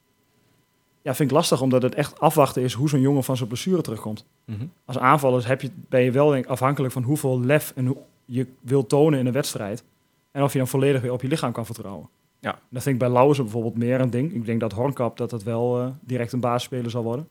Ja, 1.02 1.14
vind 1.14 1.30
ik 1.30 1.36
lastig, 1.36 1.60
omdat 1.60 1.82
het 1.82 1.94
echt 1.94 2.20
afwachten 2.20 2.62
is 2.62 2.72
hoe 2.72 2.88
zo'n 2.88 3.00
jongen 3.00 3.24
van 3.24 3.36
zijn 3.36 3.48
blessure 3.48 3.82
terugkomt. 3.82 4.24
Mhm. 4.44 4.66
Als 4.84 4.98
aanvallers 4.98 5.46
heb 5.46 5.60
je, 5.60 5.70
ben 5.88 6.00
je 6.00 6.10
wel 6.10 6.30
denk 6.30 6.44
ik, 6.44 6.50
afhankelijk 6.50 6.92
van 6.92 7.02
hoeveel 7.02 7.40
lef 7.40 7.72
en 7.76 7.86
hoe 7.86 7.96
je 8.24 8.46
wil 8.60 8.86
tonen 8.86 9.18
in 9.18 9.26
een 9.26 9.32
wedstrijd. 9.32 9.84
En 10.30 10.42
of 10.42 10.52
je 10.52 10.58
dan 10.58 10.68
volledig 10.68 11.00
weer 11.00 11.12
op 11.12 11.22
je 11.22 11.28
lichaam 11.28 11.52
kan 11.52 11.66
vertrouwen. 11.66 12.08
Ja. 12.38 12.58
Dat 12.68 12.82
vind 12.82 12.94
ik 12.94 13.00
bij 13.00 13.10
Lauwersen 13.10 13.44
bijvoorbeeld 13.44 13.76
meer 13.76 14.00
een 14.00 14.10
ding. 14.10 14.34
Ik 14.34 14.44
denk 14.44 14.60
dat 14.60 14.72
Hornkap 14.72 15.16
dat 15.16 15.30
het 15.30 15.42
wel 15.42 15.80
eh, 15.80 15.88
direct 16.00 16.32
een 16.32 16.40
basisspeler 16.40 16.90
zal 16.90 17.02
worden. 17.02 17.28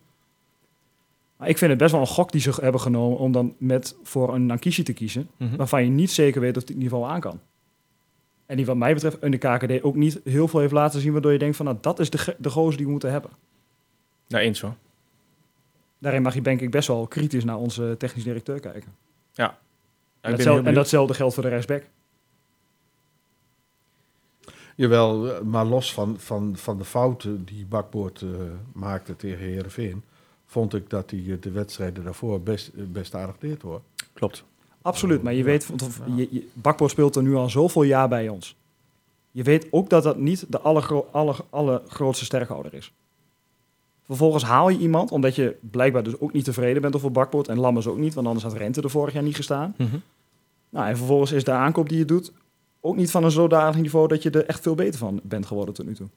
Maar 1.37 1.49
ik 1.49 1.57
vind 1.57 1.69
het 1.69 1.79
best 1.79 1.91
wel 1.91 2.01
een 2.01 2.07
gok 2.07 2.31
die 2.31 2.41
ze 2.41 2.53
hebben 2.61 2.81
genomen 2.81 3.17
om 3.17 3.31
dan 3.31 3.55
met 3.57 3.95
voor 4.03 4.33
een 4.33 4.45
Nankishi 4.45 4.83
te 4.83 4.93
kiezen. 4.93 5.29
Mhm. 5.37 5.55
Waarvan 5.55 5.83
je 5.83 5.89
niet 5.89 6.11
zeker 6.11 6.41
weet 6.41 6.57
of 6.57 6.63
die 6.63 6.75
het 6.75 6.83
niveau 6.83 7.05
aan 7.05 7.19
kan. 7.19 7.39
En 8.45 8.55
die 8.55 8.65
wat 8.65 8.77
mij 8.77 8.93
betreft 8.93 9.23
in 9.23 9.31
de 9.31 9.37
KKD 9.37 9.83
ook 9.83 9.95
niet 9.95 10.21
heel 10.23 10.47
veel 10.47 10.59
heeft 10.59 10.71
laten 10.71 11.01
zien. 11.01 11.11
Waardoor 11.11 11.31
je 11.31 11.39
denkt 11.39 11.55
van 11.55 11.65
nou 11.65 11.77
dat 11.81 11.99
is 11.99 12.09
de, 12.09 12.35
de 12.37 12.49
gozer 12.49 12.77
die 12.77 12.85
we 12.85 12.91
moeten 12.91 13.11
hebben. 13.11 13.31
Nou, 14.27 14.43
eens 14.43 14.61
hoor. 14.61 14.75
Daarin 15.97 16.21
mag 16.21 16.33
je 16.33 16.41
denk 16.41 16.61
ik 16.61 16.71
best 16.71 16.87
wel 16.87 17.07
kritisch 17.07 17.43
naar 17.43 17.57
onze 17.57 17.95
technisch 17.97 18.23
directeur 18.23 18.59
kijken. 18.59 18.95
Ja, 19.33 19.57
En, 20.21 20.31
datzelfde, 20.31 20.69
en 20.69 20.73
datzelfde 20.73 21.13
geldt 21.13 21.33
voor 21.33 21.43
de 21.43 21.49
rechtsback. 21.49 21.83
Jawel, 24.75 25.35
eh, 25.35 25.41
maar 25.41 25.65
los 25.65 25.93
van, 25.93 26.19
van, 26.19 26.57
van 26.57 26.77
de 26.77 26.85
fouten 26.85 27.45
die 27.45 27.65
Bakboord 27.65 28.21
eh, 28.21 28.29
maakte 28.73 29.15
tegen 29.15 29.45
Heerenveen, 29.45 30.03
vond 30.45 30.73
ik 30.73 30.89
dat 30.89 31.11
hij 31.11 31.23
eh, 31.27 31.41
de 31.41 31.51
wedstrijden 31.51 32.03
daarvoor 32.03 32.41
best, 32.41 32.67
eh, 32.67 32.83
best 32.83 33.15
aardig 33.15 33.37
deed 33.37 33.61
hoor. 33.61 33.81
Klopt. 34.13 34.43
Absoluut, 34.81 35.23
maar 35.23 35.33
je 35.33 35.43
weet, 35.43 35.67
want 35.67 35.99
je, 36.15 36.47
speelt 36.87 37.15
er 37.15 37.23
nu 37.23 37.35
al 37.35 37.49
zoveel 37.49 37.83
jaar 37.83 38.07
bij 38.07 38.29
ons. 38.29 38.55
Je 39.31 39.43
weet 39.43 39.67
ook 39.71 39.89
dat 39.89 40.03
dat 40.03 40.17
niet 40.17 40.45
de 40.49 40.59
allergro 40.59 41.07
aller, 41.11 41.37
allergrootste 41.49 42.25
sterkhouder 42.25 42.73
is. 42.73 42.93
Vervolgens 44.05 44.43
haal 44.43 44.69
je 44.69 44.77
iemand, 44.77 45.11
omdat 45.11 45.35
je 45.35 45.55
blijkbaar 45.61 46.03
dus 46.03 46.19
ook 46.19 46.33
niet 46.33 46.43
tevreden 46.43 46.81
bent 46.81 46.95
over 46.95 47.11
Bakboord 47.11 47.47
en 47.47 47.59
Lammers 47.59 47.87
ook 47.87 47.97
niet, 47.97 48.13
want 48.13 48.27
anders 48.27 48.45
had 48.45 48.53
Rente 48.53 48.81
er 48.81 48.89
vorig 48.89 49.13
jaar 49.13 49.23
niet 49.23 49.35
gestaan. 49.35 49.73
Mhm. 49.77 49.97
Nou, 50.69 50.87
en 50.87 50.97
vervolgens 50.97 51.31
is 51.31 51.43
de 51.43 51.51
aankoop 51.51 51.89
die 51.89 51.97
je 51.97 52.05
doet 52.05 52.31
ook 52.85 52.95
niet 52.95 53.11
van 53.11 53.23
een 53.23 53.31
zodanig 53.31 53.75
niveau 53.75 54.07
dat 54.07 54.23
je 54.23 54.29
er 54.29 54.45
echt 54.45 54.61
veel 54.61 54.75
beter 54.75 54.99
van 54.99 55.19
bent 55.23 55.45
geworden 55.45 55.73
tot 55.73 55.85
nu 55.85 55.93
toe. 55.93 56.07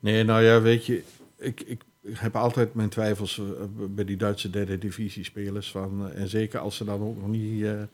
Nee, 0.00 0.24
nou 0.24 0.42
ja, 0.42 0.60
weet 0.60 0.86
je, 0.86 1.02
ik, 1.36 1.60
ik 1.60 1.82
heb 2.12 2.36
altijd 2.36 2.74
mijn 2.74 2.88
twijfels 2.88 3.38
eh, 3.38 3.44
bij 3.88 4.04
die 4.04 4.16
Duitse 4.16 4.50
derde 4.50 4.78
divisie 4.78 5.24
spelers. 5.24 5.70
Van, 5.70 6.10
eh, 6.12 6.20
en 6.20 6.28
zeker 6.28 6.60
als 6.60 6.76
ze 6.76 6.84
dan 6.84 7.02
ook 7.02 7.16
nog 7.18 7.28
niet, 7.28 7.62
eh 7.64 7.70
niet 7.70 7.88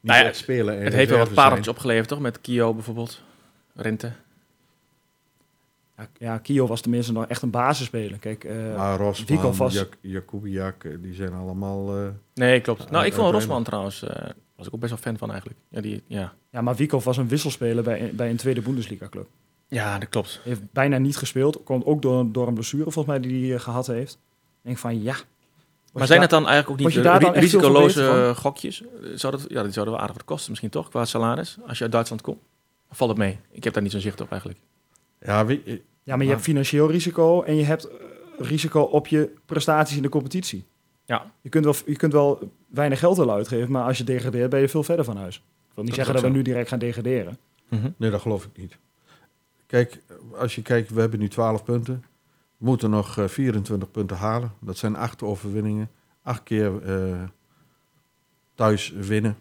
Nou 0.00 0.18
ja, 0.18 0.24
echt 0.24 0.36
spelen. 0.36 0.78
En 0.78 0.84
Het 0.84 0.92
heeft 0.92 1.10
wel 1.10 1.18
wat 1.18 1.32
pareltjes 1.34 1.68
opgeleverd 1.68 2.08
toch? 2.08 2.20
Met 2.20 2.40
Kio 2.40 2.74
bijvoorbeeld. 2.74 3.22
Rente. 3.74 4.12
Ja, 5.96 6.08
ja 6.18 6.38
Kio 6.38 6.66
was 6.66 6.80
tenminste 6.80 7.12
nog 7.12 7.26
echt 7.26 7.42
een 7.42 7.50
basisspeler. 7.50 8.18
Kijk, 8.18 8.44
eh, 8.44 8.76
Maar 8.76 8.98
Rosman, 8.98 9.26
Wiekhoff 9.28 9.58
was- 9.58 9.74
Jak, 9.74 9.96
Jakubiak, 10.00 10.86
die 11.02 11.14
zijn 11.14 11.32
allemaal... 11.32 11.96
eh, 11.96 12.08
Nee, 12.34 12.60
klopt. 12.60 12.90
Nou, 12.90 13.04
ik 13.06 13.12
vond 13.12 13.32
Rosman 13.32 13.62
trouwens, 13.64 14.02
eh, 14.02 14.30
was 14.56 14.66
ik 14.66 14.74
ook 14.74 14.80
best 14.80 14.92
wel 14.92 15.02
fan 15.02 15.18
van 15.18 15.30
eigenlijk. 15.30 15.60
Ja, 15.68 15.80
die, 15.80 16.02
ja. 16.06 16.32
ja, 16.50 16.60
maar 16.60 16.74
Wiekhoff 16.76 17.04
was 17.04 17.16
een 17.16 17.28
wisselspeler 17.28 17.82
bij, 17.82 18.10
bij 18.14 18.30
een 18.30 18.36
tweede 18.36 18.60
Bundesliga-club. 18.62 19.28
Ja, 19.68 19.98
dat 19.98 20.08
klopt. 20.08 20.40
heeft 20.44 20.72
bijna 20.72 20.98
niet 20.98 21.16
gespeeld. 21.16 21.62
Komt 21.64 21.84
ook 21.84 22.02
door, 22.02 22.32
door 22.32 22.46
een 22.46 22.54
blessure 22.54 22.90
volgens 22.90 23.06
mij 23.06 23.20
die 23.20 23.46
hij 23.46 23.54
eh, 23.56 23.62
gehad 23.62 23.86
heeft. 23.86 24.12
Ik 24.12 24.64
denk 24.64 24.78
van 24.78 25.02
ja. 25.02 25.16
Maar 25.92 26.06
zijn 26.06 26.20
het 26.20 26.30
dan 26.30 26.46
eigenlijk 26.46 26.70
ook 26.80 26.86
niet 26.86 27.04
veel 27.04 27.32
risicoloze 27.32 28.08
eh, 28.08 28.36
gokjes? 28.36 28.82
Eh, 28.82 28.88
Zou 29.14 29.32
dat, 29.36 29.46
ja, 29.48 29.62
die 29.62 29.72
zouden 29.72 29.94
wel 29.94 30.02
aardig 30.02 30.16
wat 30.16 30.24
kosten 30.24 30.48
misschien 30.50 30.70
toch, 30.70 30.88
qua 30.88 31.04
salaris, 31.04 31.58
als 31.66 31.76
je 31.76 31.82
uit 31.82 31.92
Duitsland 31.92 32.22
komt? 32.22 32.38
Valt 32.90 33.10
het 33.10 33.18
mee? 33.18 33.38
Ik 33.50 33.64
heb 33.64 33.72
daar 33.72 33.82
niet 33.82 33.92
zo'n 33.92 34.00
zicht 34.00 34.20
op 34.20 34.30
eigenlijk. 34.30 34.60
ja, 35.20 35.44
je, 35.48 35.82
Ja, 36.02 36.16
maar 36.16 36.24
je 36.24 36.30
hebt 36.30 36.42
financieel 36.42 36.90
risico 36.90 37.42
en 37.42 37.56
je 37.56 37.64
hebt 37.64 37.88
eh, 37.88 37.96
risico 38.38 38.80
op 38.80 39.06
je 39.06 39.30
prestaties 39.46 39.96
in 39.96 40.02
de 40.02 40.08
competitie. 40.08 40.64
Ja. 41.04 41.32
Je 41.40 41.48
kunt 41.48 41.64
wel, 41.64 41.74
je 41.86 41.96
kunt 41.96 42.12
wel 42.12 42.52
weinig 42.68 42.98
geld 42.98 43.16
willen 43.16 43.34
uitgeven, 43.34 43.70
maar 43.70 43.84
als 43.84 43.98
je 43.98 44.04
degradeert 44.04 44.50
ben 44.50 44.60
je 44.60 44.68
veel 44.68 44.82
verder 44.82 45.04
van 45.04 45.16
huis. 45.16 45.36
Ik 45.36 45.42
wil 45.74 45.84
niet 45.84 45.86
Dat 45.86 46.04
zeggen 46.04 46.14
dat 46.22 46.32
we 46.32 46.36
nu 46.36 46.42
direct 46.42 46.68
gaan 46.68 46.78
degraderen. 46.78 47.38
Nee, 47.96 48.10
dat 48.10 48.20
geloof 48.20 48.44
ik 48.44 48.56
niet. 48.56 48.78
Kijk, 49.68 50.00
als 50.38 50.54
je 50.54 50.62
kijkt, 50.62 50.90
we 50.90 51.00
hebben 51.00 51.18
nu 51.18 51.28
12 51.28 51.64
punten. 51.64 52.04
We 52.56 52.64
moeten 52.66 52.90
nog 52.90 53.18
eh, 53.18 53.28
24 53.28 53.90
punten 53.90 54.16
halen. 54.16 54.52
Dat 54.60 54.76
zijn 54.78 54.96
acht 54.96 55.22
overwinningen. 55.22 55.90
Acht 56.22 56.42
keer 56.42 56.82
eh, 56.82 57.22
thuis 58.54 58.92
winnen. 58.96 59.36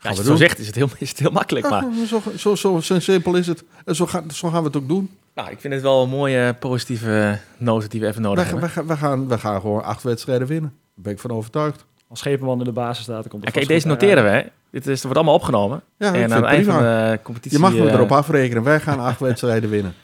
Ja, 0.00 0.08
als 0.08 0.18
je 0.18 0.22
het 0.22 0.30
zo 0.32 0.36
zegt 0.36 0.58
is 0.58 0.66
het 0.66 0.74
heel, 0.74 0.88
is 0.98 1.08
het 1.08 1.18
heel 1.18 1.30
makkelijk, 1.30 1.68
maar... 1.70 1.84
Zo, 2.06 2.20
zo, 2.36 2.54
zo, 2.54 2.80
zo 2.80 2.98
simpel 3.00 3.34
is 3.34 3.46
het. 3.46 3.64
En 3.84 3.94
zo, 3.96 4.06
gaan 4.06 4.30
zo 4.30 4.48
gaan 4.50 4.60
we 4.60 4.66
het 4.66 4.76
ook 4.76 4.88
doen. 4.88 5.10
Nou, 5.34 5.50
ik 5.50 5.60
vind 5.60 5.72
het 5.74 5.82
wel 5.82 6.02
een 6.02 6.08
mooie 6.08 6.54
positieve 6.54 7.38
noot 7.56 7.90
die 7.90 8.00
we 8.00 8.06
even 8.06 8.22
nodig 8.22 8.44
We, 8.44 8.50
hebben. 8.50 8.68
we, 8.68 8.72
gaan- 8.74 8.86
we, 8.86 8.96
gaan, 8.96 9.28
we 9.28 9.38
gaan 9.38 9.60
gewoon 9.60 9.82
acht 9.84 10.02
wedstrijden 10.02 10.46
winnen. 10.46 10.70
Daar 10.70 11.02
ben 11.04 11.12
ik 11.12 11.18
van 11.18 11.30
overtuigd. 11.30 11.84
Als 12.08 12.18
Schepenman 12.18 12.58
in 12.58 12.64
de 12.64 12.72
basis 12.72 13.02
staat, 13.02 13.20
dan 13.22 13.30
komt 13.30 13.44
het 13.44 13.52
kijk, 13.52 13.68
deze 13.68 13.86
noteren 13.86 14.24
we. 14.24 14.30
hè. 14.30 14.42
Dit 14.70 14.86
is, 14.86 15.02
wordt 15.02 15.16
allemaal 15.16 15.34
opgenomen. 15.34 15.82
Ja, 15.96 16.14
en 16.14 16.32
aan 16.32 16.42
het 16.42 16.50
eind 16.50 16.66
van 16.66 16.78
de 16.78 17.18
competitie... 17.22 17.58
Je 17.58 17.64
mag 17.64 17.74
me 17.74 17.86
eh, 17.88 17.92
erop 17.94 18.12
afrekenen. 18.12 18.62
Wij 18.62 18.80
gaan 18.80 19.00
acht 19.00 19.20
wedstrijden 19.28 19.70
winnen. 19.70 19.94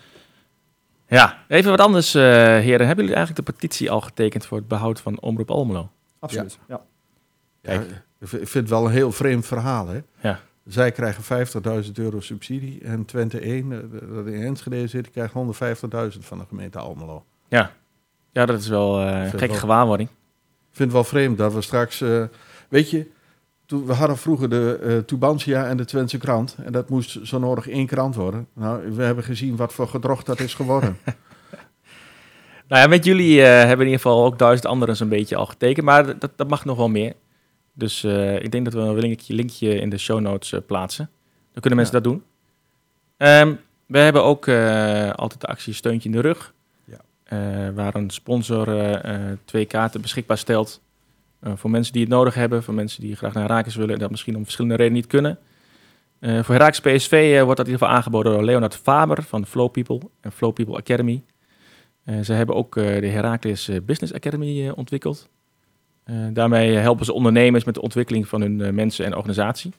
Ja, 1.09 1.39
even 1.49 1.71
wat 1.71 1.81
anders, 1.81 2.15
eh, 2.15 2.23
heren. 2.23 2.87
Hebben 2.87 3.05
jullie 3.05 3.15
eigenlijk 3.15 3.47
de 3.47 3.53
petitie 3.53 3.91
al 3.91 4.01
getekend 4.01 4.47
voor 4.47 4.59
het 4.59 4.69
behoud 4.69 5.01
van 5.01 5.21
Omroep 5.21 5.51
Almelo? 5.51 5.91
Absoluut. 6.19 6.59
Ja. 6.69 6.81
Ja, 7.61 7.73
ik 8.19 8.29
vind 8.29 8.53
het 8.55 8.69
wel 8.69 8.85
een 8.85 8.93
heel 8.93 9.13
vreemd 9.13 9.47
verhaal. 9.47 9.89
Hè? 9.89 10.01
Ja. 10.21 10.41
Zij 10.67 10.93
krijgen 10.93 11.47
50.000 11.85 11.93
euro 11.93 12.21
subsidie. 12.21 12.81
En 12.85 13.05
Twente 13.05 13.41
1, 13.41 13.73
eh, 13.73 13.79
dat 14.15 14.27
in 14.27 14.43
Enschede 14.43 14.87
zit, 14.87 15.03
die 15.03 15.13
krijgt 15.13 15.35
150.000 15.35 16.25
van 16.25 16.39
de 16.39 16.45
gemeente 16.49 16.79
Almelo. 16.79 17.25
Ja, 17.49 17.71
ja 18.33 18.47
dat 18.47 18.61
is 18.61 18.69
wel 18.69 19.01
eh, 19.01 19.23
een 19.23 19.31
gekke 19.31 19.47
wel. 19.47 19.57
gewaarwording. 19.57 20.09
Ik 20.73 20.79
vind 20.79 20.93
het 20.93 20.93
wel 20.93 21.05
vreemd 21.05 21.39
dat 21.39 21.55
we 21.55 21.61
straks... 21.61 22.01
eh, 22.01 22.23
weet 22.68 22.91
je, 22.91 23.07
toen, 23.66 23.87
we 23.87 23.93
hadden 23.93 24.16
vroeger 24.16 24.51
de 24.51 24.79
eh 24.83 24.99
Tubantia 24.99 25.66
en 25.66 25.77
de 25.77 25.85
Twentse 25.85 26.18
krant. 26.18 26.57
En 26.64 26.73
dat 26.73 26.89
moest 26.89 27.18
zo 27.23 27.39
nodig 27.39 27.68
één 27.68 27.87
krant 27.87 28.14
worden. 28.14 28.47
Nou, 28.55 28.93
we 28.93 29.03
hebben 29.03 29.25
gezien 29.25 29.57
wat 29.57 29.73
voor 29.73 29.89
gedrocht 29.89 30.27
dat 30.27 30.41
is 30.41 30.55
geworden. 30.55 30.97
Nou 32.68 32.85
ja, 32.85 32.91
met 32.91 33.05
jullie 33.05 33.43
eh, 33.43 33.49
hebben 33.49 33.87
in 33.87 33.93
ieder 33.93 34.01
geval 34.01 34.25
ook 34.25 34.39
duizend 34.39 34.66
anderen 34.66 34.97
zo'n 34.97 35.09
beetje 35.09 35.37
al 35.37 35.47
getekend. 35.47 35.87
Maar 35.87 36.18
dat, 36.18 36.31
dat 36.37 36.49
mag 36.49 36.64
nog 36.64 36.77
wel 36.77 36.89
meer. 36.89 37.14
Dus 37.73 38.05
eh, 38.05 38.43
ik 38.43 38.53
denk 38.53 38.64
dat 38.64 38.75
we 38.75 38.81
een 38.81 38.99
linkje, 38.99 39.35
linkje 39.35 39.75
in 39.75 39.91
de 39.91 39.99
show 39.99 40.20
notes 40.20 40.61
plaatsen. 40.66 41.11
Dan 41.53 41.61
kunnen 41.61 41.79
mensen 41.79 42.03
dat 42.03 42.12
doen. 42.12 42.23
Ehm, 43.16 43.55
we 43.87 43.99
hebben 43.99 44.25
ook 44.25 44.47
eh, 44.47 45.11
altijd 45.11 45.41
de 45.41 45.47
actie 45.47 45.73
Steuntje 45.73 46.09
in 46.09 46.14
de 46.14 46.20
Rug. 46.20 46.55
Eh, 47.33 47.68
waar 47.74 47.95
een 47.95 48.11
sponsor 48.11 48.68
eh, 48.68 49.14
eh, 49.14 49.39
twee 49.45 49.64
kaarten 49.64 50.01
beschikbaar 50.01 50.39
stelt. 50.39 50.80
voor 51.55 51.70
mensen 51.70 51.93
die 51.93 52.03
het 52.03 52.11
nodig 52.11 52.35
hebben. 52.35 52.62
Voor 52.62 52.74
mensen 52.74 53.01
die 53.01 53.16
graag 53.16 53.33
naar 53.33 53.43
Herakles 53.43 53.74
willen 53.74 53.95
en 53.95 54.01
dat 54.01 54.11
misschien 54.11 54.37
om 54.37 54.43
verschillende 54.43 54.76
redenen 54.76 54.99
niet 54.99 55.11
kunnen. 55.11 55.39
Voor 56.20 56.55
Herakles 56.55 56.80
PSV 56.80 57.41
wordt 57.43 57.57
dat 57.57 57.66
in 57.66 57.72
ieder 57.72 57.87
geval 57.87 57.89
aangeboden 57.89 58.33
door 58.33 58.45
Leonard 58.45 58.76
Faber 58.76 59.22
van 59.22 59.47
Flow 59.47 59.70
People 59.70 60.01
en 60.20 60.33
Flow 60.33 60.53
People 60.53 60.76
Academy. 60.76 61.22
Ze 62.22 62.33
hebben 62.33 62.55
ook 62.57 62.74
de 62.74 63.07
Herakles 63.07 63.70
Business 63.85 64.14
Academy 64.14 64.68
ontwikkeld. 64.68 65.28
Daarmee 66.33 66.72
helpen 66.76 67.05
ze 67.05 67.12
ondernemers 67.12 67.64
met 67.64 67.74
de 67.74 67.83
ontwikkeling 67.83 68.28
van 68.28 68.41
hun 68.41 68.74
mensen 68.74 69.05
en 69.05 69.16
organisatie. 69.16 69.72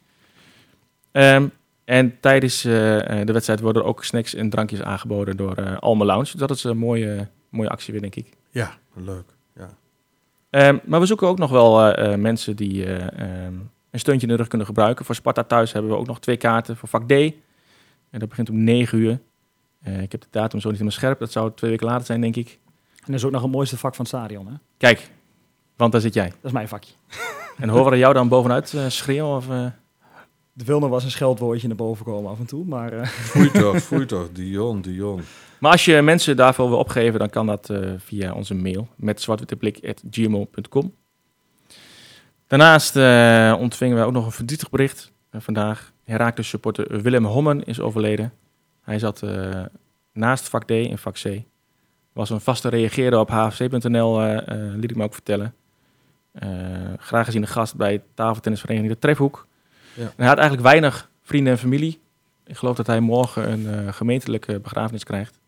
Ehm, 1.12 1.48
en 1.86 2.20
tijdens 2.20 2.62
de 2.62 3.24
wedstrijd 3.26 3.60
worden 3.60 3.86
ook 3.86 4.04
snacks 4.04 4.36
en 4.36 4.50
drankjes 4.50 4.82
aangeboden 4.82 5.38
door 5.38 5.56
eh 5.56 5.78
Alme 5.78 6.06
Lounge. 6.06 6.38
Dat 6.38 6.50
is 6.50 6.64
een 6.64 6.78
mooie, 6.78 7.28
mooie 7.54 7.70
actie 7.70 7.92
weer, 7.92 8.02
denk 8.02 8.16
ik. 8.16 8.38
ja, 8.50 8.78
leuk. 8.94 9.36
Ja. 9.56 9.78
Ehm, 10.50 10.78
maar 10.86 11.00
we 11.00 11.06
zoeken 11.06 11.28
ook 11.28 11.38
nog 11.38 11.52
wel 11.52 11.82
eh, 11.82 12.14
eh, 12.14 12.20
mensen 12.20 12.56
die 12.56 12.86
eh, 12.86 13.46
ehm, 13.46 13.54
een 13.90 14.00
steuntje 14.00 14.28
in 14.28 14.34
de 14.34 14.40
rug 14.40 14.48
kunnen 14.48 14.68
gebruiken. 14.68 15.06
Voor 15.06 15.16
Sparta 15.16 15.44
thuis 15.44 15.72
hebben 15.72 15.92
we 15.92 15.98
ook 15.98 16.08
nog 16.08 16.20
twee 16.20 16.38
kaarten 16.38 16.78
voor 16.78 16.90
vak 16.90 17.08
D. 17.08 17.12
En 17.12 18.20
dat 18.20 18.30
begint 18.30 18.50
om 18.50 18.64
9 18.64 18.98
uur. 18.98 19.20
Eh, 19.82 20.02
ik 20.02 20.12
heb 20.12 20.22
de 20.22 20.28
datum 20.30 20.60
zo 20.60 20.70
niet 20.70 20.78
helemaal 20.78 21.00
scherp. 21.00 21.20
Dat 21.20 21.32
zou 21.32 21.52
twee 21.56 21.72
weken 21.72 21.88
later 21.88 22.06
zijn, 22.06 22.22
denk 22.22 22.36
ik. 22.36 22.60
En 22.96 23.12
dat 23.12 23.16
is 23.16 23.26
ook 23.26 23.32
nog 23.32 23.42
het 23.42 23.52
mooiste 23.52 23.78
vak 23.78 23.96
van 23.96 24.06
het 24.06 24.14
stadion. 24.16 24.48
Hè? 24.48 24.54
Kijk, 24.78 25.10
want 25.76 25.92
daar 25.92 26.02
zit 26.02 26.14
jij. 26.14 26.28
Dat 26.28 26.38
is 26.42 26.52
mijn 26.52 26.68
vakje. 26.68 26.94
En 27.58 27.70
horen 27.70 27.92
we 27.92 27.98
jou 27.98 28.14
dan 28.14 28.28
bovenuit 28.28 28.74
schreeuwen? 28.88 29.36
Of, 29.36 29.50
eh? 29.50 29.66
De 30.54 30.64
wil 30.66 30.80
nog 30.80 30.90
was 30.90 31.04
een 31.04 31.12
scheldwoordje 31.12 31.68
naar 31.68 31.76
boven 31.76 32.06
komen 32.06 32.32
af 32.32 32.40
en 32.40 32.46
toe. 32.46 32.66
Maar 32.66 32.94
eh, 32.94 33.06
Foei 33.08 33.52
toch, 33.62 33.78
foei 33.78 34.06
toch. 34.06 34.32
Dion, 34.32 34.82
Dion. 34.82 35.22
Maar 35.60 35.72
als 35.72 35.86
je 35.86 36.02
mensen 36.02 36.36
daarvoor 36.36 36.70
wil 36.70 36.78
opgeven, 36.78 37.20
dan 37.20 37.30
kan 37.30 37.46
dat 37.46 37.70
eh, 37.70 37.92
via 37.98 38.34
onze 38.34 38.54
mail 38.54 38.88
met 38.96 39.22
zwartwitteblik.gmo.com. 39.22 40.94
Daarnaast 42.48 42.96
eh, 42.96 43.56
ontvingen 43.60 43.96
wij 43.96 44.06
ook 44.06 44.12
nog 44.12 44.26
een 44.26 44.32
verdrietig 44.32 44.70
bericht 44.70 45.12
vandaag. 45.32 45.92
Herakles 46.04 46.48
supporter 46.50 47.02
Willem 47.02 47.26
Hommen 47.26 47.64
is 47.64 47.80
overleden. 47.80 48.34
Hij 48.82 49.00
zat 49.00 49.22
eh, 49.24 49.64
naast 50.14 50.50
vak 50.50 50.64
D 50.64 50.72
in 50.72 50.98
vak 50.98 51.14
C. 51.14 51.44
Was 52.14 52.30
een 52.30 52.42
vaste 52.42 52.70
reageerder 52.70 53.20
op 53.20 53.30
hfc.nl, 53.30 54.22
eh, 54.22 54.38
eh, 54.38 54.76
liet 54.76 54.90
ik 54.90 54.96
me 54.96 55.04
ook 55.04 55.14
vertellen. 55.14 55.54
Eh, 56.32 56.50
graag 56.98 57.26
gezien 57.26 57.42
de 57.42 57.48
gast 57.48 57.76
bij 57.76 58.04
tafeltennisvereniging 58.14 58.94
De 58.94 59.00
Trefhoek. 59.00 59.48
Ja. 59.96 60.04
En 60.04 60.12
hij 60.16 60.28
had 60.28 60.38
eigenlijk 60.38 60.68
weinig 60.68 61.10
vrienden 61.22 61.54
en 61.54 61.60
familie. 61.60 62.00
Ik 62.46 62.58
geloof 62.58 62.76
dat 62.76 62.88
hij 62.88 63.00
morgen 63.00 63.52
een 63.52 63.68
eh, 63.88 63.94
gemeentelijke 63.94 64.60
begrafenis 64.60 65.04
krijgt. 65.04 65.40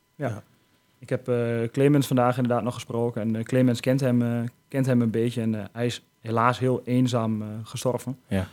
ik 1.00 1.10
heb 1.10 1.28
eh, 1.30 1.36
Clemens 1.72 2.08
vandaag 2.08 2.38
inderdaad 2.38 2.64
nog 2.64 2.74
gesproken. 2.74 3.22
En 3.22 3.36
eh, 3.36 3.44
Clemens 3.44 3.80
kent 3.80 4.00
hem, 4.00 4.50
kent 4.68 4.86
hem 4.86 5.02
een 5.02 5.10
beetje. 5.12 5.42
En 5.42 5.70
hij 5.72 5.86
is 5.86 6.04
helaas 6.22 6.60
heel 6.60 6.82
eenzaam 6.86 7.42
eh, 7.42 7.48
gestorven. 7.64 8.18
Ja. 8.28 8.48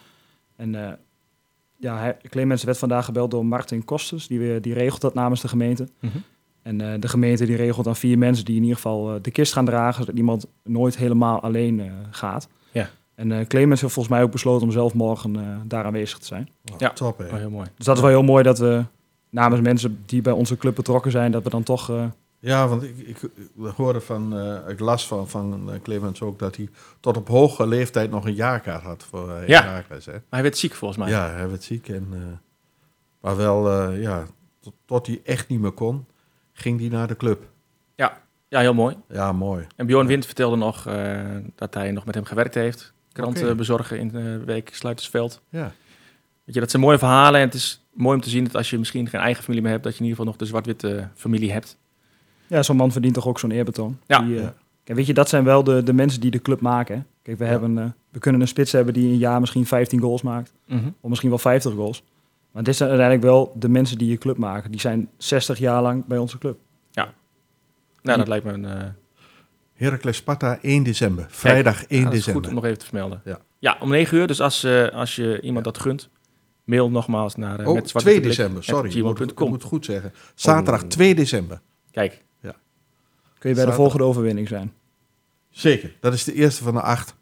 En 0.57 0.74
eh, 0.86 0.93
ja, 1.76 1.97
hij, 1.99 2.16
Clemens 2.28 2.64
werd 2.64 2.78
vandaag 2.78 3.05
gebeld 3.05 3.30
door 3.30 3.47
Martin 3.47 3.84
Kosters. 3.84 4.26
Die, 4.26 4.38
weer- 4.38 4.62
die 4.62 4.74
regelt 4.74 5.01
dat 5.01 5.14
namens 5.14 5.40
de 5.40 5.49
gemeente. 5.49 5.88
En 6.62 6.80
eh, 6.80 7.01
de 7.01 7.09
gemeente 7.09 7.47
die 7.47 7.57
regelt 7.57 7.84
dan 7.84 7.97
vier 7.97 8.18
mensen 8.18 8.45
die 8.45 8.55
in 8.57 8.61
ieder 8.62 8.76
geval 8.76 9.18
de 9.22 9.30
kist 9.30 9.53
gaan 9.53 9.64
dragen, 9.64 10.01
zodat 10.05 10.16
iemand 10.18 10.47
nooit 10.64 10.97
helemaal 10.97 11.40
alleen 11.43 11.80
eh, 11.80 11.93
gaat. 12.11 12.49
Ja. 13.29 13.35
En 13.35 13.41
eh, 13.41 13.47
Clemens 13.47 13.81
heeft 13.81 13.93
volgens 13.93 14.14
mij 14.14 14.25
ook 14.25 14.31
besloten 14.33 14.66
om 14.66 14.73
zelf 14.73 14.95
morgen 14.95 15.37
eh, 15.37 15.57
daar 15.64 15.85
aanwezig 15.85 16.18
te 16.18 16.27
zijn. 16.27 16.49
Oh, 16.73 16.79
Ja. 16.79 16.89
Top, 16.91 17.18
hè. 17.18 17.25
Oh, 17.25 17.33
heel 17.33 17.51
mooi. 17.51 17.68
Dus 17.77 17.87
dat 17.87 17.97
is 17.97 18.03
wel 18.03 18.11
heel 18.11 18.23
mooi 18.23 18.43
dat 18.43 18.59
we 18.59 18.85
namens 19.31 19.61
mensen 19.62 20.03
die 20.07 20.23
bij 20.23 20.33
onze 20.33 20.57
club 20.57 20.75
betrokken 20.75 21.11
zijn, 21.11 21.33
dat 21.33 21.43
we 21.43 21.51
dan 21.51 21.62
toch... 21.62 21.91
eh, 21.91 22.05
Ja, 22.39 22.68
want 22.68 22.83
ik, 22.83 22.99
ik, 22.99 23.23
ik 23.57 23.73
hoorde 23.77 24.01
van, 24.01 24.39
eh, 24.39 24.68
ik 24.68 24.81
las 24.81 25.07
van, 25.07 25.29
van 25.29 25.70
Clemens 25.83 26.23
ook 26.23 26.39
dat 26.39 26.57
hij 26.57 26.68
tot 27.01 27.16
op 27.16 27.29
hoge 27.29 27.66
leeftijd 27.66 28.11
nog 28.11 28.25
een 28.27 28.35
jaarkaart 28.35 28.83
had 28.83 29.05
voor 29.05 29.29
uh, 29.29 29.49
Ja. 29.49 29.62
Hè? 29.64 30.12
Maar 30.12 30.20
hij 30.31 30.43
werd 30.43 30.59
ziek 30.59 30.75
volgens 30.75 31.01
mij. 31.01 31.11
Ja, 31.11 31.31
hij 31.31 31.49
werd 31.49 31.62
ziek. 31.62 31.89
En, 31.89 32.07
eh, 32.12 32.18
maar 33.20 33.37
wel, 33.37 33.70
eh, 33.70 34.03
ja, 34.03 34.25
tot, 34.61 34.73
tot 34.85 35.07
hij 35.07 35.20
echt 35.25 35.49
niet 35.49 35.61
meer 35.61 35.70
kon, 35.73 36.07
ging 36.53 36.81
hij 36.81 36.89
naar 36.89 37.07
de 37.09 37.16
club. 37.16 37.51
Ja, 38.49 38.61
heel 38.61 38.75
mooi. 38.75 38.97
Ja, 39.09 39.33
mooi. 39.33 39.66
En 39.77 39.87
Bjorn 39.87 40.07
Wind 40.07 40.27
vertelde 40.27 40.57
nog 40.57 40.87
eh, 40.87 41.20
dat 41.55 41.75
hij 41.75 41.91
nog 41.91 42.05
met 42.05 42.14
hem 42.14 42.25
gewerkt 42.25 42.55
heeft. 42.55 42.93
Kranten 43.12 43.56
bezorgen 43.56 43.98
in 43.98 44.08
de 44.08 44.42
week 44.44 44.70
Sluitersveld. 44.74 45.40
Ja, 45.48 45.72
Weet 46.44 46.54
je, 46.54 46.60
dat 46.60 46.70
zijn 46.70 46.82
mooie 46.82 46.98
verhalen. 46.98 47.40
En 47.40 47.46
het 47.46 47.54
is 47.54 47.84
mooi 47.92 48.14
om 48.16 48.22
te 48.22 48.30
zien 48.30 48.44
dat 48.44 48.56
als 48.56 48.70
je 48.70 48.78
misschien 48.78 49.08
geen 49.08 49.20
eigen 49.20 49.42
familie 49.42 49.62
meer 49.62 49.72
hebt, 49.72 49.84
dat 49.84 49.92
je 49.92 49.98
in 49.98 50.04
ieder 50.04 50.18
geval 50.18 50.32
nog 50.32 50.40
de 50.42 50.48
zwart-witte 50.50 51.08
familie 51.14 51.52
hebt. 51.52 51.78
ja, 52.46 52.62
zo'n 52.62 52.76
man 52.76 52.92
verdient 52.92 53.14
toch 53.14 53.26
ook 53.26 53.38
zo'n 53.38 53.50
eerbetoon. 53.50 53.98
Ja. 54.06 54.18
Die, 54.18 54.36
eh, 54.36 54.42
Ja. 54.42 54.54
kijk, 54.84 54.98
weet 54.98 55.06
je, 55.06 55.14
dat 55.14 55.28
zijn 55.28 55.44
wel 55.44 55.64
de, 55.64 55.82
de 55.82 55.92
mensen 55.92 56.20
die 56.20 56.30
de 56.30 56.42
club 56.42 56.60
maken. 56.60 57.06
Kijk, 57.22 57.38
we, 57.38 57.44
Ja. 57.44 57.50
hebben, 57.50 57.78
eh, 57.78 57.84
we 58.10 58.18
kunnen 58.18 58.40
een 58.40 58.48
spits 58.48 58.72
hebben 58.72 58.94
die 58.94 59.08
een 59.12 59.18
jaar 59.18 59.40
misschien 59.40 59.66
15 59.66 60.00
goals 60.00 60.22
maakt. 60.22 60.52
Of 61.00 61.08
misschien 61.08 61.28
wel 61.30 61.38
50 61.38 61.72
goals. 61.72 62.02
Maar 62.52 62.62
dit 62.62 62.76
zijn 62.76 62.88
uiteindelijk 62.90 63.28
wel 63.28 63.52
de 63.58 63.68
mensen 63.68 63.98
die 63.98 64.10
je 64.10 64.18
club 64.18 64.36
maken. 64.36 64.70
Die 64.70 64.80
zijn 64.80 65.08
60 65.16 65.58
jaar 65.58 65.82
lang 65.82 66.06
bij 66.06 66.18
onze 66.18 66.38
club. 66.38 66.58
Nou, 68.02 68.18
dat 68.18 68.28
lijkt 68.28 68.44
me 68.44 68.52
een... 68.52 68.64
eh, 68.64 68.82
Heracles 69.83 70.16
Sparta 70.16 70.59
1 70.61 70.83
december. 70.83 71.26
Vrijdag 71.28 71.85
1 71.87 71.99
ja, 71.99 72.05
dat 72.05 72.12
is 72.12 72.18
december. 72.18 72.43
goed 72.43 72.51
om 72.51 72.55
nog 72.55 72.64
even 72.64 72.78
te 72.78 72.85
vermelden. 72.85 73.20
Ja. 73.24 73.39
Ja, 73.59 73.76
om 73.80 73.91
9 73.91 74.18
uur. 74.18 74.26
Dus 74.26 74.41
als, 74.41 74.64
eh, 74.64 74.89
als 74.89 75.16
je 75.16 75.41
iemand 75.41 75.64
dat 75.64 75.78
gunt, 75.78 76.09
mail 76.64 76.91
nogmaals 76.91 77.37
naar 77.37 77.61
uh, 77.61 77.68
Oh, 77.68 77.74
met 77.74 77.85
2 77.87 78.20
december, 78.20 78.64
sorry. 78.64 78.97
Ik 78.97 79.03
moet, 79.03 79.39
moet 79.49 79.62
goed 79.62 79.85
zeggen. 79.85 80.12
Zaterdag 80.35 80.83
Oh. 80.83 80.89
2 80.89 81.14
december. 81.14 81.61
Kijk, 81.91 82.22
Kun 83.39 83.51
je 83.51 83.57
bij 83.57 83.66
de 83.66 83.72
volgende 83.72 84.05
overwinning 84.05 84.49
zijn. 84.49 84.72
Zeker, 85.51 85.93
dat 86.01 86.12
is 86.12 86.24
de 86.24 86.35
eerste 86.35 86.62
van 86.62 86.74
de 86.74 86.80
acht. 86.80 87.14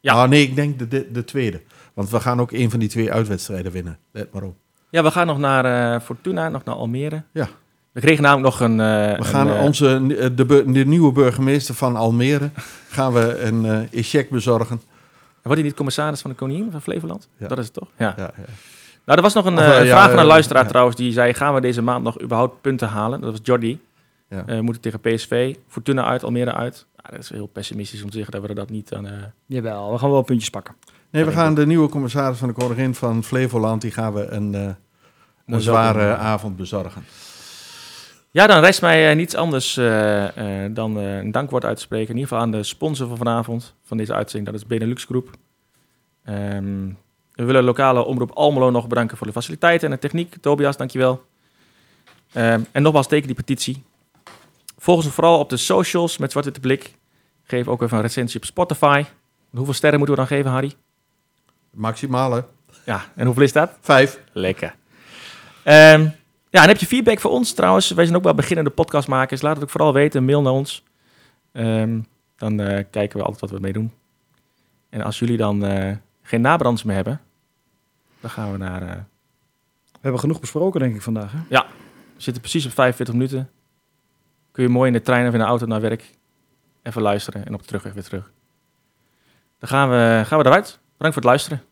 Ja. 0.00 0.12
Ah, 0.12 0.28
nee, 0.28 0.42
ik 0.42 0.54
denk 0.54 0.78
de, 0.78 0.88
de, 0.88 1.10
de 1.12 1.24
tweede. 1.24 1.62
Want 1.94 2.10
we 2.10 2.20
gaan 2.20 2.40
ook 2.40 2.52
een 2.52 2.70
van 2.70 2.78
die 2.80 2.88
twee 2.88 3.12
uitwedstrijden 3.12 3.72
winnen. 3.72 3.98
Let 4.10 4.32
maar 4.32 4.42
op. 4.42 4.56
ja, 4.90 5.02
we 5.02 5.10
gaan 5.10 5.26
nog 5.26 5.38
naar 5.38 5.94
eh, 5.94 6.00
Fortuna, 6.00 6.48
nog 6.48 6.64
naar 6.64 6.74
Almere. 6.74 7.22
Ja. 7.32 7.48
We 7.96 8.02
kregen 8.02 8.22
namelijk 8.22 8.46
nog 8.58 8.60
een... 8.68 8.80
eh, 8.80 9.18
We 9.18 9.24
gaan 9.24 9.48
een, 9.48 9.56
eh, 9.56 9.62
onze, 9.64 9.96
eh, 10.18 10.28
de, 10.34 10.64
de 10.72 10.86
nieuwe 10.86 11.12
burgemeester 11.12 11.74
van 11.74 11.96
Almere 11.96 12.50
gaan 12.88 13.12
we 13.12 13.40
een 13.42 13.64
eh 13.92 14.02
check 14.04 14.30
bezorgen. 14.30 14.80
Wordt 15.42 15.58
hij 15.58 15.62
niet 15.68 15.76
commissaris 15.76 16.20
van 16.20 16.30
de 16.30 16.36
Koningin 16.36 16.70
van 16.70 16.82
Flevoland? 16.82 17.28
Ja. 17.36 17.48
Dat 17.48 17.58
is 17.58 17.64
het 17.64 17.74
toch? 17.74 17.88
Ja. 17.98 18.14
Ja, 18.16 18.30
ja. 18.36 18.44
Nou, 19.04 19.18
er 19.18 19.22
was 19.22 19.34
nog 19.34 19.44
een 19.44 19.58
Of, 19.58 19.64
ja, 19.64 19.84
vraag 19.84 20.10
van 20.10 20.18
een 20.18 20.24
luisteraar 20.24 20.62
ja. 20.62 20.68
trouwens. 20.68 20.96
Die 20.96 21.12
zei, 21.12 21.34
gaan 21.34 21.54
we 21.54 21.60
deze 21.60 21.82
maand 21.82 22.04
nog 22.04 22.22
überhaupt 22.22 22.60
punten 22.60 22.88
halen? 22.88 23.20
Dat 23.20 23.30
was 23.30 23.40
Jordi. 23.42 23.80
Ja. 24.28 24.42
Eh, 24.46 24.60
moeten 24.60 24.82
tegen 24.82 25.00
PSV. 25.00 25.54
Fortuna 25.68 26.04
uit, 26.04 26.24
Almere 26.24 26.52
uit. 26.54 26.86
Ja, 26.96 27.10
dat 27.10 27.18
is 27.20 27.30
heel 27.30 27.46
pessimistisch 27.46 28.02
om 28.02 28.10
te 28.10 28.16
zeggen 28.16 28.32
dat 28.40 28.48
we 28.48 28.54
dat 28.54 28.70
niet 28.70 28.94
aan... 28.94 29.06
eh, 29.06 29.12
Jawel, 29.46 29.92
we 29.92 29.98
gaan 29.98 30.10
wel 30.10 30.22
puntjes 30.22 30.50
pakken. 30.50 30.74
Nee, 31.10 31.24
we 31.24 31.32
gaan 31.32 31.54
de 31.54 31.66
nieuwe 31.66 31.88
commissaris 31.88 32.38
van 32.38 32.48
de 32.48 32.54
Koningin 32.54 32.94
van 32.94 33.24
Flevoland, 33.24 33.80
die 33.80 33.90
gaan 33.90 34.12
we 34.12 34.26
een, 34.26 34.54
eh, 34.54 34.68
een 35.46 35.60
zware 35.60 36.16
avond 36.16 36.56
bezorgen. 36.56 37.04
Ja, 38.36 38.46
dan 38.46 38.60
rest 38.60 38.80
mij 38.80 39.10
eh, 39.10 39.16
niets 39.16 39.34
anders 39.34 39.76
eh, 39.76 40.64
eh, 40.64 40.74
dan 40.74 40.96
een 40.96 41.32
dankwoord 41.32 41.64
uit 41.64 41.76
te 41.76 41.82
spreken. 41.82 42.08
In 42.08 42.14
ieder 42.14 42.28
geval 42.28 42.44
aan 42.44 42.50
de 42.50 42.62
sponsor 42.62 43.08
van 43.08 43.16
vanavond, 43.16 43.74
van 43.82 43.96
deze 43.96 44.14
uitzending. 44.14 44.52
Dat 44.52 44.60
is 44.60 44.66
Benelux 44.66 45.04
Groep. 45.04 45.30
Ehm, 46.24 46.88
we 47.32 47.44
willen 47.44 47.64
lokale 47.64 48.04
omroep 48.04 48.30
Almelo 48.30 48.70
nog 48.70 48.86
bedanken 48.86 49.16
voor 49.16 49.26
de 49.26 49.32
faciliteiten 49.32 49.88
en 49.88 49.94
de 49.94 50.00
techniek. 50.00 50.36
Tobias, 50.40 50.76
dankjewel. 50.76 51.24
Ehm 52.32 52.60
en 52.72 52.82
nogmaals, 52.82 53.06
teken 53.06 53.26
die 53.26 53.36
petitie. 53.36 53.84
Volg 54.78 55.04
ons 55.04 55.14
vooral 55.14 55.38
op 55.38 55.50
de 55.50 55.56
socials 55.56 56.18
met 56.18 56.32
Zwarte 56.32 56.60
Blik. 56.60 56.94
Geef 57.42 57.68
ook 57.68 57.82
even 57.82 57.96
een 57.96 58.02
recensie 58.02 58.40
op 58.40 58.46
Spotify. 58.46 59.04
Hoeveel 59.50 59.74
sterren 59.74 59.98
moeten 59.98 60.16
we 60.16 60.20
dan 60.26 60.36
geven, 60.36 60.50
Harry? 60.50 60.72
Maximale. 61.70 62.44
Ja, 62.84 63.04
en 63.14 63.26
hoeveel 63.26 63.42
is 63.44 63.52
dat? 63.52 63.70
Vijf. 63.80 64.20
Lekker. 64.32 64.74
Ehm, 65.62 66.08
ja, 66.56 66.62
en 66.62 66.68
heb 66.68 66.76
je 66.78 66.86
feedback 66.86 67.20
voor 67.20 67.30
ons 67.30 67.52
trouwens? 67.52 67.90
Wij 67.90 68.04
zijn 68.04 68.16
ook 68.16 68.22
wel 68.22 68.34
beginnende 68.34 68.70
podcastmakers. 68.70 69.42
Laat 69.42 69.54
het 69.54 69.64
ook 69.64 69.70
vooral 69.70 69.92
weten. 69.92 70.24
Mail 70.24 70.42
naar 70.42 70.52
ons. 70.52 70.82
Ehm, 71.52 72.00
dan 72.36 72.60
eh, 72.60 72.84
kijken 72.90 73.18
we 73.18 73.24
altijd 73.24 73.40
wat 73.40 73.50
we 73.50 73.60
mee 73.60 73.72
doen. 73.72 73.92
En 74.88 75.02
als 75.02 75.18
jullie 75.18 75.36
dan 75.36 75.64
eh, 75.64 75.96
geen 76.22 76.40
nabranders 76.40 76.82
meer 76.84 76.94
hebben, 76.94 77.20
Dan 78.20 78.30
gaan 78.30 78.52
we 78.52 78.58
naar... 78.58 78.82
eh, 78.82 78.88
We 79.92 79.98
hebben 80.00 80.20
genoeg 80.20 80.40
besproken, 80.40 80.80
denk 80.80 80.94
ik, 80.94 81.02
vandaag. 81.02 81.32
Hè? 81.32 81.38
we 82.14 82.22
zitten 82.22 82.42
precies 82.42 82.66
op 82.66 82.72
45 82.72 83.14
minuten. 83.14 83.50
Kun 84.52 84.62
je 84.64 84.68
mooi 84.70 84.86
in 84.86 84.92
de 84.92 85.02
trein 85.02 85.26
of 85.26 85.32
in 85.32 85.38
de 85.38 85.44
auto 85.44 85.66
naar 85.66 85.80
werk 85.80 86.10
even 86.82 87.02
luisteren 87.02 87.46
en 87.46 87.54
op 87.54 87.60
de 87.60 87.66
terugweg 87.66 87.92
weer 87.92 88.02
terug. 88.02 88.30
Dan 89.58 89.68
gaan 89.68 89.90
we, 89.90 90.22
gaan 90.26 90.38
we 90.38 90.44
eruit. 90.44 90.78
Bedankt 90.96 91.14
voor 91.14 91.22
het 91.22 91.24
luisteren. 91.24 91.62